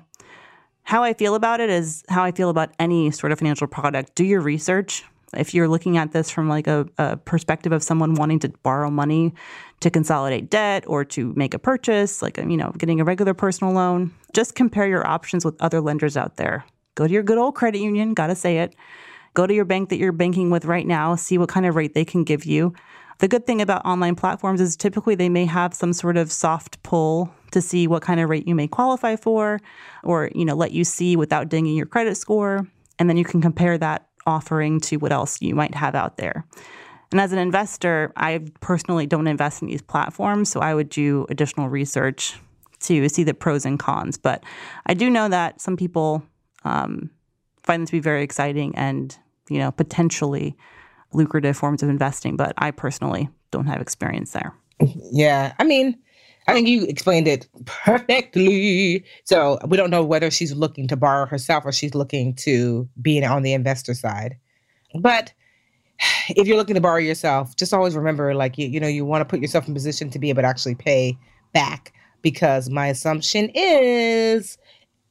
How 0.84 1.04
I 1.04 1.13
feel 1.13 1.36
about 1.36 1.62
it 1.62 1.69
is 1.69 2.04
how 2.10 2.23
I 2.23 2.32
feel 2.32 2.49
about 2.49 2.71
any 2.78 3.10
sort 3.12 3.32
of 3.32 3.39
financial 3.39 3.67
product. 3.67 4.15
Do 4.15 4.26
your 4.26 4.41
research. 4.41 5.04
If 5.36 5.54
you're 5.54 5.67
looking 5.67 5.97
at 5.97 6.12
this 6.12 6.30
from 6.30 6.47
like 6.47 6.67
a, 6.67 6.86
a 6.99 7.17
perspective 7.17 7.71
of 7.71 7.82
someone 7.82 8.13
wanting 8.13 8.39
to 8.39 8.49
borrow 8.62 8.91
money 8.91 9.34
to 9.80 9.89
consolidate 9.89 10.52
debt 10.52 10.84
or 10.86 11.04
to 11.06 11.34
make 11.36 11.56
a 11.56 11.60
purchase, 11.60 12.21
like 12.21 12.38
you 12.38 12.58
know, 12.58 12.71
getting 12.78 13.02
a 13.02 13.04
regular 13.04 13.34
personal 13.34 13.73
loan, 13.73 14.12
just 14.34 14.54
compare 14.54 14.88
your 14.88 15.08
options 15.08 15.43
with 15.43 15.60
other 15.60 15.82
lenders 15.82 16.15
out 16.15 16.36
there. 16.36 16.65
Go 16.95 17.07
to 17.07 17.14
your 17.14 17.24
good 17.24 17.39
old 17.39 17.55
credit 17.55 17.80
union, 17.80 18.14
gotta 18.14 18.36
say 18.36 18.59
it. 18.59 18.76
Go 19.34 19.48
to 19.48 19.54
your 19.54 19.66
bank 19.66 19.90
that 19.90 19.98
you're 19.98 20.12
banking 20.12 20.50
with 20.50 20.66
right 20.66 20.86
now, 20.86 21.16
see 21.16 21.38
what 21.38 21.50
kind 21.50 21.66
of 21.66 21.76
rate 21.76 21.94
they 21.94 22.06
can 22.06 22.24
give 22.24 22.46
you. 22.46 22.74
The 23.20 23.28
good 23.28 23.46
thing 23.46 23.62
about 23.62 23.86
online 23.86 24.16
platforms 24.16 24.60
is 24.60 24.76
typically 24.76 25.16
they 25.16 25.30
may 25.30 25.46
have 25.46 25.74
some 25.74 25.94
sort 25.94 26.18
of 26.18 26.32
soft 26.32 26.82
pull 26.84 27.34
to 27.52 27.62
see 27.62 27.88
what 27.88 28.02
kind 28.02 28.20
of 28.20 28.30
rate 28.30 28.48
you 28.48 28.56
may 28.56 28.68
qualify 28.68 29.16
for 29.16 29.60
or, 30.04 30.30
you 30.36 30.46
know, 30.46 30.56
let 30.56 30.72
you 30.72 30.84
see 30.84 31.16
without 31.16 31.50
dinging 31.50 31.76
your 31.76 31.86
credit 31.86 32.18
score. 32.18 32.68
And 33.00 33.10
then 33.10 33.18
you 33.18 33.24
can 33.24 33.42
compare 33.42 33.78
that 33.78 34.08
offering 34.26 34.80
to 34.82 34.98
what 34.98 35.12
else 35.12 35.42
you 35.42 35.56
might 35.56 35.76
have 35.76 35.96
out 35.96 36.18
there. 36.18 36.46
And 37.12 37.22
as 37.22 37.32
an 37.32 37.40
investor, 37.40 38.12
I 38.16 38.42
personally 38.60 39.06
don't 39.06 39.28
invest 39.28 39.62
in 39.62 39.68
these 39.68 39.84
platforms, 39.84 40.50
so 40.50 40.62
I 40.62 40.74
would 40.74 40.90
do 40.90 41.28
additional 41.30 41.70
research 41.70 42.36
to 42.82 43.08
see 43.08 43.24
the 43.24 43.34
pros 43.34 43.66
and 43.66 43.78
cons. 43.78 44.18
But 44.18 44.44
I 44.88 44.96
do 44.96 45.10
know 45.10 45.30
that 45.30 45.62
some 45.62 45.78
people 45.78 46.24
um, 46.66 47.12
find 47.62 47.82
them 47.82 47.86
to 47.86 47.92
be 47.92 48.00
very 48.00 48.24
exciting 48.24 48.76
and 48.76 49.16
you 49.50 49.60
know 49.60 49.72
potentially 49.72 50.56
lucrative 51.14 51.56
forms 51.56 51.84
of 51.84 51.89
investing. 51.89 52.36
But 52.36 52.54
I 52.58 52.72
personally 52.72 53.30
don't 53.52 53.68
have 53.68 53.82
experience 53.82 54.32
there. 54.32 54.54
Yeah, 55.12 55.54
I 55.60 55.64
mean, 55.64 55.98
I 56.48 56.54
think 56.54 56.68
you 56.68 56.84
explained 56.86 57.28
it 57.28 57.48
perfectly. 57.66 59.06
So 59.24 59.60
we 59.68 59.78
don't 59.78 59.89
know 59.89 60.04
whether 60.04 60.30
she's 60.30 60.54
looking 60.54 60.88
to 60.88 60.98
borrow 60.98 61.26
herself 61.26 61.66
or 61.66 61.72
she's 61.72 61.96
looking 61.96 62.34
to 62.36 62.88
be 63.02 63.24
on 63.24 63.44
the 63.44 63.54
investor 63.54 63.94
side. 63.94 64.38
But 65.00 65.34
if 66.30 66.48
you're 66.48 66.58
looking 66.58 66.76
to 66.76 66.82
borrow 66.82 66.98
yourself, 66.98 67.56
just 67.56 67.74
always 67.74 67.96
remember, 67.96 68.34
like 68.34 68.58
you, 68.58 68.68
you 68.68 68.80
know, 68.80 68.88
you 68.88 69.06
want 69.06 69.22
to 69.22 69.26
put 69.26 69.39
yourself 69.41 69.68
in 69.68 69.74
position 69.74 70.10
to 70.10 70.20
be 70.20 70.30
able 70.30 70.41
to 70.41 70.48
actually 70.48 70.76
pay 70.76 71.18
back. 71.54 71.94
Because 72.22 72.70
my 72.70 72.88
assumption 72.88 73.52
is 73.54 74.58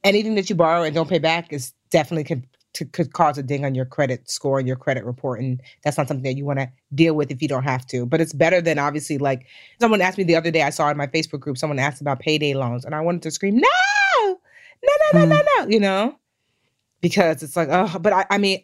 anything 0.03 0.35
that 0.35 0.49
you 0.49 0.55
borrow 0.55 0.83
and 0.83 0.95
don't 0.95 1.09
pay 1.09 1.19
back 1.19 1.53
is 1.53 1.73
definitely 1.91 2.23
could 2.23 2.45
to, 2.73 2.85
could 2.85 3.13
cause 3.13 3.37
a 3.37 3.43
ding 3.43 3.65
on 3.65 3.75
your 3.75 3.85
credit 3.85 4.29
score 4.29 4.59
and 4.59 4.67
your 4.67 4.77
credit 4.77 5.03
report, 5.05 5.39
and 5.39 5.61
that's 5.83 5.97
not 5.97 6.07
something 6.07 6.23
that 6.23 6.37
you 6.37 6.45
want 6.45 6.59
to 6.59 6.69
deal 6.93 7.13
with 7.13 7.31
if 7.31 7.41
you 7.41 7.47
don't 7.47 7.63
have 7.63 7.85
to. 7.87 8.05
But 8.05 8.21
it's 8.21 8.33
better 8.33 8.61
than 8.61 8.79
obviously 8.79 9.17
like 9.17 9.45
someone 9.79 10.01
asked 10.01 10.17
me 10.17 10.23
the 10.23 10.35
other 10.35 10.51
day. 10.51 10.63
I 10.63 10.69
saw 10.69 10.89
in 10.89 10.97
my 10.97 11.07
Facebook 11.07 11.39
group 11.39 11.57
someone 11.57 11.79
asked 11.79 12.01
about 12.01 12.19
payday 12.19 12.53
loans, 12.53 12.85
and 12.85 12.95
I 12.95 13.01
wanted 13.01 13.21
to 13.23 13.31
scream, 13.31 13.55
"No, 13.57 13.69
no, 14.25 14.39
no, 15.13 15.19
no, 15.19 15.25
no, 15.25 15.41
Mm. 15.41 15.45
no!" 15.57 15.67
You 15.67 15.79
know, 15.79 16.19
because 17.01 17.43
it's 17.43 17.55
like, 17.55 17.69
oh, 17.71 17.97
but 17.99 18.13
I, 18.13 18.25
I 18.29 18.37
mean, 18.37 18.63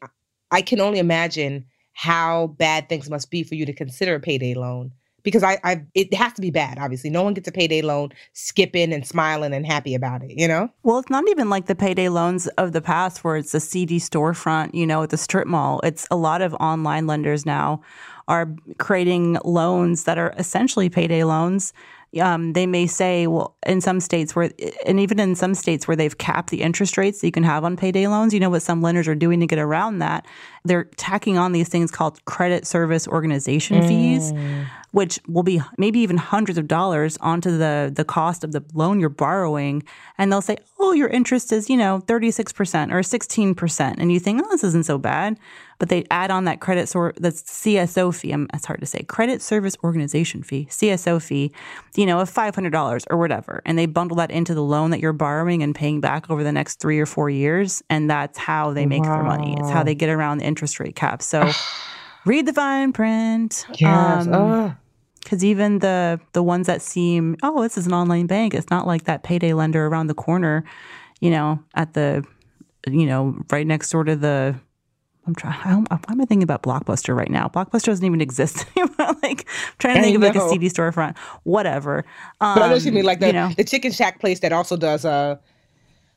I 0.51 0.61
can 0.61 0.79
only 0.79 0.99
imagine 0.99 1.65
how 1.93 2.47
bad 2.57 2.89
things 2.89 3.09
must 3.09 3.29
be 3.29 3.43
for 3.43 3.55
you 3.55 3.65
to 3.65 3.73
consider 3.73 4.15
a 4.15 4.19
payday 4.19 4.53
loan 4.53 4.91
because 5.29 5.43
I, 5.43 5.59
I 5.63 5.85
it 5.95 6.13
has 6.13 6.33
to 6.33 6.41
be 6.41 6.51
bad 6.51 6.77
obviously 6.79 7.09
no 7.09 7.23
one 7.23 7.33
gets 7.33 7.47
a 7.47 7.51
payday 7.51 7.81
loan 7.81 8.09
skipping 8.33 8.93
and 8.93 9.05
smiling 9.05 9.53
and 9.53 9.65
happy 9.65 9.95
about 9.95 10.23
it 10.23 10.31
you 10.37 10.47
know 10.47 10.69
Well, 10.83 10.99
it's 10.99 11.09
not 11.09 11.27
even 11.29 11.49
like 11.49 11.65
the 11.67 11.75
payday 11.75 12.09
loans 12.09 12.47
of 12.57 12.71
the 12.71 12.81
past 12.81 13.23
where 13.23 13.37
it's 13.37 13.53
a 13.53 13.59
CD 13.59 13.97
storefront, 13.97 14.73
you 14.73 14.85
know, 14.85 15.03
at 15.03 15.09
the 15.09 15.17
strip 15.17 15.47
mall. 15.47 15.79
It's 15.83 16.07
a 16.09 16.15
lot 16.15 16.41
of 16.41 16.53
online 16.55 17.07
lenders 17.07 17.45
now 17.45 17.81
are 18.27 18.47
creating 18.77 19.37
loans 19.43 20.03
that 20.03 20.17
are 20.17 20.33
essentially 20.37 20.89
payday 20.89 21.23
loans. 21.23 21.73
Um, 22.19 22.53
they 22.53 22.65
may 22.65 22.87
say, 22.87 23.27
well, 23.27 23.55
in 23.65 23.81
some 23.81 23.99
states 23.99 24.35
where, 24.35 24.51
and 24.85 24.99
even 24.99 25.19
in 25.19 25.35
some 25.35 25.53
states 25.53 25.87
where 25.87 25.95
they've 25.95 26.17
capped 26.17 26.49
the 26.49 26.61
interest 26.61 26.97
rates 26.97 27.21
that 27.21 27.27
you 27.27 27.31
can 27.31 27.43
have 27.43 27.63
on 27.63 27.77
payday 27.77 28.07
loans, 28.07 28.33
you 28.33 28.39
know 28.39 28.49
what 28.49 28.63
some 28.63 28.81
lenders 28.81 29.07
are 29.07 29.15
doing 29.15 29.39
to 29.41 29.47
get 29.47 29.59
around 29.59 29.99
that? 29.99 30.25
They're 30.65 30.85
tacking 30.97 31.37
on 31.37 31.51
these 31.51 31.69
things 31.69 31.91
called 31.91 32.23
credit 32.25 32.65
service 32.65 33.07
organization 33.07 33.87
fees 33.87 34.31
which 34.91 35.19
will 35.27 35.43
be 35.43 35.61
maybe 35.77 35.99
even 35.99 36.17
hundreds 36.17 36.57
of 36.57 36.67
dollars 36.67 37.17
onto 37.17 37.57
the 37.57 37.91
the 37.93 38.05
cost 38.05 38.43
of 38.43 38.51
the 38.51 38.63
loan 38.73 38.99
you're 38.99 39.09
borrowing. 39.09 39.83
And 40.17 40.31
they'll 40.31 40.41
say 40.41 40.57
oh 40.79 40.93
your 40.93 41.09
interest 41.09 41.51
is 41.51 41.69
you 41.69 41.77
know 41.77 42.01
36% 42.07 42.91
or 42.91 42.99
16% 42.99 43.95
and 43.97 44.11
you 44.11 44.19
think 44.19 44.41
oh 44.43 44.49
this 44.49 44.63
isn't 44.63 44.85
so 44.85 44.97
bad. 44.97 45.37
But 45.77 45.87
they 45.87 46.03
add 46.11 46.29
on 46.29 46.43
that 46.43 46.59
credit 46.59 46.89
sort 46.89 47.17
that's 47.21 47.41
CSO 47.41 48.13
fee. 48.13 48.33
Um, 48.33 48.47
it's 48.53 48.65
hard 48.65 48.81
to 48.81 48.85
say 48.85 49.03
credit 49.03 49.41
service 49.41 49.77
organization 49.83 50.43
fee 50.43 50.67
CSO 50.69 51.21
fee 51.21 51.51
you 51.95 52.05
know 52.05 52.19
of 52.19 52.31
$500 52.31 53.03
or 53.09 53.17
whatever. 53.17 53.61
And 53.65 53.77
they 53.77 53.85
bundle 53.85 54.17
that 54.17 54.31
into 54.31 54.53
the 54.53 54.63
loan 54.63 54.91
that 54.91 54.99
you're 54.99 55.13
borrowing 55.13 55.63
and 55.63 55.75
paying 55.75 56.01
back 56.01 56.29
over 56.29 56.43
the 56.43 56.51
next 56.51 56.79
3 56.79 56.99
or 56.99 57.05
4 57.05 57.29
years. 57.29 57.83
And 57.89 58.09
that's 58.09 58.37
how 58.37 58.73
they 58.73 58.85
make 58.85 59.03
their 59.03 59.23
money. 59.23 59.55
It's 59.59 59.69
how 59.69 59.83
they 59.83 59.95
get 59.95 60.09
around 60.09 60.39
the 60.39 60.45
interest 60.45 60.79
rate 60.79 60.95
cap. 60.95 61.21
So 61.21 61.49
read 62.25 62.45
the 62.45 62.53
fine 62.53 62.91
print 62.93 63.65
yes 63.75 64.27
Um, 64.27 64.77
because 65.23 65.43
even 65.43 65.79
the 65.79 66.19
the 66.33 66.41
ones 66.41 66.65
that 66.67 66.81
seem, 66.81 67.35
oh, 67.43 67.61
this 67.61 67.77
is 67.77 67.85
an 67.85 67.93
online 67.93 68.25
bank. 68.25 68.53
It's 68.53 68.69
not 68.71 68.87
like 68.87 69.03
that 69.03 69.21
payday 69.21 69.53
lender 69.53 69.85
around 69.85 70.07
the 70.07 70.13
corner, 70.15 70.63
you 71.19 71.29
know, 71.29 71.59
at 71.75 71.93
the, 71.93 72.23
you 72.87 73.05
know, 73.05 73.35
right 73.51 73.67
next 73.67 73.91
door 73.91 74.03
to 74.05 74.15
the. 74.15 74.55
I'm 75.27 75.35
trying. 75.35 75.59
Why 75.59 75.73
am 76.09 76.21
I 76.21 76.25
thinking 76.25 76.41
about 76.41 76.63
Blockbuster 76.63 77.15
right 77.15 77.29
now? 77.29 77.47
Blockbuster 77.49 77.87
doesn't 77.87 78.05
even 78.05 78.21
exist 78.27 78.65
anymore. 78.75 79.15
like 79.21 79.45
I'm 79.47 79.73
trying 79.77 79.95
to 79.97 80.01
think 80.01 80.15
of 80.15 80.21
like 80.23 80.35
a. 80.35 80.49
CD 80.49 80.67
storefront, 80.67 81.15
whatever. 81.43 82.05
Um, 82.41 82.55
But 82.55 82.61
I 82.63 82.69
know 82.69 82.75
you 82.75 82.91
mean, 82.91 83.03
like 83.05 83.19
the, 83.19 83.27
you 83.27 83.33
know, 83.33 83.51
the 83.55 83.65
Chicken 83.65 83.91
Shack 83.91 84.19
place 84.19 84.39
that 84.39 84.51
also 84.53 84.77
does 84.77 85.05
uh, 85.05 85.35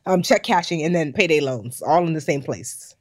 um, 0.07 0.23
check 0.23 0.41
cashing 0.43 0.81
and 0.81 0.95
then 0.95 1.13
payday 1.13 1.41
loans, 1.41 1.83
all 1.83 2.07
in 2.07 2.13
the 2.13 2.21
same 2.21 2.41
place. 2.41 2.95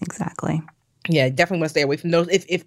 exactly. 0.00 0.62
Yeah, 1.08 1.28
definitely 1.28 1.60
want 1.60 1.68
to 1.68 1.70
stay 1.70 1.82
away 1.82 1.96
from 1.96 2.10
those 2.10 2.28
if 2.28 2.44
if 2.48 2.64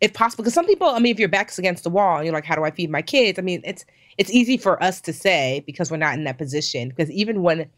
if 0.00 0.12
possible. 0.14 0.42
Because 0.42 0.54
some 0.54 0.66
people, 0.66 0.88
I 0.88 0.98
mean, 0.98 1.12
if 1.12 1.18
your 1.18 1.28
back's 1.28 1.58
against 1.58 1.84
the 1.84 1.90
wall 1.90 2.16
and 2.16 2.24
you're 2.24 2.34
like, 2.34 2.44
how 2.44 2.54
do 2.54 2.64
I 2.64 2.70
feed 2.70 2.90
my 2.90 3.02
kids? 3.02 3.38
I 3.38 3.42
mean, 3.42 3.60
it's 3.64 3.84
it's 4.18 4.30
easy 4.30 4.56
for 4.56 4.82
us 4.82 5.00
to 5.02 5.12
say 5.12 5.62
because 5.66 5.90
we're 5.90 5.96
not 5.96 6.14
in 6.14 6.24
that 6.24 6.38
position. 6.38 6.88
Because 6.88 7.10
even 7.10 7.42
when 7.42 7.68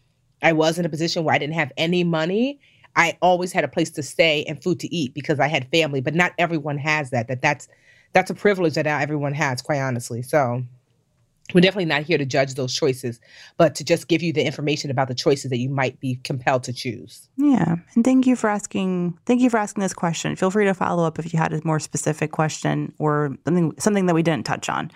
I 0.42 0.52
was 0.52 0.78
in 0.78 0.84
a 0.84 0.88
position 0.88 1.24
where 1.24 1.34
I 1.34 1.38
didn't 1.38 1.54
have 1.54 1.72
any 1.76 2.04
money, 2.04 2.60
I 2.96 3.16
always 3.22 3.52
had 3.52 3.64
a 3.64 3.68
place 3.68 3.90
to 3.92 4.02
stay 4.02 4.44
and 4.44 4.62
food 4.62 4.80
to 4.80 4.94
eat 4.94 5.14
because 5.14 5.40
I 5.40 5.48
had 5.48 5.68
family. 5.70 6.00
But 6.00 6.14
not 6.14 6.32
everyone 6.38 6.78
has 6.78 7.10
that. 7.10 7.28
That 7.28 7.42
that's 7.42 7.68
that's 8.12 8.30
a 8.30 8.34
privilege 8.34 8.74
that 8.74 8.84
not 8.84 9.02
everyone 9.02 9.34
has, 9.34 9.62
quite 9.62 9.80
honestly. 9.80 10.22
So 10.22 10.62
we're 11.55 11.61
definitely 11.61 11.86
not 11.86 12.03
here 12.03 12.18
to 12.18 12.24
judge 12.24 12.55
those 12.55 12.74
choices, 12.74 13.20
but 13.57 13.74
to 13.76 13.84
just 13.84 14.09
give 14.09 14.22
you 14.22 14.32
the 14.32 14.44
information 14.44 14.90
about 14.90 15.09
the 15.09 15.14
choices 15.14 15.50
that 15.50 15.59
you 15.59 15.68
might 15.68 15.98
be 16.00 16.16
compelled 16.24 16.64
to 16.64 16.72
choose. 16.72 17.28
Yeah, 17.36 17.76
and 17.94 18.05
thank 18.05 18.26
you 18.26 18.36
for 18.36 18.48
asking. 18.48 19.18
Thank 19.26 19.40
you 19.40 19.50
for 19.50 19.59
asking 19.59 19.82
this 19.82 19.94
question. 19.94 20.36
Feel 20.36 20.50
free 20.50 20.64
to 20.64 20.74
follow 20.74 21.05
up 21.05 21.18
if 21.18 21.32
you 21.32 21.38
had 21.38 21.53
a 21.53 21.61
more 21.64 21.80
specific 21.80 22.32
question 22.32 22.92
or 22.98 23.36
something 23.44 23.72
something 23.78 24.07
that 24.07 24.14
we 24.14 24.22
didn't 24.22 24.46
touch 24.46 24.68
on 24.68 24.90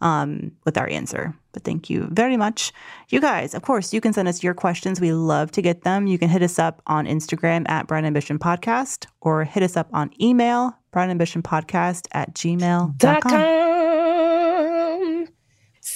um, 0.00 0.52
with 0.64 0.76
our 0.76 0.88
answer. 0.88 1.34
But 1.52 1.64
thank 1.64 1.88
you 1.88 2.08
very 2.10 2.36
much, 2.36 2.72
you 3.08 3.20
guys. 3.20 3.54
Of 3.54 3.62
course, 3.62 3.92
you 3.92 4.00
can 4.00 4.12
send 4.12 4.28
us 4.28 4.42
your 4.42 4.54
questions. 4.54 5.00
We 5.00 5.12
love 5.12 5.52
to 5.52 5.62
get 5.62 5.82
them. 5.82 6.06
You 6.06 6.18
can 6.18 6.28
hit 6.28 6.42
us 6.42 6.58
up 6.58 6.82
on 6.86 7.06
Instagram 7.06 7.68
at 7.68 7.86
Brown 7.86 8.04
Ambition 8.04 8.38
Podcast 8.38 9.06
or 9.20 9.44
hit 9.44 9.62
us 9.62 9.76
up 9.76 9.88
on 9.92 10.10
email 10.20 10.76
Brown 10.92 11.10
Ambition 11.10 11.42
Podcast 11.42 12.06
at 12.12 12.34
gmail.com. 12.34 13.71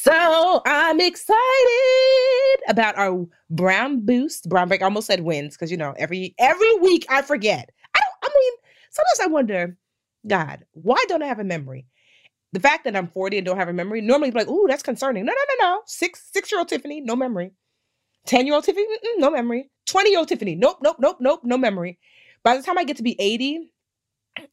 So 0.07 0.63
I'm 0.65 1.01
excited 1.01 1.37
about 2.69 2.97
our 2.97 3.27
brown 3.51 4.07
boost, 4.07 4.49
brown 4.49 4.69
break. 4.69 4.81
I 4.81 4.85
almost 4.85 5.09
said 5.09 5.23
wins 5.23 5.57
because 5.57 5.73
you 5.73 5.77
know 5.77 5.95
every 5.99 6.33
every 6.39 6.79
week 6.79 7.05
I 7.11 7.23
forget. 7.23 7.71
I 7.93 7.99
don't. 7.99 8.31
I 8.31 8.33
mean, 8.33 8.53
sometimes 8.91 9.21
I 9.29 9.33
wonder, 9.33 9.77
God, 10.25 10.65
why 10.75 11.05
don't 11.09 11.25
I 11.25 11.27
have 11.27 11.41
a 11.41 11.45
memory? 11.45 11.87
The 12.53 12.61
fact 12.61 12.85
that 12.85 12.95
I'm 12.95 13.09
40 13.09 13.39
and 13.39 13.47
don't 13.47 13.57
have 13.57 13.69
a 13.69 13.73
memory 13.73 14.01
normally 14.01 14.31
like, 14.31 14.47
ooh, 14.47 14.67
that's 14.69 14.85
concerning. 14.85 15.25
No, 15.25 15.33
no, 15.33 15.67
no, 15.67 15.71
no. 15.71 15.83
Six 15.87 16.31
six 16.33 16.53
year 16.53 16.61
old 16.61 16.69
Tiffany, 16.69 17.01
no 17.01 17.17
memory. 17.17 17.51
Ten 18.27 18.47
year 18.47 18.55
old 18.55 18.63
Tiffany, 18.63 18.87
no 19.17 19.33
memory. 19.33 19.71
Twenty 19.87 20.11
year 20.11 20.21
old 20.21 20.29
Tiffany, 20.29 20.55
nope, 20.55 20.79
nope, 20.83 20.99
nope, 21.01 21.17
nope, 21.19 21.41
no 21.43 21.59
memory. 21.59 21.99
By 22.45 22.57
the 22.57 22.63
time 22.63 22.79
I 22.79 22.85
get 22.85 22.99
to 22.99 23.03
be 23.03 23.21
80, 23.21 23.73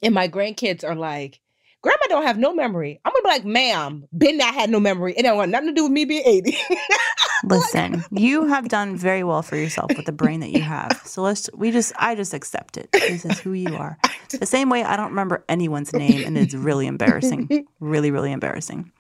and 0.01 0.16
my 0.16 0.28
grandkids 0.28 0.84
are 0.84 0.95
like, 0.95 1.41
Grandma 1.84 2.05
don't 2.07 2.23
have 2.23 2.38
no 2.38 2.53
memory. 2.53 2.97
I'm 3.03 3.11
gonna 3.11 3.23
be 3.23 3.29
like, 3.29 3.45
ma'am, 3.45 4.07
Ben 4.13 4.38
not 4.38 4.53
had 4.53 4.69
no 4.69 4.79
memory. 4.79 5.13
It 5.17 5.23
don't 5.23 5.36
want 5.36 5.51
nothing 5.51 5.67
to 5.67 5.73
do 5.73 5.84
with 5.84 5.91
me 5.91 6.05
being 6.05 6.23
80. 6.25 6.57
Listen, 7.43 8.05
you 8.09 8.45
have 8.45 8.69
done 8.69 8.95
very 8.95 9.21
well 9.21 9.41
for 9.41 9.57
yourself 9.57 9.91
with 9.97 10.05
the 10.05 10.13
brain 10.13 10.39
that 10.39 10.51
you 10.51 10.61
have. 10.61 11.01
So 11.03 11.21
let's 11.21 11.49
we 11.53 11.71
just 11.71 11.91
I 11.97 12.15
just 12.15 12.34
accept 12.34 12.77
it. 12.77 12.89
This 12.93 13.25
is 13.25 13.39
who 13.39 13.53
you 13.53 13.75
are. 13.75 13.97
The 14.39 14.47
same 14.47 14.71
way 14.71 14.84
I 14.84 14.97
don't 14.97 15.09
remember 15.09 15.45
anyone's 15.47 15.93
name 15.93 16.25
and 16.25 16.36
it's 16.39 16.55
really 16.55 16.88
embarrassing. 16.88 17.67
Really, 17.79 18.09
really 18.09 18.31
embarrassing. 18.31 18.91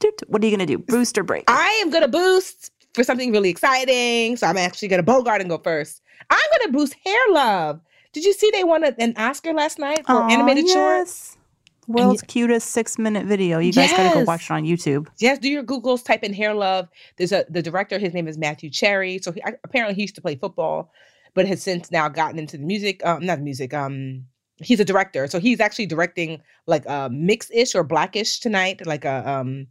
Dude, 0.00 0.12
what 0.26 0.42
are 0.42 0.46
you 0.46 0.54
gonna 0.54 0.66
do? 0.66 0.76
Boost 0.76 1.16
or 1.16 1.22
break? 1.22 1.44
I 1.48 1.80
am 1.82 1.90
gonna 1.90 2.08
boost 2.08 2.70
for 2.92 3.02
something 3.02 3.32
really 3.32 3.48
exciting. 3.48 4.36
So 4.36 4.46
I'm 4.46 4.58
actually 4.58 4.88
gonna 4.88 5.02
Bogart 5.02 5.40
and 5.40 5.48
go 5.48 5.56
first. 5.56 6.02
I'm 6.28 6.38
gonna 6.58 6.72
boost 6.72 6.94
Hair 7.06 7.20
Love. 7.30 7.80
Did 8.12 8.24
you 8.24 8.34
see 8.34 8.50
they 8.50 8.64
won 8.64 8.84
an 8.84 9.14
Oscar 9.16 9.54
last 9.54 9.78
night 9.78 10.04
for 10.04 10.12
Aw, 10.12 10.28
animated 10.28 10.66
yes. 10.66 11.38
World's 11.92 12.22
cutest 12.22 12.70
six 12.70 12.98
minute 12.98 13.26
video. 13.26 13.58
You 13.58 13.72
guys 13.72 13.90
gotta 13.90 14.14
go 14.14 14.24
watch 14.24 14.44
it 14.44 14.50
on 14.50 14.64
YouTube. 14.64 15.08
Yes, 15.18 15.38
do 15.38 15.48
your 15.48 15.62
Googles, 15.62 16.04
type 16.04 16.22
in 16.22 16.32
Hair 16.32 16.54
Love. 16.54 16.88
There's 17.16 17.32
a 17.32 17.44
the 17.48 17.62
director, 17.62 17.98
his 17.98 18.14
name 18.14 18.28
is 18.28 18.38
Matthew 18.38 18.70
Cherry. 18.70 19.18
So 19.18 19.32
he, 19.32 19.42
I- 19.44 19.54
apparently 19.64 19.94
he 19.94 20.02
used 20.02 20.14
to 20.16 20.20
play 20.20 20.36
football, 20.36 20.92
but 21.34 21.46
has 21.46 21.62
since 21.62 21.90
now 21.90 22.08
gotten 22.08 22.38
into 22.38 22.56
the 22.56 22.64
music. 22.64 23.04
Um, 23.04 23.24
not 23.24 23.40
music. 23.40 23.74
Um, 23.74 24.26
he's 24.58 24.80
a 24.80 24.84
director. 24.84 25.26
So 25.26 25.40
he's 25.40 25.60
actually 25.60 25.86
directing 25.86 26.40
like 26.66 26.84
a 26.86 27.08
mixed-ish 27.10 27.74
or 27.74 27.82
blackish 27.82 28.40
tonight, 28.40 28.86
like 28.86 29.04
a 29.04 29.28
um 29.28 29.66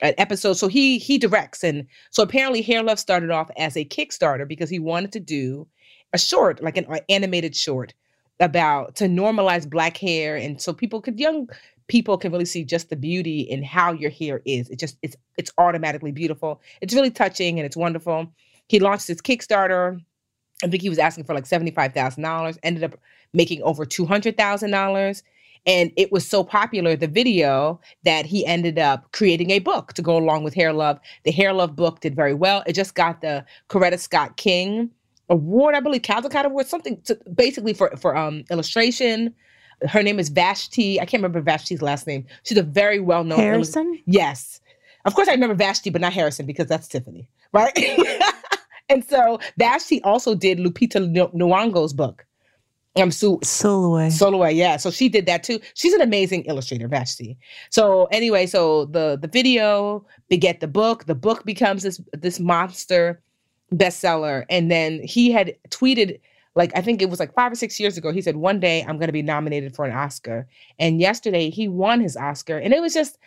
an 0.00 0.14
episode. 0.18 0.54
So 0.54 0.68
he 0.68 0.98
he 0.98 1.18
directs, 1.18 1.64
and 1.64 1.86
so 2.10 2.22
apparently 2.22 2.62
Hair 2.62 2.82
Love 2.82 2.98
started 2.98 3.30
off 3.30 3.50
as 3.56 3.76
a 3.76 3.84
Kickstarter 3.84 4.46
because 4.46 4.70
he 4.70 4.78
wanted 4.78 5.12
to 5.12 5.20
do 5.20 5.66
a 6.12 6.18
short, 6.18 6.62
like 6.62 6.76
an 6.76 6.86
uh, 6.88 6.98
animated 7.08 7.56
short 7.56 7.94
about 8.40 8.96
to 8.96 9.04
normalize 9.04 9.68
black 9.68 9.96
hair 9.96 10.36
and 10.36 10.60
so 10.60 10.72
people 10.72 11.00
could 11.00 11.20
young 11.20 11.48
people 11.88 12.16
can 12.16 12.32
really 12.32 12.44
see 12.44 12.64
just 12.64 12.90
the 12.90 12.96
beauty 12.96 13.40
in 13.40 13.62
how 13.62 13.92
your 13.92 14.10
hair 14.10 14.40
is. 14.44 14.68
It 14.70 14.78
just 14.78 14.96
it's 15.02 15.16
it's 15.36 15.52
automatically 15.58 16.12
beautiful. 16.12 16.60
It's 16.80 16.94
really 16.94 17.10
touching 17.10 17.58
and 17.58 17.66
it's 17.66 17.76
wonderful. 17.76 18.32
He 18.68 18.80
launched 18.80 19.08
his 19.08 19.20
Kickstarter. 19.20 20.00
I 20.62 20.68
think 20.68 20.82
he 20.82 20.88
was 20.88 20.98
asking 20.98 21.24
for 21.24 21.34
like 21.34 21.44
$75,000, 21.44 22.58
ended 22.62 22.84
up 22.84 22.98
making 23.34 23.60
over 23.62 23.84
$200,000. 23.84 25.22
And 25.66 25.92
it 25.96 26.12
was 26.12 26.26
so 26.26 26.44
popular, 26.44 26.94
the 26.94 27.08
video, 27.08 27.80
that 28.04 28.24
he 28.24 28.46
ended 28.46 28.78
up 28.78 29.10
creating 29.12 29.50
a 29.50 29.58
book 29.58 29.94
to 29.94 30.02
go 30.02 30.16
along 30.16 30.44
with 30.44 30.54
Hair 30.54 30.72
Love. 30.72 31.00
The 31.24 31.32
Hair 31.32 31.54
Love 31.54 31.74
book 31.74 32.00
did 32.00 32.14
very 32.14 32.34
well. 32.34 32.62
It 32.66 32.74
just 32.74 32.94
got 32.94 33.20
the 33.20 33.44
Coretta 33.68 33.98
Scott 33.98 34.36
King 34.36 34.90
award, 35.28 35.74
I 35.74 35.80
believe, 35.80 36.02
Caldecott 36.02 36.44
Award, 36.44 36.66
something 36.66 37.00
to, 37.02 37.18
basically 37.34 37.74
for, 37.74 37.90
for 37.96 38.16
um, 38.16 38.44
illustration. 38.50 39.34
Her 39.88 40.02
name 40.02 40.18
is 40.18 40.28
Vashti. 40.28 41.00
I 41.00 41.04
can't 41.04 41.22
remember 41.22 41.40
Vashti's 41.40 41.82
last 41.82 42.06
name. 42.06 42.26
She's 42.44 42.58
a 42.58 42.62
very 42.62 43.00
well 43.00 43.24
known. 43.24 43.38
Harrison? 43.38 44.00
yes. 44.06 44.60
Of 45.04 45.14
course, 45.14 45.28
I 45.28 45.32
remember 45.32 45.54
Vashti, 45.54 45.90
but 45.90 46.00
not 46.00 46.14
Harrison 46.14 46.46
because 46.46 46.66
that's 46.66 46.88
Tiffany, 46.88 47.28
right? 47.52 47.76
and 48.88 49.04
so 49.04 49.38
Vashti 49.58 50.02
also 50.02 50.34
did 50.34 50.58
Lupita 50.58 51.32
Nyong'o's 51.34 51.92
book. 51.92 52.24
I'm 52.96 53.10
Su 53.10 53.38
Sulwe. 53.38 54.06
Sulwe, 54.06 54.54
yeah. 54.54 54.76
So 54.76 54.90
she 54.90 55.08
did 55.08 55.26
that 55.26 55.42
too. 55.42 55.58
She's 55.74 55.92
an 55.92 56.00
amazing 56.00 56.44
illustrator, 56.44 56.86
Vashti. 56.86 57.36
So 57.70 58.06
anyway, 58.12 58.46
so 58.46 58.84
the 58.86 59.18
the 59.20 59.26
video 59.26 60.06
beget 60.28 60.60
the 60.60 60.68
book. 60.68 61.06
The 61.06 61.14
book 61.14 61.44
becomes 61.44 61.82
this 61.82 62.00
this 62.12 62.38
monster 62.38 63.20
bestseller. 63.76 64.44
And 64.48 64.70
then 64.70 65.00
he 65.02 65.30
had 65.30 65.56
tweeted 65.70 66.20
like 66.56 66.70
I 66.76 66.82
think 66.82 67.02
it 67.02 67.10
was 67.10 67.18
like 67.18 67.34
five 67.34 67.50
or 67.50 67.56
six 67.56 67.80
years 67.80 67.96
ago. 67.96 68.12
He 68.12 68.22
said, 68.22 68.36
One 68.36 68.60
day 68.60 68.84
I'm 68.86 68.98
gonna 68.98 69.12
be 69.12 69.22
nominated 69.22 69.74
for 69.74 69.84
an 69.84 69.92
Oscar. 69.92 70.46
And 70.78 71.00
yesterday 71.00 71.50
he 71.50 71.68
won 71.68 72.00
his 72.00 72.16
Oscar. 72.16 72.58
And 72.58 72.72
it 72.72 72.80
was 72.80 72.94
just 72.94 73.18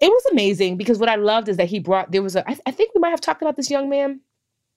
it 0.00 0.08
was 0.08 0.26
amazing 0.32 0.76
because 0.76 0.98
what 0.98 1.08
I 1.08 1.14
loved 1.14 1.48
is 1.48 1.56
that 1.56 1.68
he 1.68 1.78
brought 1.78 2.10
there 2.10 2.22
was 2.22 2.36
a 2.36 2.48
I, 2.50 2.56
I 2.66 2.70
think 2.70 2.94
we 2.94 3.00
might 3.00 3.10
have 3.10 3.20
talked 3.20 3.42
about 3.42 3.56
this 3.56 3.70
young 3.70 3.88
man 3.88 4.20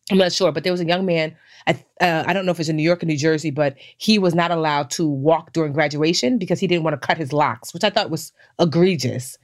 I'm 0.10 0.18
not 0.18 0.32
sure, 0.32 0.52
but 0.52 0.64
there 0.64 0.72
was 0.72 0.80
a 0.80 0.86
young 0.86 1.06
man. 1.06 1.36
I, 1.68 1.72
uh, 2.00 2.24
I 2.26 2.32
don't 2.32 2.46
know 2.46 2.52
if 2.52 2.60
it's 2.60 2.70
in 2.70 2.78
New 2.78 2.84
York 2.84 3.04
or 3.04 3.06
New 3.06 3.18
Jersey, 3.18 3.52
but 3.52 3.76
he 3.98 4.18
was 4.18 4.34
not 4.34 4.52
allowed 4.52 4.90
to 4.92 5.08
walk 5.08 5.52
during 5.52 5.74
graduation 5.74 6.38
because 6.38 6.60
he 6.60 6.68
didn't 6.68 6.84
want 6.84 7.00
to 7.00 7.06
cut 7.06 7.18
his 7.18 7.34
locks, 7.34 7.74
which 7.74 7.84
I 7.84 7.90
thought 7.90 8.10
was 8.10 8.32
egregious. 8.58 9.38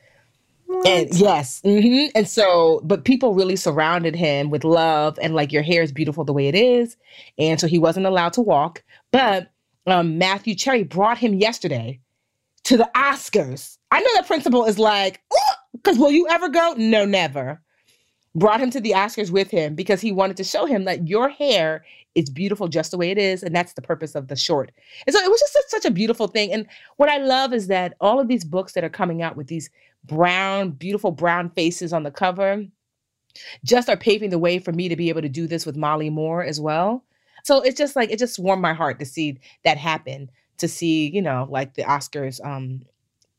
What? 0.73 0.87
And 0.87 1.13
yes, 1.13 1.61
mm-hmm. 1.63 2.09
and 2.15 2.27
so, 2.27 2.81
but 2.83 3.05
people 3.05 3.35
really 3.35 3.55
surrounded 3.55 4.15
him 4.15 4.49
with 4.49 4.63
love 4.63 5.19
and 5.21 5.35
like 5.35 5.51
your 5.51 5.61
hair 5.61 5.83
is 5.83 5.91
beautiful 5.91 6.23
the 6.23 6.33
way 6.33 6.47
it 6.47 6.55
is, 6.55 6.97
and 7.37 7.59
so 7.59 7.67
he 7.67 7.77
wasn't 7.77 8.05
allowed 8.05 8.33
to 8.33 8.41
walk. 8.41 8.83
But 9.11 9.51
um, 9.85 10.17
Matthew 10.17 10.55
Cherry 10.55 10.83
brought 10.83 11.17
him 11.17 11.35
yesterday 11.35 11.99
to 12.63 12.77
the 12.77 12.89
Oscars. 12.95 13.77
I 13.91 13.99
know 13.99 14.09
that 14.15 14.25
principal 14.25 14.65
is 14.65 14.79
like, 14.79 15.21
because 15.73 15.99
will 15.99 16.11
you 16.11 16.27
ever 16.29 16.49
go? 16.49 16.73
No, 16.75 17.05
never 17.05 17.61
brought 18.35 18.59
him 18.59 18.71
to 18.71 18.81
the 18.81 18.91
Oscars 18.91 19.29
with 19.29 19.51
him 19.51 19.75
because 19.75 20.01
he 20.01 20.11
wanted 20.11 20.37
to 20.37 20.43
show 20.43 20.65
him 20.65 20.85
that 20.85 21.07
your 21.07 21.29
hair 21.29 21.85
is 22.15 22.29
beautiful 22.29 22.67
just 22.67 22.91
the 22.91 22.97
way 22.97 23.11
it 23.11 23.17
is. 23.17 23.43
And 23.43 23.55
that's 23.55 23.73
the 23.73 23.81
purpose 23.81 24.15
of 24.15 24.27
the 24.27 24.35
short. 24.35 24.71
And 25.05 25.15
so 25.15 25.21
it 25.21 25.29
was 25.29 25.39
just 25.39 25.53
such, 25.53 25.65
such 25.67 25.85
a 25.85 25.93
beautiful 25.93 26.27
thing. 26.27 26.51
And 26.51 26.67
what 26.97 27.09
I 27.09 27.17
love 27.17 27.53
is 27.53 27.67
that 27.67 27.95
all 28.01 28.19
of 28.19 28.27
these 28.27 28.43
books 28.43 28.73
that 28.73 28.83
are 28.83 28.89
coming 28.89 29.21
out 29.21 29.35
with 29.35 29.47
these 29.47 29.69
brown, 30.05 30.71
beautiful 30.71 31.11
brown 31.11 31.49
faces 31.49 31.93
on 31.93 32.03
the 32.03 32.11
cover 32.11 32.65
just 33.63 33.89
are 33.89 33.97
paving 33.97 34.29
the 34.29 34.39
way 34.39 34.59
for 34.59 34.71
me 34.71 34.87
to 34.89 34.95
be 34.95 35.09
able 35.09 35.21
to 35.21 35.29
do 35.29 35.47
this 35.47 35.65
with 35.65 35.75
Molly 35.75 36.09
Moore 36.09 36.43
as 36.43 36.59
well. 36.59 37.03
So 37.43 37.61
it's 37.61 37.77
just 37.77 37.95
like, 37.95 38.11
it 38.11 38.19
just 38.19 38.39
warmed 38.39 38.61
my 38.61 38.73
heart 38.73 38.99
to 38.99 39.05
see 39.05 39.39
that 39.63 39.77
happen, 39.77 40.29
to 40.57 40.67
see, 40.67 41.09
you 41.09 41.21
know, 41.21 41.47
like 41.49 41.73
the 41.73 41.83
Oscars, 41.83 42.43
um, 42.45 42.83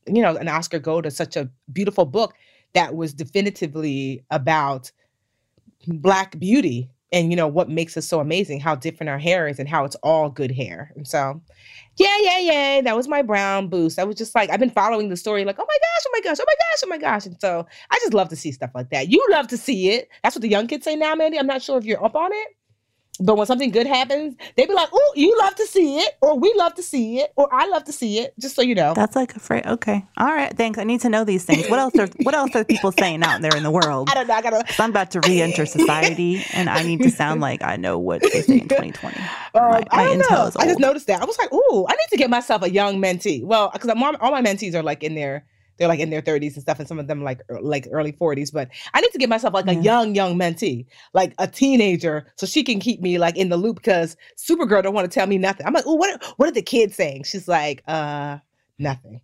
you 0.05 0.21
know, 0.21 0.35
an 0.35 0.47
Oscar 0.47 0.79
go 0.79 1.01
to 1.01 1.09
such 1.09 1.35
a 1.35 1.49
beautiful 1.71 2.05
book 2.05 2.35
that 2.73 2.95
was 2.95 3.13
definitively 3.13 4.23
about 4.29 4.91
black 5.87 6.37
beauty 6.37 6.89
and 7.11 7.29
you 7.29 7.35
know 7.35 7.47
what 7.47 7.69
makes 7.69 7.95
us 7.97 8.07
so 8.07 8.19
amazing 8.19 8.59
how 8.59 8.75
different 8.75 9.09
our 9.09 9.19
hair 9.19 9.47
is 9.47 9.59
and 9.59 9.69
how 9.69 9.85
it's 9.85 9.95
all 9.97 10.29
good 10.29 10.51
hair 10.51 10.91
and 10.95 11.07
so 11.07 11.39
yeah 11.97 12.17
yeah 12.21 12.39
yeah 12.39 12.81
that 12.81 12.95
was 12.95 13.07
my 13.07 13.21
brown 13.21 13.67
boost. 13.67 13.99
I 13.99 14.03
was 14.03 14.15
just 14.15 14.35
like 14.35 14.49
i've 14.49 14.59
been 14.59 14.69
following 14.69 15.09
the 15.09 15.17
story 15.17 15.45
like 15.45 15.57
oh 15.59 15.65
my 15.67 15.77
gosh 15.77 16.03
oh 16.07 16.09
my 16.13 16.21
gosh 16.21 16.37
oh 16.39 16.45
my 16.45 16.55
gosh 16.55 16.81
oh 16.83 16.87
my 16.87 16.97
gosh 16.97 17.25
and 17.25 17.39
so 17.39 17.65
i 17.91 17.95
just 17.99 18.13
love 18.13 18.29
to 18.29 18.35
see 18.35 18.51
stuff 18.51 18.71
like 18.73 18.89
that. 18.89 19.09
You 19.09 19.25
love 19.29 19.47
to 19.49 19.57
see 19.57 19.89
it. 19.89 20.09
That's 20.23 20.35
what 20.35 20.41
the 20.41 20.49
young 20.49 20.67
kids 20.67 20.83
say 20.83 20.95
now 20.95 21.15
Mandi. 21.15 21.39
I'm 21.39 21.47
not 21.47 21.61
sure 21.61 21.77
if 21.77 21.85
you're 21.85 22.03
up 22.03 22.15
on 22.15 22.31
it 22.33 22.47
but 23.19 23.35
when 23.35 23.45
something 23.45 23.71
good 23.71 23.87
happens, 23.87 24.35
they 24.55 24.65
be 24.65 24.73
like, 24.73 24.89
"Oh, 24.91 25.13
you 25.15 25.37
love 25.37 25.55
to 25.55 25.65
see 25.65 25.99
it," 25.99 26.17
or 26.21 26.37
"We 26.37 26.53
love 26.55 26.75
to 26.75 26.83
see 26.83 27.19
it," 27.19 27.31
or 27.35 27.47
"I 27.53 27.67
love 27.67 27.83
to 27.85 27.91
see 27.91 28.19
it." 28.19 28.33
Just 28.39 28.55
so 28.55 28.61
you 28.61 28.75
know. 28.75 28.93
That's 28.93 29.15
like 29.15 29.35
a 29.35 29.39
phrase. 29.39 29.63
Okay, 29.65 30.05
all 30.17 30.27
right. 30.27 30.55
Thanks. 30.55 30.77
I 30.79 30.83
need 30.83 31.01
to 31.01 31.09
know 31.09 31.23
these 31.23 31.45
things. 31.45 31.67
What 31.69 31.79
else 31.79 31.95
are 31.97 32.07
What 32.23 32.35
else 32.35 32.55
are 32.55 32.63
people 32.63 32.91
saying 32.91 33.23
out 33.23 33.41
there 33.41 33.55
in 33.55 33.63
the 33.63 33.71
world? 33.71 34.09
I 34.11 34.15
don't 34.15 34.27
know. 34.27 34.33
I 34.33 34.41
gotta. 34.41 34.63
I'm 34.79 34.89
about 34.89 35.11
to 35.11 35.21
re-enter 35.21 35.65
society, 35.65 36.45
and 36.53 36.69
I 36.69 36.83
need 36.83 37.01
to 37.03 37.11
sound 37.11 37.41
like 37.41 37.63
I 37.63 37.77
know 37.77 37.97
what 37.97 38.21
they 38.21 38.41
say 38.41 38.59
in 38.59 38.67
2020. 38.67 39.17
Um, 39.55 39.71
my, 39.71 39.83
I 39.91 40.03
don't 40.03 40.17
know. 40.17 40.51
I 40.57 40.65
just 40.65 40.79
noticed 40.79 41.07
that. 41.07 41.21
I 41.21 41.25
was 41.25 41.37
like, 41.37 41.53
"Ooh, 41.53 41.85
I 41.87 41.93
need 41.93 42.09
to 42.09 42.17
get 42.17 42.29
myself 42.29 42.61
a 42.61 42.69
young 42.69 43.01
mentee." 43.01 43.41
Well, 43.41 43.69
because 43.71 43.89
all 43.89 44.31
my 44.31 44.41
mentees 44.41 44.73
are 44.73 44.83
like 44.83 45.01
in 45.01 45.15
their 45.15 45.45
they're 45.77 45.87
like 45.87 45.99
in 45.99 46.09
their 46.09 46.21
30s 46.21 46.53
and 46.53 46.61
stuff 46.61 46.79
and 46.79 46.87
some 46.87 46.99
of 46.99 47.07
them 47.07 47.23
like 47.23 47.41
like 47.61 47.87
early 47.91 48.11
40s 48.11 48.51
but 48.51 48.69
i 48.93 49.01
need 49.01 49.11
to 49.11 49.17
get 49.17 49.29
myself 49.29 49.53
like 49.53 49.65
yeah. 49.65 49.73
a 49.73 49.81
young 49.81 50.15
young 50.15 50.37
mentee 50.37 50.85
like 51.13 51.33
a 51.39 51.47
teenager 51.47 52.27
so 52.35 52.45
she 52.45 52.63
can 52.63 52.79
keep 52.79 53.01
me 53.01 53.17
like 53.17 53.35
in 53.37 53.49
the 53.49 53.57
loop 53.57 53.77
because 53.77 54.15
supergirl 54.37 54.83
don't 54.83 54.93
want 54.93 55.09
to 55.09 55.13
tell 55.13 55.27
me 55.27 55.37
nothing 55.37 55.65
i'm 55.65 55.73
like 55.73 55.85
oh 55.87 55.95
what 55.95 56.23
what 56.37 56.47
are 56.47 56.53
the 56.53 56.61
kids 56.61 56.95
saying 56.95 57.23
she's 57.23 57.47
like 57.47 57.83
uh 57.87 58.37
nothing 58.79 59.21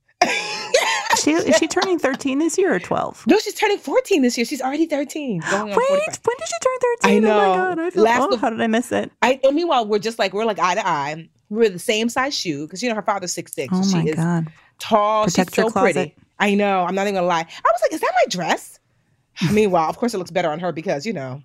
she, 1.22 1.32
is 1.32 1.58
she 1.58 1.68
turning 1.68 2.00
13 2.00 2.40
this 2.40 2.58
year 2.58 2.74
or 2.74 2.80
12? 2.80 3.26
No, 3.28 3.38
she's 3.40 3.54
turning 3.54 3.78
14 3.78 4.22
this 4.22 4.38
year. 4.38 4.46
She's 4.46 4.62
already 4.62 4.86
13. 4.86 5.40
Going 5.40 5.66
Wait, 5.68 5.78
when 5.78 6.00
did 6.00 6.48
she 6.48 6.60
turn 6.62 6.78
13? 7.04 7.16
I 7.16 7.20
know. 7.20 7.32
Oh 7.32 7.50
my 7.50 7.56
God. 7.56 7.80
I 7.80 7.90
feel, 7.90 8.04
Last 8.04 8.30
oh, 8.32 8.38
how 8.38 8.50
did 8.50 8.62
I 8.62 8.68
miss 8.68 8.92
it? 8.92 9.12
I, 9.22 9.40
and 9.44 9.56
meanwhile, 9.56 9.86
we're 9.86 10.00
just 10.00 10.20
like, 10.20 10.34
we're 10.34 10.46
like 10.46 10.60
eye 10.60 10.76
to 10.76 10.88
eye. 10.88 11.30
We're 11.50 11.70
the 11.70 11.80
same 11.80 12.10
size 12.10 12.36
shoe 12.36 12.66
because, 12.66 12.82
you 12.82 12.90
know, 12.90 12.96
her 12.96 13.02
father's 13.02 13.34
six 13.34 13.54
six. 13.54 13.74
Oh 13.76 13.82
so 13.82 13.98
my 13.98 14.06
she 14.06 14.12
God. 14.14 14.48
is 14.48 14.54
tall. 14.80 15.26
Protect 15.26 15.50
she's 15.50 15.64
so 15.64 15.70
closet. 15.70 15.94
pretty. 15.94 16.16
I 16.42 16.56
know. 16.56 16.84
I'm 16.84 16.96
not 16.96 17.04
even 17.04 17.14
gonna 17.16 17.28
lie. 17.28 17.42
I 17.48 17.72
was 17.72 17.82
like, 17.84 17.94
is 17.94 18.02
that 18.02 18.12
my 18.16 18.26
dress? 18.30 18.80
Meanwhile, 19.54 19.90
of 19.90 19.98
course, 19.98 20.14
it 20.14 20.18
looks 20.18 20.32
better 20.32 20.50
on 20.52 20.60
her 20.60 20.74
because 20.74 21.06
you 21.06 21.14
know. 21.14 21.42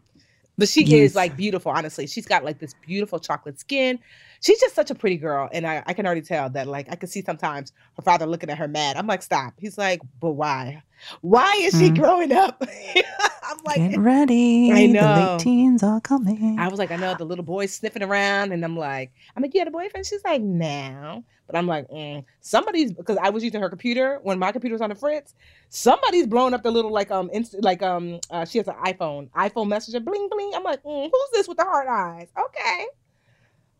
But 0.59 0.69
she 0.69 0.85
Yes. 0.85 1.11
is 1.11 1.15
like 1.15 1.37
beautiful. 1.37 1.71
Honestly, 1.71 2.07
she's 2.07 2.27
got 2.27 2.43
like 2.43 2.59
this 2.59 2.73
beautiful 2.73 3.19
chocolate 3.19 3.61
skin. 3.61 3.99
She's 4.41 4.59
just 4.59 4.75
such 4.75 4.91
a 4.91 4.95
pretty 4.95 5.17
girl, 5.19 5.49
and 5.53 5.67
I, 5.67 5.83
I 5.87 5.93
can 5.93 6.07
already 6.07 6.23
tell 6.23 6.49
that. 6.51 6.67
Like, 6.67 6.91
I 6.91 6.97
can 6.97 7.09
see 7.11 7.23
sometimes 7.23 7.73
her 7.97 8.03
father 8.03 8.27
looking 8.27 8.49
at 8.51 8.57
her 8.59 8.69
mad. 8.69 8.97
I'm 8.97 9.07
like, 9.07 9.23
stop. 9.23 9.55
He's 9.59 9.77
like, 9.77 10.01
but 10.21 10.33
why? 10.33 10.83
Why 11.21 11.55
is 11.61 11.79
she 11.79 11.91
Mm. 11.91 11.97
growing 11.99 12.33
up? 12.33 12.63
I'm 13.43 13.59
like, 13.65 13.77
Get 13.77 13.99
ready. 13.99 14.73
I 14.73 14.87
know. 14.87 15.15
The 15.15 15.21
late 15.21 15.41
teens 15.45 15.83
are 15.83 16.01
coming. 16.01 16.59
I 16.59 16.69
was 16.69 16.79
like, 16.79 16.91
I 16.91 16.97
know 16.97 17.13
the 17.15 17.25
little 17.25 17.45
boy's 17.45 17.75
sniffing 17.75 18.03
around, 18.03 18.53
and 18.53 18.65
I'm 18.65 18.77
like, 18.79 19.13
I'm 19.37 19.43
like, 19.43 19.53
you 19.53 19.61
had 19.61 19.69
a 19.69 19.73
boyfriend? 19.73 20.07
She's 20.07 20.25
like, 20.25 20.41
no. 20.43 21.23
But 21.47 21.57
I'm 21.57 21.67
like, 21.67 21.89
mm, 21.89 22.25
somebody's 22.41 22.93
because 22.93 23.19
I 23.19 23.31
was 23.31 23.45
using 23.45 23.61
her 23.61 23.69
computer 23.69 24.19
when 24.23 24.39
my 24.39 24.53
computer 24.53 24.75
was 24.75 24.83
on 24.83 24.89
the 24.89 24.97
fritz. 24.97 25.35
Somebody's 25.69 26.27
blowing 26.27 26.55
up 26.55 26.63
the 26.63 26.71
little 26.71 26.93
like 26.93 27.11
um 27.11 27.31
inst- 27.33 27.63
like 27.63 27.83
um 27.83 28.21
uh, 28.31 28.45
she 28.45 28.59
has 28.59 28.69
an 28.69 28.75
iPhone 28.85 29.31
iPhone 29.31 29.69
messenger 29.69 30.01
bling 30.01 30.29
bling. 30.31 30.53
I'm 30.55 30.65
like, 30.65 30.83
mm, 30.83 31.05
who's 31.11 31.31
this 31.33 31.49
with 31.49 31.59
the 31.59 31.65
hard 31.65 31.87
eyes? 31.89 32.29
Okay. 32.37 32.87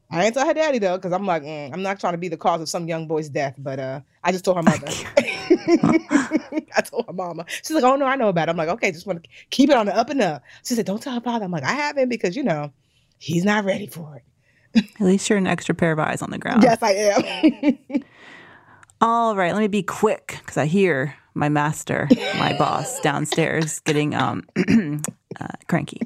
I 0.09 0.25
ain't 0.25 0.35
tell 0.35 0.47
her 0.47 0.55
daddy 0.55 0.79
though, 0.79 0.97
because 0.97 1.12
I'm 1.12 1.27
like, 1.27 1.43
mm, 1.43 1.73
I'm 1.73 1.83
not 1.83 1.99
trying 1.99 2.14
to 2.14 2.19
be 2.19 2.29
the 2.29 2.37
cause 2.37 2.61
of 2.61 2.69
some 2.69 2.87
young 2.87 3.09
boy's 3.09 3.29
death, 3.29 3.55
but 3.59 3.81
uh, 3.81 4.01
I 4.23 4.31
just 4.31 4.45
told 4.45 4.57
her 4.57 4.62
mother. 4.62 4.87
I 6.77 6.83
told 6.85 7.07
her 7.07 7.12
mama. 7.12 7.45
She's 7.49 7.73
like, 7.73 7.83
oh 7.83 7.97
no, 7.97 8.07
I 8.07 8.14
know 8.14 8.29
about 8.29 8.49
it. 8.49 8.53
I'm 8.53 8.57
like, 8.57 8.69
okay, 8.69 8.93
just 8.93 9.07
want 9.07 9.25
to 9.25 9.29
keep 9.51 9.69
it 9.69 9.77
on 9.77 9.87
the 9.87 9.97
up 9.97 10.11
and 10.11 10.23
up. 10.23 10.43
She 10.62 10.75
said, 10.75 10.87
don't 10.87 11.03
tell 11.03 11.14
her 11.14 11.21
father. 11.21 11.45
I'm 11.45 11.51
like, 11.51 11.64
I 11.64 11.73
haven't 11.73 12.09
because 12.09 12.37
you 12.37 12.45
know, 12.45 12.73
he's 13.19 13.45
not 13.45 13.64
ready 13.64 13.89
for 13.89 14.17
it. 14.17 14.23
At 14.77 15.01
least 15.01 15.29
you're 15.29 15.39
an 15.39 15.47
extra 15.47 15.74
pair 15.74 15.93
of 15.93 15.99
eyes 15.99 16.22
on 16.22 16.31
the 16.31 16.39
ground. 16.39 16.62
Yes, 16.62 16.79
I 16.83 16.93
am. 16.93 18.03
All 19.01 19.37
right, 19.37 19.53
let 19.53 19.61
me 19.61 19.68
be 19.68 19.83
quick 19.83 20.39
because 20.41 20.57
I 20.57 20.66
hear 20.66 21.14
my 21.35 21.49
master, 21.49 22.09
my 22.39 22.57
boss 22.59 22.99
downstairs 23.01 23.81
getting 23.81 24.14
um 24.14 24.43
uh, 25.41 25.47
cranky. 25.68 26.01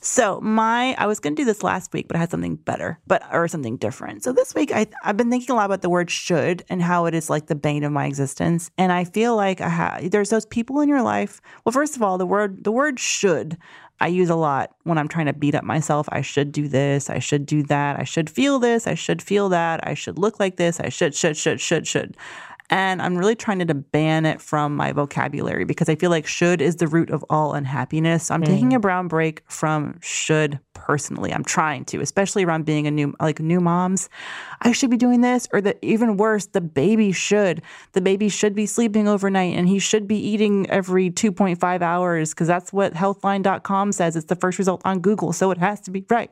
So 0.00 0.40
my 0.40 0.94
I 0.98 1.06
was 1.06 1.18
going 1.18 1.34
to 1.34 1.40
do 1.40 1.44
this 1.44 1.62
last 1.64 1.92
week, 1.92 2.06
but 2.06 2.16
I 2.16 2.20
had 2.20 2.30
something 2.30 2.56
better, 2.56 2.98
but 3.08 3.22
or 3.32 3.48
something 3.48 3.76
different. 3.76 4.22
So 4.22 4.32
this 4.32 4.54
week 4.54 4.70
I 4.72 4.86
I've 5.02 5.16
been 5.16 5.30
thinking 5.30 5.50
a 5.50 5.54
lot 5.54 5.66
about 5.66 5.82
the 5.82 5.90
word 5.90 6.10
should 6.10 6.64
and 6.68 6.80
how 6.80 7.06
it 7.06 7.14
is 7.14 7.28
like 7.28 7.46
the 7.46 7.54
bane 7.54 7.82
of 7.82 7.92
my 7.92 8.06
existence, 8.06 8.70
and 8.78 8.92
I 8.92 9.04
feel 9.04 9.34
like 9.34 9.60
I 9.60 9.68
have 9.68 10.10
there's 10.10 10.30
those 10.30 10.46
people 10.46 10.80
in 10.80 10.88
your 10.88 11.02
life. 11.02 11.40
Well, 11.64 11.72
first 11.72 11.96
of 11.96 12.02
all, 12.02 12.18
the 12.18 12.26
word 12.26 12.62
the 12.62 12.72
word 12.72 13.00
should 13.00 13.56
I 14.00 14.08
use 14.08 14.28
a 14.28 14.36
lot 14.36 14.74
when 14.84 14.98
I'm 14.98 15.08
trying 15.08 15.26
to 15.26 15.32
beat 15.32 15.54
up 15.54 15.64
myself. 15.64 16.08
I 16.10 16.20
should 16.20 16.52
do 16.52 16.68
this. 16.68 17.08
I 17.08 17.18
should 17.18 17.46
do 17.46 17.62
that. 17.64 17.98
I 17.98 18.04
should 18.04 18.28
feel 18.28 18.58
this. 18.58 18.86
I 18.86 18.94
should 18.94 19.22
feel 19.22 19.48
that. 19.48 19.86
I 19.86 19.94
should 19.94 20.18
look 20.18 20.38
like 20.38 20.56
this. 20.56 20.80
I 20.80 20.90
should, 20.90 21.14
should, 21.14 21.36
should, 21.36 21.60
should, 21.60 21.86
should. 21.86 22.16
And 22.70 23.00
I'm 23.00 23.16
really 23.16 23.36
trying 23.36 23.60
to 23.60 23.74
ban 23.74 24.26
it 24.26 24.40
from 24.40 24.74
my 24.74 24.92
vocabulary 24.92 25.64
because 25.64 25.88
I 25.88 25.94
feel 25.94 26.10
like 26.10 26.26
should 26.26 26.60
is 26.60 26.76
the 26.76 26.88
root 26.88 27.10
of 27.10 27.24
all 27.30 27.54
unhappiness. 27.54 28.26
So 28.26 28.34
I'm 28.34 28.42
mm. 28.42 28.46
taking 28.46 28.72
a 28.74 28.80
brown 28.80 29.08
break 29.08 29.42
from 29.48 29.98
should 30.00 30.58
personally. 30.74 31.32
I'm 31.32 31.44
trying 31.44 31.84
to, 31.86 32.00
especially 32.00 32.44
around 32.44 32.64
being 32.64 32.86
a 32.86 32.90
new 32.90 33.14
like 33.20 33.40
new 33.40 33.60
moms. 33.60 34.08
I 34.62 34.72
should 34.72 34.90
be 34.90 34.96
doing 34.96 35.20
this 35.20 35.48
or 35.52 35.60
the 35.60 35.76
even 35.84 36.16
worse, 36.16 36.46
the 36.46 36.60
baby 36.60 37.12
should. 37.12 37.62
The 37.92 38.00
baby 38.00 38.28
should 38.28 38.54
be 38.54 38.66
sleeping 38.66 39.08
overnight 39.08 39.56
and 39.56 39.68
he 39.68 39.78
should 39.78 40.06
be 40.08 40.16
eating 40.16 40.68
every 40.70 41.10
2.5 41.10 41.82
hours 41.82 42.34
because 42.34 42.48
that's 42.48 42.72
what 42.72 42.94
healthline.com 42.94 43.92
says. 43.92 44.16
It's 44.16 44.26
the 44.26 44.36
first 44.36 44.58
result 44.58 44.82
on 44.84 45.00
Google, 45.00 45.32
so 45.32 45.50
it 45.50 45.58
has 45.58 45.80
to 45.82 45.90
be 45.90 46.04
right. 46.10 46.30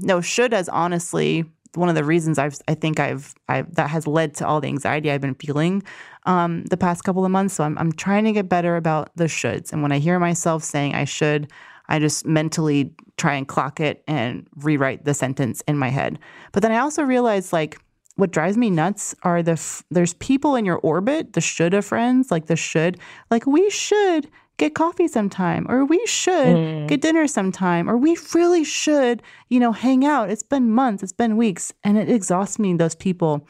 No, 0.00 0.20
should 0.20 0.52
has 0.52 0.68
honestly 0.68 1.44
one 1.76 1.88
of 1.88 1.94
the 1.94 2.04
reasons 2.04 2.38
I've 2.38 2.56
I 2.68 2.74
think 2.74 3.00
I've 3.00 3.34
I've 3.48 3.74
that 3.74 3.90
has 3.90 4.06
led 4.06 4.34
to 4.36 4.46
all 4.46 4.60
the 4.60 4.68
anxiety 4.68 5.10
I've 5.10 5.20
been 5.20 5.34
feeling 5.34 5.82
um, 6.26 6.64
the 6.66 6.76
past 6.76 7.04
couple 7.04 7.24
of 7.24 7.30
months. 7.30 7.54
So 7.54 7.64
I'm 7.64 7.76
I'm 7.78 7.92
trying 7.92 8.24
to 8.24 8.32
get 8.32 8.48
better 8.48 8.76
about 8.76 9.10
the 9.16 9.24
shoulds. 9.24 9.72
And 9.72 9.82
when 9.82 9.92
I 9.92 9.98
hear 9.98 10.18
myself 10.18 10.62
saying 10.62 10.94
I 10.94 11.04
should, 11.04 11.50
I 11.88 11.98
just 11.98 12.26
mentally 12.26 12.92
try 13.16 13.34
and 13.34 13.46
clock 13.46 13.80
it 13.80 14.02
and 14.06 14.46
rewrite 14.56 15.04
the 15.04 15.14
sentence 15.14 15.62
in 15.68 15.78
my 15.78 15.88
head. 15.88 16.18
But 16.52 16.62
then 16.62 16.72
I 16.72 16.78
also 16.78 17.02
realize 17.02 17.52
like 17.52 17.78
what 18.16 18.30
drives 18.30 18.56
me 18.56 18.70
nuts 18.70 19.14
are 19.22 19.42
the 19.42 19.52
f- 19.52 19.84
there's 19.90 20.14
people 20.14 20.54
in 20.54 20.64
your 20.64 20.78
orbit, 20.78 21.32
the 21.32 21.40
should 21.40 21.74
of 21.74 21.84
friends, 21.84 22.30
like 22.30 22.46
the 22.46 22.56
should, 22.56 22.98
like 23.30 23.46
we 23.46 23.68
should 23.70 24.28
get 24.56 24.74
coffee 24.74 25.08
sometime 25.08 25.66
or 25.68 25.84
we 25.84 26.04
should 26.06 26.56
mm. 26.56 26.88
get 26.88 27.00
dinner 27.00 27.26
sometime 27.26 27.88
or 27.88 27.96
we 27.96 28.16
really 28.34 28.64
should, 28.64 29.22
you 29.48 29.58
know, 29.58 29.72
hang 29.72 30.04
out. 30.04 30.30
It's 30.30 30.42
been 30.42 30.70
months, 30.70 31.02
it's 31.02 31.12
been 31.12 31.36
weeks 31.36 31.72
and 31.82 31.98
it 31.98 32.08
exhausts 32.08 32.58
me 32.58 32.74
those 32.74 32.94
people 32.94 33.46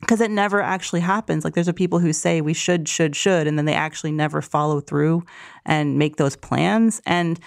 because 0.00 0.20
it 0.20 0.30
never 0.30 0.60
actually 0.60 1.00
happens. 1.00 1.44
Like 1.44 1.54
there's 1.54 1.68
a 1.68 1.72
people 1.72 1.98
who 1.98 2.12
say 2.12 2.40
we 2.40 2.54
should 2.54 2.88
should 2.88 3.14
should 3.14 3.46
and 3.46 3.56
then 3.56 3.64
they 3.64 3.74
actually 3.74 4.12
never 4.12 4.42
follow 4.42 4.80
through 4.80 5.24
and 5.64 5.98
make 5.98 6.16
those 6.16 6.36
plans 6.36 7.00
and 7.06 7.38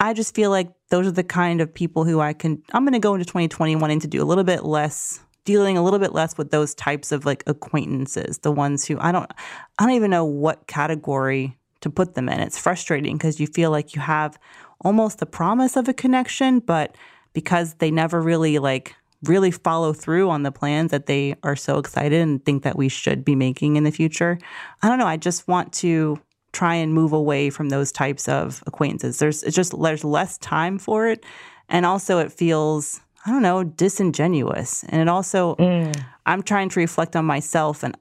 I 0.00 0.12
just 0.12 0.34
feel 0.34 0.50
like 0.50 0.70
those 0.90 1.08
are 1.08 1.12
the 1.12 1.24
kind 1.24 1.60
of 1.60 1.74
people 1.74 2.04
who 2.04 2.20
I 2.20 2.32
can 2.32 2.62
I'm 2.72 2.84
going 2.84 2.92
to 2.92 2.98
go 2.98 3.14
into 3.14 3.24
2020 3.24 3.76
wanting 3.76 4.00
to 4.00 4.06
do 4.06 4.22
a 4.22 4.26
little 4.26 4.44
bit 4.44 4.64
less 4.64 5.20
dealing 5.44 5.78
a 5.78 5.82
little 5.82 5.98
bit 5.98 6.12
less 6.12 6.36
with 6.36 6.50
those 6.50 6.74
types 6.74 7.10
of 7.10 7.24
like 7.24 7.42
acquaintances, 7.46 8.36
the 8.40 8.52
ones 8.52 8.84
who 8.84 8.98
I 9.00 9.12
don't 9.12 9.30
I 9.78 9.86
don't 9.86 9.94
even 9.94 10.10
know 10.10 10.26
what 10.26 10.66
category 10.66 11.56
to 11.80 11.90
put 11.90 12.14
them 12.14 12.28
in. 12.28 12.40
It's 12.40 12.58
frustrating 12.58 13.16
because 13.16 13.40
you 13.40 13.46
feel 13.46 13.70
like 13.70 13.94
you 13.94 14.00
have 14.00 14.38
almost 14.80 15.18
the 15.18 15.26
promise 15.26 15.76
of 15.76 15.88
a 15.88 15.94
connection, 15.94 16.60
but 16.60 16.96
because 17.32 17.74
they 17.74 17.90
never 17.90 18.20
really 18.20 18.58
like 18.58 18.94
really 19.24 19.50
follow 19.50 19.92
through 19.92 20.30
on 20.30 20.44
the 20.44 20.52
plans 20.52 20.92
that 20.92 21.06
they 21.06 21.34
are 21.42 21.56
so 21.56 21.78
excited 21.78 22.20
and 22.20 22.44
think 22.44 22.62
that 22.62 22.76
we 22.76 22.88
should 22.88 23.24
be 23.24 23.34
making 23.34 23.76
in 23.76 23.82
the 23.82 23.90
future. 23.90 24.38
I 24.80 24.88
don't 24.88 24.98
know, 24.98 25.08
I 25.08 25.16
just 25.16 25.48
want 25.48 25.72
to 25.74 26.20
try 26.52 26.74
and 26.74 26.94
move 26.94 27.12
away 27.12 27.50
from 27.50 27.68
those 27.68 27.90
types 27.90 28.28
of 28.28 28.62
acquaintances. 28.66 29.18
There's 29.18 29.42
it's 29.42 29.56
just 29.56 29.74
there's 29.80 30.04
less 30.04 30.38
time 30.38 30.78
for 30.78 31.08
it 31.08 31.24
and 31.68 31.84
also 31.84 32.18
it 32.18 32.32
feels 32.32 33.00
I 33.26 33.30
don't 33.30 33.42
know, 33.42 33.64
disingenuous. 33.64 34.84
And 34.88 35.02
it 35.02 35.08
also 35.08 35.56
mm. 35.56 36.04
I'm 36.24 36.42
trying 36.42 36.68
to 36.70 36.80
reflect 36.80 37.16
on 37.16 37.24
myself 37.24 37.82
and 37.82 37.96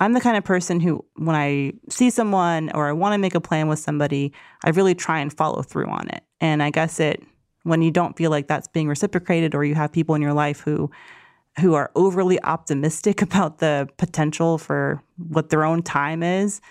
I'm 0.00 0.14
the 0.14 0.20
kind 0.20 0.36
of 0.36 0.44
person 0.44 0.80
who, 0.80 1.04
when 1.16 1.36
I 1.36 1.74
see 1.90 2.08
someone 2.08 2.70
or 2.74 2.88
I 2.88 2.92
want 2.92 3.12
to 3.12 3.18
make 3.18 3.34
a 3.34 3.40
plan 3.40 3.68
with 3.68 3.78
somebody, 3.78 4.32
I 4.64 4.70
really 4.70 4.94
try 4.94 5.20
and 5.20 5.32
follow 5.32 5.62
through 5.62 5.88
on 5.88 6.08
it. 6.08 6.24
And 6.40 6.62
I 6.62 6.70
guess 6.70 6.98
it, 6.98 7.22
when 7.64 7.82
you 7.82 7.90
don't 7.90 8.16
feel 8.16 8.30
like 8.30 8.48
that's 8.48 8.66
being 8.68 8.88
reciprocated 8.88 9.54
or 9.54 9.62
you 9.62 9.74
have 9.74 9.92
people 9.92 10.14
in 10.14 10.22
your 10.22 10.32
life 10.32 10.60
who, 10.60 10.90
who 11.60 11.74
are 11.74 11.90
overly 11.94 12.42
optimistic 12.42 13.20
about 13.22 13.58
the 13.58 13.88
potential 13.98 14.56
for 14.56 15.02
what 15.18 15.50
their 15.50 15.64
own 15.64 15.82
time 15.82 16.22
is, 16.22 16.62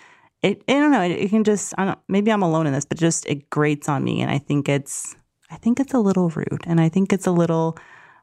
it, 0.42 0.64
I 0.68 0.72
don't 0.72 0.90
know, 0.90 1.02
it, 1.02 1.12
it 1.12 1.30
can 1.30 1.44
just, 1.44 1.72
I 1.78 1.84
don't, 1.84 1.98
maybe 2.08 2.32
I'm 2.32 2.42
alone 2.42 2.66
in 2.66 2.72
this, 2.72 2.84
but 2.84 2.98
just 2.98 3.26
it 3.26 3.48
grates 3.48 3.88
on 3.88 4.02
me. 4.02 4.22
And 4.22 4.30
I 4.30 4.38
think 4.38 4.68
it's, 4.68 5.14
I 5.50 5.56
think 5.56 5.78
it's 5.78 5.94
a 5.94 6.00
little 6.00 6.30
rude. 6.30 6.64
And 6.66 6.80
I 6.80 6.88
think 6.88 7.12
it's 7.12 7.26
a 7.26 7.32
little 7.32 7.78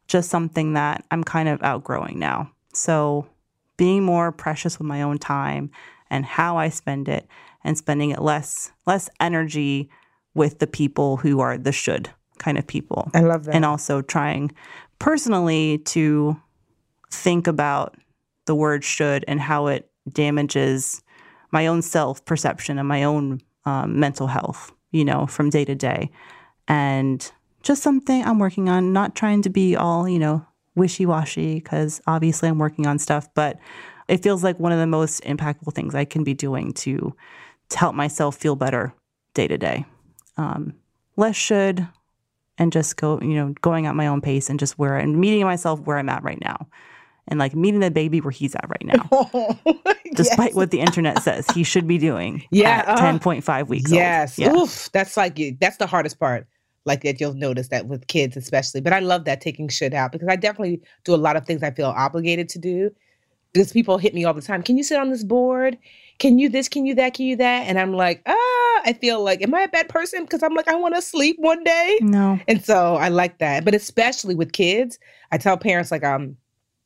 just 0.08 0.30
something 0.30 0.74
that 0.74 1.06
I'm 1.12 1.24
kind 1.24 1.48
of 1.48 1.62
outgrowing 1.64 2.20
now. 2.20 2.52
So 2.74 3.28
being 3.78 4.04
more 4.04 4.32
precious 4.32 4.78
with 4.78 4.88
my 4.88 5.02
own 5.02 5.18
time 5.18 5.72
and 6.10 6.26
how 6.26 6.58
I 6.58 6.70
spend 6.70 7.08
it 7.08 7.28
and 7.64 7.78
spending 7.78 8.12
it 8.12 8.22
less 8.22 8.72
less 8.86 9.10
energy 9.20 9.90
with 10.34 10.60
the 10.60 10.68
people 10.68 11.18
who 11.18 11.40
are 11.40 11.58
the 11.58 11.72
should 11.72 12.10
kind 12.38 12.58
of 12.58 12.68
people. 12.68 13.10
I 13.14 13.22
love 13.22 13.46
that. 13.46 13.56
And 13.56 13.66
also 13.66 14.02
trying 14.02 14.52
personally 15.00 15.80
to 15.80 16.40
think 17.12 17.48
about 17.48 17.96
the 18.46 18.56
word 18.56 18.84
should 18.84 19.26
and 19.28 19.40
how 19.40 19.68
it 19.68 19.90
damages 20.12 21.02
my 21.52 21.68
own 21.68 21.82
self 21.82 22.24
perception 22.26 22.78
and 22.78 22.88
my 22.88 23.04
own 23.04 23.42
um, 23.66 24.00
mental 24.00 24.28
health, 24.28 24.72
you 24.92 25.04
know, 25.04 25.26
from 25.28 25.50
day 25.50 25.66
to 25.66 25.76
day. 25.76 26.10
And 26.68 27.30
just 27.64 27.84
something 27.84 28.24
I'm 28.24 28.40
working 28.40 28.70
on, 28.70 28.94
not 28.94 29.16
trying 29.16 29.42
to 29.44 29.50
be 29.50 29.76
all, 29.76 30.08
you 30.08 30.20
know, 30.20 30.46
wishy 30.78 31.06
washy 31.06 31.56
because 31.56 32.00
obviously 32.08 32.48
I'm 32.48 32.60
working 32.60 32.88
on 32.88 33.00
stuff, 33.00 33.28
but 33.34 33.60
it 34.08 34.24
feels 34.24 34.44
like 34.44 34.60
one 34.60 34.72
of 34.72 34.80
the 34.80 34.88
most 34.88 35.22
impactful 35.24 35.74
things 35.74 35.96
I 35.96 36.06
can 36.06 36.24
be 36.24 36.34
doing 36.34 36.72
to 36.74 37.14
to 37.70 37.78
help 37.78 37.96
myself 37.96 38.38
feel 38.38 38.56
better 38.56 38.94
day 39.34 39.48
to 39.48 39.58
day. 39.58 39.86
Um, 40.38 40.74
less 41.18 41.36
should 41.36 41.86
and 42.58 42.72
just 42.72 42.96
go, 42.96 43.20
you 43.20 43.36
know, 43.36 43.54
going 43.62 43.86
at 43.88 43.96
my 43.96 44.08
own 44.08 44.22
pace 44.22 44.50
and 44.50 44.58
just 44.60 44.80
where 44.80 44.96
and 44.96 45.20
meeting 45.20 45.44
myself 45.44 45.82
where 45.82 45.98
I'm 45.98 46.08
at 46.08 46.24
right 46.24 46.40
now. 46.42 46.68
And 47.28 47.40
like 47.40 47.54
meeting 47.54 47.82
the 47.82 47.92
baby 47.92 48.22
where 48.22 48.32
he's 48.32 48.56
at 48.56 48.70
right 48.70 48.86
now. 48.86 49.60
Despite 50.16 50.50
yes. 50.50 50.56
what 50.56 50.72
the 50.72 50.80
internet 50.80 51.22
says 51.22 51.46
he 51.52 51.64
should 51.64 51.86
be 51.86 51.98
doing 51.98 52.46
yeah, 52.52 52.86
at 52.88 52.88
uh, 52.88 53.20
10.5 53.20 53.68
weeks 53.68 53.92
yes. 53.92 54.40
Old. 54.40 54.48
Yeah. 54.48 54.62
Oof. 54.62 54.90
That's 54.94 55.18
like, 55.18 55.38
that's 55.60 55.76
the 55.76 55.88
hardest 55.88 56.20
part 56.20 56.48
like 56.88 57.04
that 57.04 57.20
you'll 57.20 57.34
notice 57.34 57.68
that 57.68 57.86
with 57.88 58.08
kids 58.08 58.36
especially 58.36 58.82
but 58.82 58.94
i 58.94 59.00
love 59.00 59.26
that 59.26 59.42
taking 59.42 59.68
shit 59.68 59.94
out 59.94 60.12
because 60.12 60.28
i 60.28 60.36
definitely 60.36 60.82
do 61.04 61.14
a 61.14 61.18
lot 61.18 61.36
of 61.36 61.46
things 61.46 61.62
i 61.62 61.72
feel 61.72 61.94
obligated 61.96 62.50
to 62.50 62.60
do. 62.60 62.90
Because 63.54 63.72
people 63.72 63.98
hit 63.98 64.14
me 64.14 64.24
all 64.24 64.34
the 64.34 64.42
time 64.42 64.62
can 64.62 64.78
you 64.78 64.84
sit 64.84 65.00
on 65.00 65.10
this 65.10 65.24
board? 65.24 65.78
Can 66.20 66.38
you 66.38 66.50
this 66.50 66.68
can 66.68 66.86
you 66.86 66.94
that 66.96 67.14
can 67.14 67.26
you 67.26 67.36
that? 67.38 67.64
And 67.68 67.80
i'm 67.80 67.94
like 67.94 68.22
ah 68.26 68.82
i 68.86 68.96
feel 69.00 69.24
like 69.24 69.42
am 69.42 69.54
i 69.54 69.62
a 69.62 69.68
bad 69.68 69.90
person? 69.90 70.24
Because 70.24 70.44
i'm 70.44 70.54
like 70.54 70.68
i 70.68 70.76
want 70.76 70.96
to 70.96 71.02
sleep 71.02 71.38
one 71.40 71.64
day. 71.64 71.98
No. 72.02 72.40
And 72.48 72.64
so 72.64 72.96
i 72.96 73.10
like 73.10 73.40
that 73.40 73.66
but 73.66 73.74
especially 73.74 74.36
with 74.36 74.52
kids 74.52 75.00
i 75.32 75.38
tell 75.38 75.58
parents 75.58 75.92
like 75.92 76.04
um 76.04 76.38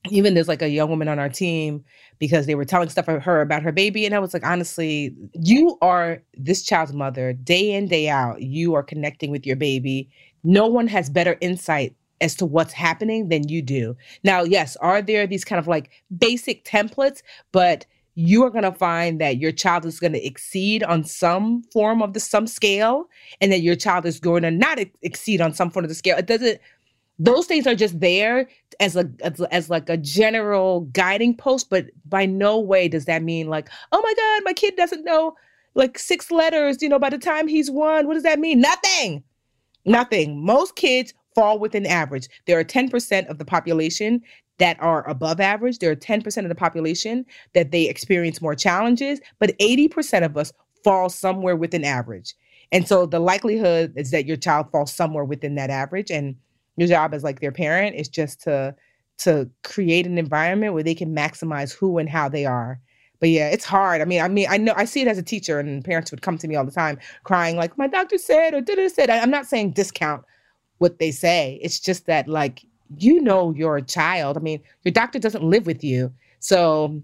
even 0.09 0.33
there's 0.33 0.47
like 0.47 0.61
a 0.61 0.69
young 0.69 0.89
woman 0.89 1.07
on 1.07 1.19
our 1.19 1.29
team 1.29 1.83
because 2.17 2.45
they 2.45 2.55
were 2.55 2.65
telling 2.65 2.89
stuff 2.89 3.07
of 3.07 3.21
her 3.23 3.41
about 3.41 3.61
her 3.61 3.71
baby. 3.71 4.05
And 4.05 4.15
I 4.15 4.19
was 4.19 4.33
like, 4.33 4.45
honestly, 4.45 5.15
you 5.33 5.77
are 5.81 6.21
this 6.35 6.63
child's 6.63 6.93
mother 6.93 7.33
day 7.33 7.71
in, 7.71 7.87
day 7.87 8.09
out. 8.09 8.41
You 8.41 8.73
are 8.73 8.83
connecting 8.83 9.29
with 9.29 9.45
your 9.45 9.55
baby. 9.55 10.09
No 10.43 10.65
one 10.65 10.87
has 10.87 11.09
better 11.09 11.37
insight 11.39 11.95
as 12.19 12.35
to 12.35 12.45
what's 12.45 12.73
happening 12.73 13.29
than 13.29 13.47
you 13.47 13.61
do. 13.61 13.95
Now, 14.23 14.43
yes, 14.43 14.75
are 14.77 15.01
there 15.01 15.27
these 15.27 15.45
kind 15.45 15.59
of 15.59 15.67
like 15.67 15.89
basic 16.17 16.65
templates, 16.65 17.21
but 17.51 17.85
you 18.15 18.43
are 18.43 18.49
going 18.49 18.63
to 18.63 18.71
find 18.71 19.21
that 19.21 19.37
your 19.37 19.51
child 19.51 19.85
is 19.85 19.99
going 19.99 20.13
to 20.13 20.25
exceed 20.25 20.83
on 20.83 21.03
some 21.03 21.63
form 21.71 22.01
of 22.01 22.13
the 22.13 22.19
some 22.19 22.45
scale 22.45 23.05
and 23.39 23.51
that 23.51 23.61
your 23.61 23.75
child 23.75 24.05
is 24.05 24.19
going 24.19 24.43
to 24.43 24.51
not 24.51 24.79
ex- 24.79 24.97
exceed 25.01 25.41
on 25.41 25.53
some 25.53 25.71
form 25.71 25.85
of 25.85 25.89
the 25.89 25.95
scale. 25.95 26.17
It 26.17 26.27
doesn't 26.27 26.59
those 27.21 27.45
things 27.45 27.67
are 27.67 27.75
just 27.75 27.99
there 27.99 28.49
as 28.79 28.95
a 28.95 29.09
as, 29.21 29.39
as, 29.51 29.69
like 29.69 29.89
a 29.89 29.97
general 29.97 30.81
guiding 30.91 31.37
post 31.37 31.69
but 31.69 31.85
by 32.05 32.25
no 32.25 32.59
way 32.59 32.87
does 32.87 33.05
that 33.05 33.21
mean 33.21 33.47
like 33.47 33.69
oh 33.91 34.01
my 34.01 34.13
god 34.15 34.43
my 34.43 34.53
kid 34.53 34.75
doesn't 34.75 35.05
know 35.05 35.35
like 35.75 35.99
six 35.99 36.31
letters 36.31 36.81
you 36.81 36.89
know 36.89 36.97
by 36.97 37.09
the 37.09 37.17
time 37.19 37.47
he's 37.47 37.69
one 37.69 38.07
what 38.07 38.15
does 38.15 38.23
that 38.23 38.39
mean? 38.39 38.59
Nothing. 38.59 39.23
Nothing. 39.85 40.43
Most 40.43 40.75
kids 40.75 41.13
fall 41.33 41.59
within 41.59 41.85
average. 41.85 42.27
There 42.45 42.59
are 42.59 42.63
10% 42.63 43.27
of 43.27 43.37
the 43.37 43.45
population 43.45 44.21
that 44.57 44.77
are 44.81 45.07
above 45.09 45.39
average. 45.39 45.79
There 45.79 45.91
are 45.91 45.95
10% 45.95 46.43
of 46.43 46.49
the 46.49 46.55
population 46.55 47.25
that 47.53 47.71
they 47.71 47.87
experience 47.87 48.41
more 48.41 48.55
challenges 48.55 49.21
but 49.39 49.57
80% 49.59 50.25
of 50.25 50.37
us 50.37 50.51
fall 50.83 51.09
somewhere 51.09 51.55
within 51.55 51.83
average. 51.83 52.33
And 52.71 52.87
so 52.87 53.05
the 53.05 53.19
likelihood 53.19 53.93
is 53.95 54.11
that 54.11 54.25
your 54.25 54.37
child 54.37 54.71
falls 54.71 54.93
somewhere 54.93 55.25
within 55.25 55.55
that 55.55 55.69
average 55.69 56.09
and 56.09 56.35
your 56.77 56.87
job 56.87 57.13
as 57.13 57.23
like 57.23 57.39
their 57.39 57.51
parent 57.51 57.95
is 57.95 58.07
just 58.07 58.41
to 58.41 58.75
to 59.17 59.49
create 59.63 60.07
an 60.07 60.17
environment 60.17 60.73
where 60.73 60.83
they 60.83 60.95
can 60.95 61.15
maximize 61.15 61.73
who 61.73 61.97
and 61.97 62.09
how 62.09 62.27
they 62.27 62.45
are 62.45 62.79
but 63.19 63.29
yeah 63.29 63.49
it's 63.49 63.65
hard 63.65 64.01
i 64.01 64.05
mean 64.05 64.21
i 64.21 64.27
mean 64.27 64.47
i 64.49 64.57
know 64.57 64.73
i 64.75 64.85
see 64.85 65.01
it 65.01 65.07
as 65.07 65.17
a 65.17 65.23
teacher 65.23 65.59
and 65.59 65.83
parents 65.83 66.11
would 66.11 66.21
come 66.21 66.37
to 66.37 66.47
me 66.47 66.55
all 66.55 66.65
the 66.65 66.71
time 66.71 66.97
crying 67.23 67.55
like 67.55 67.77
my 67.77 67.87
doctor 67.87 68.17
said 68.17 68.53
or 68.53 68.61
did 68.61 68.79
it 68.79 68.91
said 68.91 69.09
i'm 69.09 69.29
not 69.29 69.45
saying 69.45 69.71
discount 69.71 70.23
what 70.79 70.97
they 70.99 71.11
say 71.11 71.59
it's 71.61 71.79
just 71.79 72.05
that 72.05 72.27
like 72.27 72.65
you 72.97 73.21
know 73.21 73.53
your 73.53 73.79
child 73.79 74.37
i 74.37 74.39
mean 74.39 74.61
your 74.83 74.91
doctor 74.91 75.19
doesn't 75.19 75.43
live 75.43 75.65
with 75.65 75.83
you 75.83 76.11
so 76.39 77.01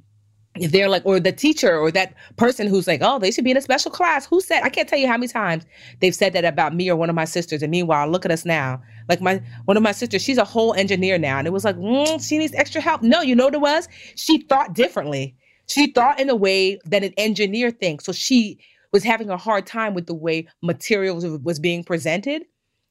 if 0.59 0.72
they're 0.72 0.89
like, 0.89 1.05
or 1.05 1.20
the 1.20 1.32
teacher 1.32 1.78
or 1.78 1.91
that 1.91 2.13
person 2.36 2.68
who's 2.68 2.88
like, 2.88 3.01
oh, 3.03 3.20
they 3.20 3.32
should 3.32 3.43
be 3.43 3.51
in 3.51 3.57
a 3.57 3.61
special 3.61 3.91
class. 3.91 4.26
Who 4.26 4.41
said? 4.41 4.61
I 4.63 4.70
can't 4.70 4.88
tell 4.88 4.99
you 4.99 5.07
how 5.07 5.18
many 5.18 5.28
times 5.28 5.65
they've 5.99 6.15
said 6.15 6.34
that 6.34 6.45
about 6.45 6.76
me 6.76 6.89
or 6.89 6.95
one 6.95 7.09
of 7.09 7.15
my 7.15 7.26
sisters. 7.26 7.61
And 7.61 7.72
meanwhile, 7.72 8.07
look 8.09 8.26
at 8.26 8.32
us 8.32 8.45
now. 8.45 8.82
Like 9.10 9.22
my 9.22 9.41
one 9.66 9.78
of 9.78 9.84
my 9.84 9.91
sisters, 9.91 10.22
she's 10.22 10.38
a 10.38 10.43
whole 10.43 10.74
engineer 10.74 11.18
now, 11.18 11.38
and 11.38 11.47
it 11.47 11.53
was 11.53 11.66
like, 11.66 11.78
mm, 11.78 12.28
she 12.28 12.38
needs 12.38 12.53
extra 12.53 12.82
help. 12.82 13.01
No, 13.01 13.22
you 13.22 13.36
know 13.36 13.45
what 13.45 13.53
it 13.53 13.62
was? 13.62 13.88
She 14.16 14.39
thought 14.43 14.74
differently. 14.74 15.36
She 15.68 15.91
thought 15.91 16.20
in 16.20 16.30
a 16.30 16.36
way 16.36 16.80
that 16.86 17.03
an 17.03 17.14
engineer 17.18 17.72
thinks. 17.72 18.05
So 18.05 18.12
she 18.12 18.60
was 18.91 19.03
having 19.03 19.30
a 19.30 19.38
hard 19.38 19.66
time 19.66 19.93
with 19.93 20.08
the 20.08 20.14
way 20.14 20.47
materials 20.62 21.26
was 21.43 21.60
being 21.60 21.84
presented 21.84 22.43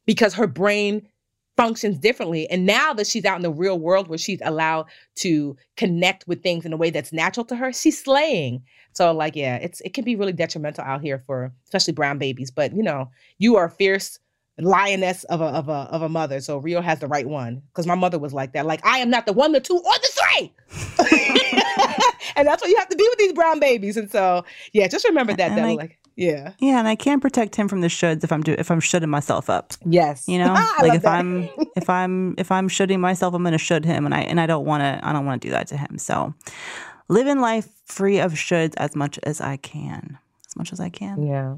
because 0.05 0.35
her 0.35 0.47
brain 0.47 1.07
functions 1.57 1.99
differently. 1.99 2.49
And 2.51 2.67
now 2.67 2.93
that 2.93 3.07
she's 3.07 3.25
out 3.25 3.37
in 3.37 3.43
the 3.43 3.51
real 3.51 3.79
world 3.79 4.09
where 4.09 4.19
she's 4.19 4.41
allowed 4.45 4.87
to 5.17 5.57
connect 5.77 6.29
with 6.29 6.43
things 6.43 6.67
in 6.67 6.73
a 6.73 6.77
way 6.77 6.91
that's 6.91 7.13
natural 7.13 7.47
to 7.47 7.57
her, 7.57 7.73
she's 7.73 8.03
slaying. 8.03 8.63
So 8.93 9.13
like, 9.13 9.35
yeah, 9.37 9.57
it's 9.57 9.81
it 9.81 9.95
can 9.95 10.05
be 10.05 10.17
really 10.17 10.33
detrimental 10.33 10.85
out 10.85 11.01
here 11.01 11.23
for 11.27 11.53
especially 11.65 11.95
brown 11.95 12.19
babies. 12.19 12.51
But 12.51 12.75
you 12.75 12.83
know, 12.83 13.11
you 13.39 13.57
are 13.57 13.69
fierce 13.69 14.19
lioness 14.59 15.25
of 15.25 15.41
a 15.41 15.47
of 15.47 15.69
a 15.69 15.89
of 15.91 16.03
a 16.03 16.09
mother. 16.09 16.41
So 16.41 16.59
Rio 16.59 16.81
has 16.81 17.01
the 17.01 17.07
right 17.07 17.27
one. 17.27 17.63
Because 17.69 17.87
my 17.87 17.95
mother 17.95 18.19
was 18.19 18.33
like 18.33 18.53
that. 18.53 18.67
Like, 18.67 18.85
I 18.87 18.99
am 18.99 19.11
not 19.11 19.27
the 19.27 19.33
one, 19.33 19.53
the 19.53 19.61
two, 19.61 19.77
or 19.77 19.83
the 19.83 20.09
three. 20.09 20.53
and 22.37 22.47
that's 22.47 22.63
what 22.63 22.71
you 22.71 22.77
have 22.77 22.89
to 22.89 22.97
be 22.97 23.07
with 23.09 23.19
these 23.19 23.33
brown 23.33 23.61
babies. 23.61 23.97
And 23.97 24.11
so 24.11 24.45
yeah, 24.73 24.89
just 24.89 25.07
remember 25.07 25.35
that. 25.35 25.55
that 25.55 25.77
like 25.77 25.99
yeah. 26.17 26.53
Yeah, 26.59 26.79
and 26.79 26.89
I 26.89 26.97
can't 26.97 27.21
protect 27.21 27.57
him 27.57 27.69
from 27.69 27.83
the 27.83 27.89
shoulds 27.89 28.25
if 28.25 28.33
I'm 28.33 28.43
do 28.43 28.55
if 28.59 28.71
I'm 28.71 28.81
shutting 28.81 29.11
myself 29.11 29.51
up. 29.51 29.75
Yes. 29.85 30.27
You 30.27 30.39
know, 30.45 30.55
like 30.81 30.95
if 30.95 31.03
that. 31.03 31.19
I'm 31.19 31.49
if 31.77 31.91
I'm 31.91 32.35
if 32.39 32.51
I'm 32.51 32.69
shooting 32.69 33.01
myself, 33.01 33.35
I'm 33.35 33.45
gonna 33.45 33.59
should 33.59 33.85
him, 33.85 34.07
and 34.07 34.15
I 34.15 34.21
and 34.23 34.41
I 34.41 34.47
don't 34.47 34.65
want 34.65 34.81
to 34.81 35.07
I 35.07 35.13
don't 35.13 35.27
want 35.27 35.43
to 35.43 35.49
do 35.49 35.53
that 35.53 35.69
to 35.69 35.77
him. 35.77 35.99
So, 35.99 36.35
living 37.09 37.41
life 37.41 37.69
free 37.85 38.19
of 38.19 38.33
shoulds 38.33 38.75
as 38.79 38.97
much 38.97 39.19
as 39.23 39.41
I 39.41 39.59
can, 39.59 40.19
as 40.49 40.57
much 40.57 40.73
as 40.73 40.81
I 40.81 40.89
can. 40.89 41.23
Yeah. 41.23 41.57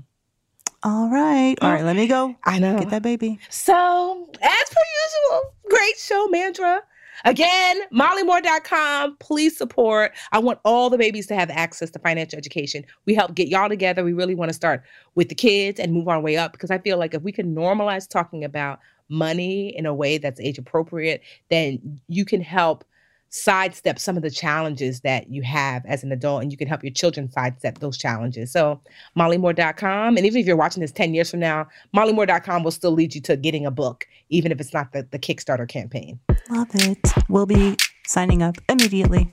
All 0.82 1.10
right. 1.10 1.56
All 1.60 1.72
right. 1.72 1.84
Let 1.84 1.96
me 1.96 2.06
go. 2.06 2.36
I 2.44 2.58
know. 2.58 2.78
Get 2.78 2.90
that 2.90 3.02
baby. 3.02 3.38
So, 3.50 4.28
as 4.40 4.68
per 4.68 4.82
usual, 5.30 5.54
great 5.68 5.96
show 5.98 6.28
mantra. 6.28 6.82
Again, 7.24 7.80
mollymore.com. 7.92 9.16
Please 9.18 9.56
support. 9.56 10.12
I 10.30 10.38
want 10.38 10.60
all 10.64 10.88
the 10.88 10.98
babies 10.98 11.26
to 11.28 11.34
have 11.34 11.50
access 11.50 11.90
to 11.90 11.98
financial 11.98 12.36
education. 12.38 12.84
We 13.06 13.14
help 13.14 13.34
get 13.34 13.48
y'all 13.48 13.68
together. 13.68 14.04
We 14.04 14.12
really 14.12 14.36
want 14.36 14.50
to 14.50 14.54
start 14.54 14.82
with 15.16 15.28
the 15.28 15.34
kids 15.34 15.80
and 15.80 15.92
move 15.92 16.06
our 16.06 16.20
way 16.20 16.36
up 16.36 16.52
because 16.52 16.70
I 16.70 16.78
feel 16.78 16.96
like 16.96 17.14
if 17.14 17.22
we 17.22 17.32
can 17.32 17.54
normalize 17.56 18.08
talking 18.08 18.44
about 18.44 18.78
money 19.08 19.76
in 19.76 19.86
a 19.86 19.94
way 19.94 20.18
that's 20.18 20.38
age 20.38 20.58
appropriate, 20.58 21.22
then 21.50 22.00
you 22.08 22.24
can 22.24 22.40
help 22.40 22.84
sidestep 23.30 23.98
some 23.98 24.16
of 24.16 24.22
the 24.22 24.30
challenges 24.30 25.00
that 25.00 25.30
you 25.30 25.42
have 25.42 25.84
as 25.86 26.02
an 26.02 26.12
adult 26.12 26.42
and 26.42 26.50
you 26.50 26.58
can 26.58 26.68
help 26.68 26.82
your 26.82 26.92
children 26.92 27.30
sidestep 27.30 27.78
those 27.78 27.98
challenges. 27.98 28.50
So 28.50 28.80
mollymore.com. 29.16 30.16
And 30.16 30.26
even 30.26 30.40
if 30.40 30.46
you're 30.46 30.56
watching 30.56 30.80
this 30.80 30.92
10 30.92 31.14
years 31.14 31.30
from 31.30 31.40
now, 31.40 31.68
mollymore.com 31.94 32.62
will 32.62 32.70
still 32.70 32.92
lead 32.92 33.14
you 33.14 33.20
to 33.22 33.36
getting 33.36 33.66
a 33.66 33.70
book, 33.70 34.06
even 34.28 34.52
if 34.52 34.60
it's 34.60 34.72
not 34.72 34.92
the, 34.92 35.06
the 35.10 35.18
Kickstarter 35.18 35.68
campaign. 35.68 36.18
Love 36.50 36.68
it. 36.74 36.98
We'll 37.28 37.46
be 37.46 37.76
signing 38.06 38.42
up 38.42 38.56
immediately. 38.68 39.32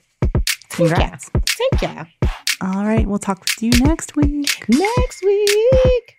Congrats. 0.70 1.30
Thank 1.30 1.82
you. 1.82 2.28
All 2.60 2.84
right. 2.84 3.06
We'll 3.06 3.18
talk 3.18 3.40
with 3.40 3.62
you 3.62 3.70
next 3.84 4.16
week. 4.16 4.64
Next 4.68 5.24
week. 5.24 6.18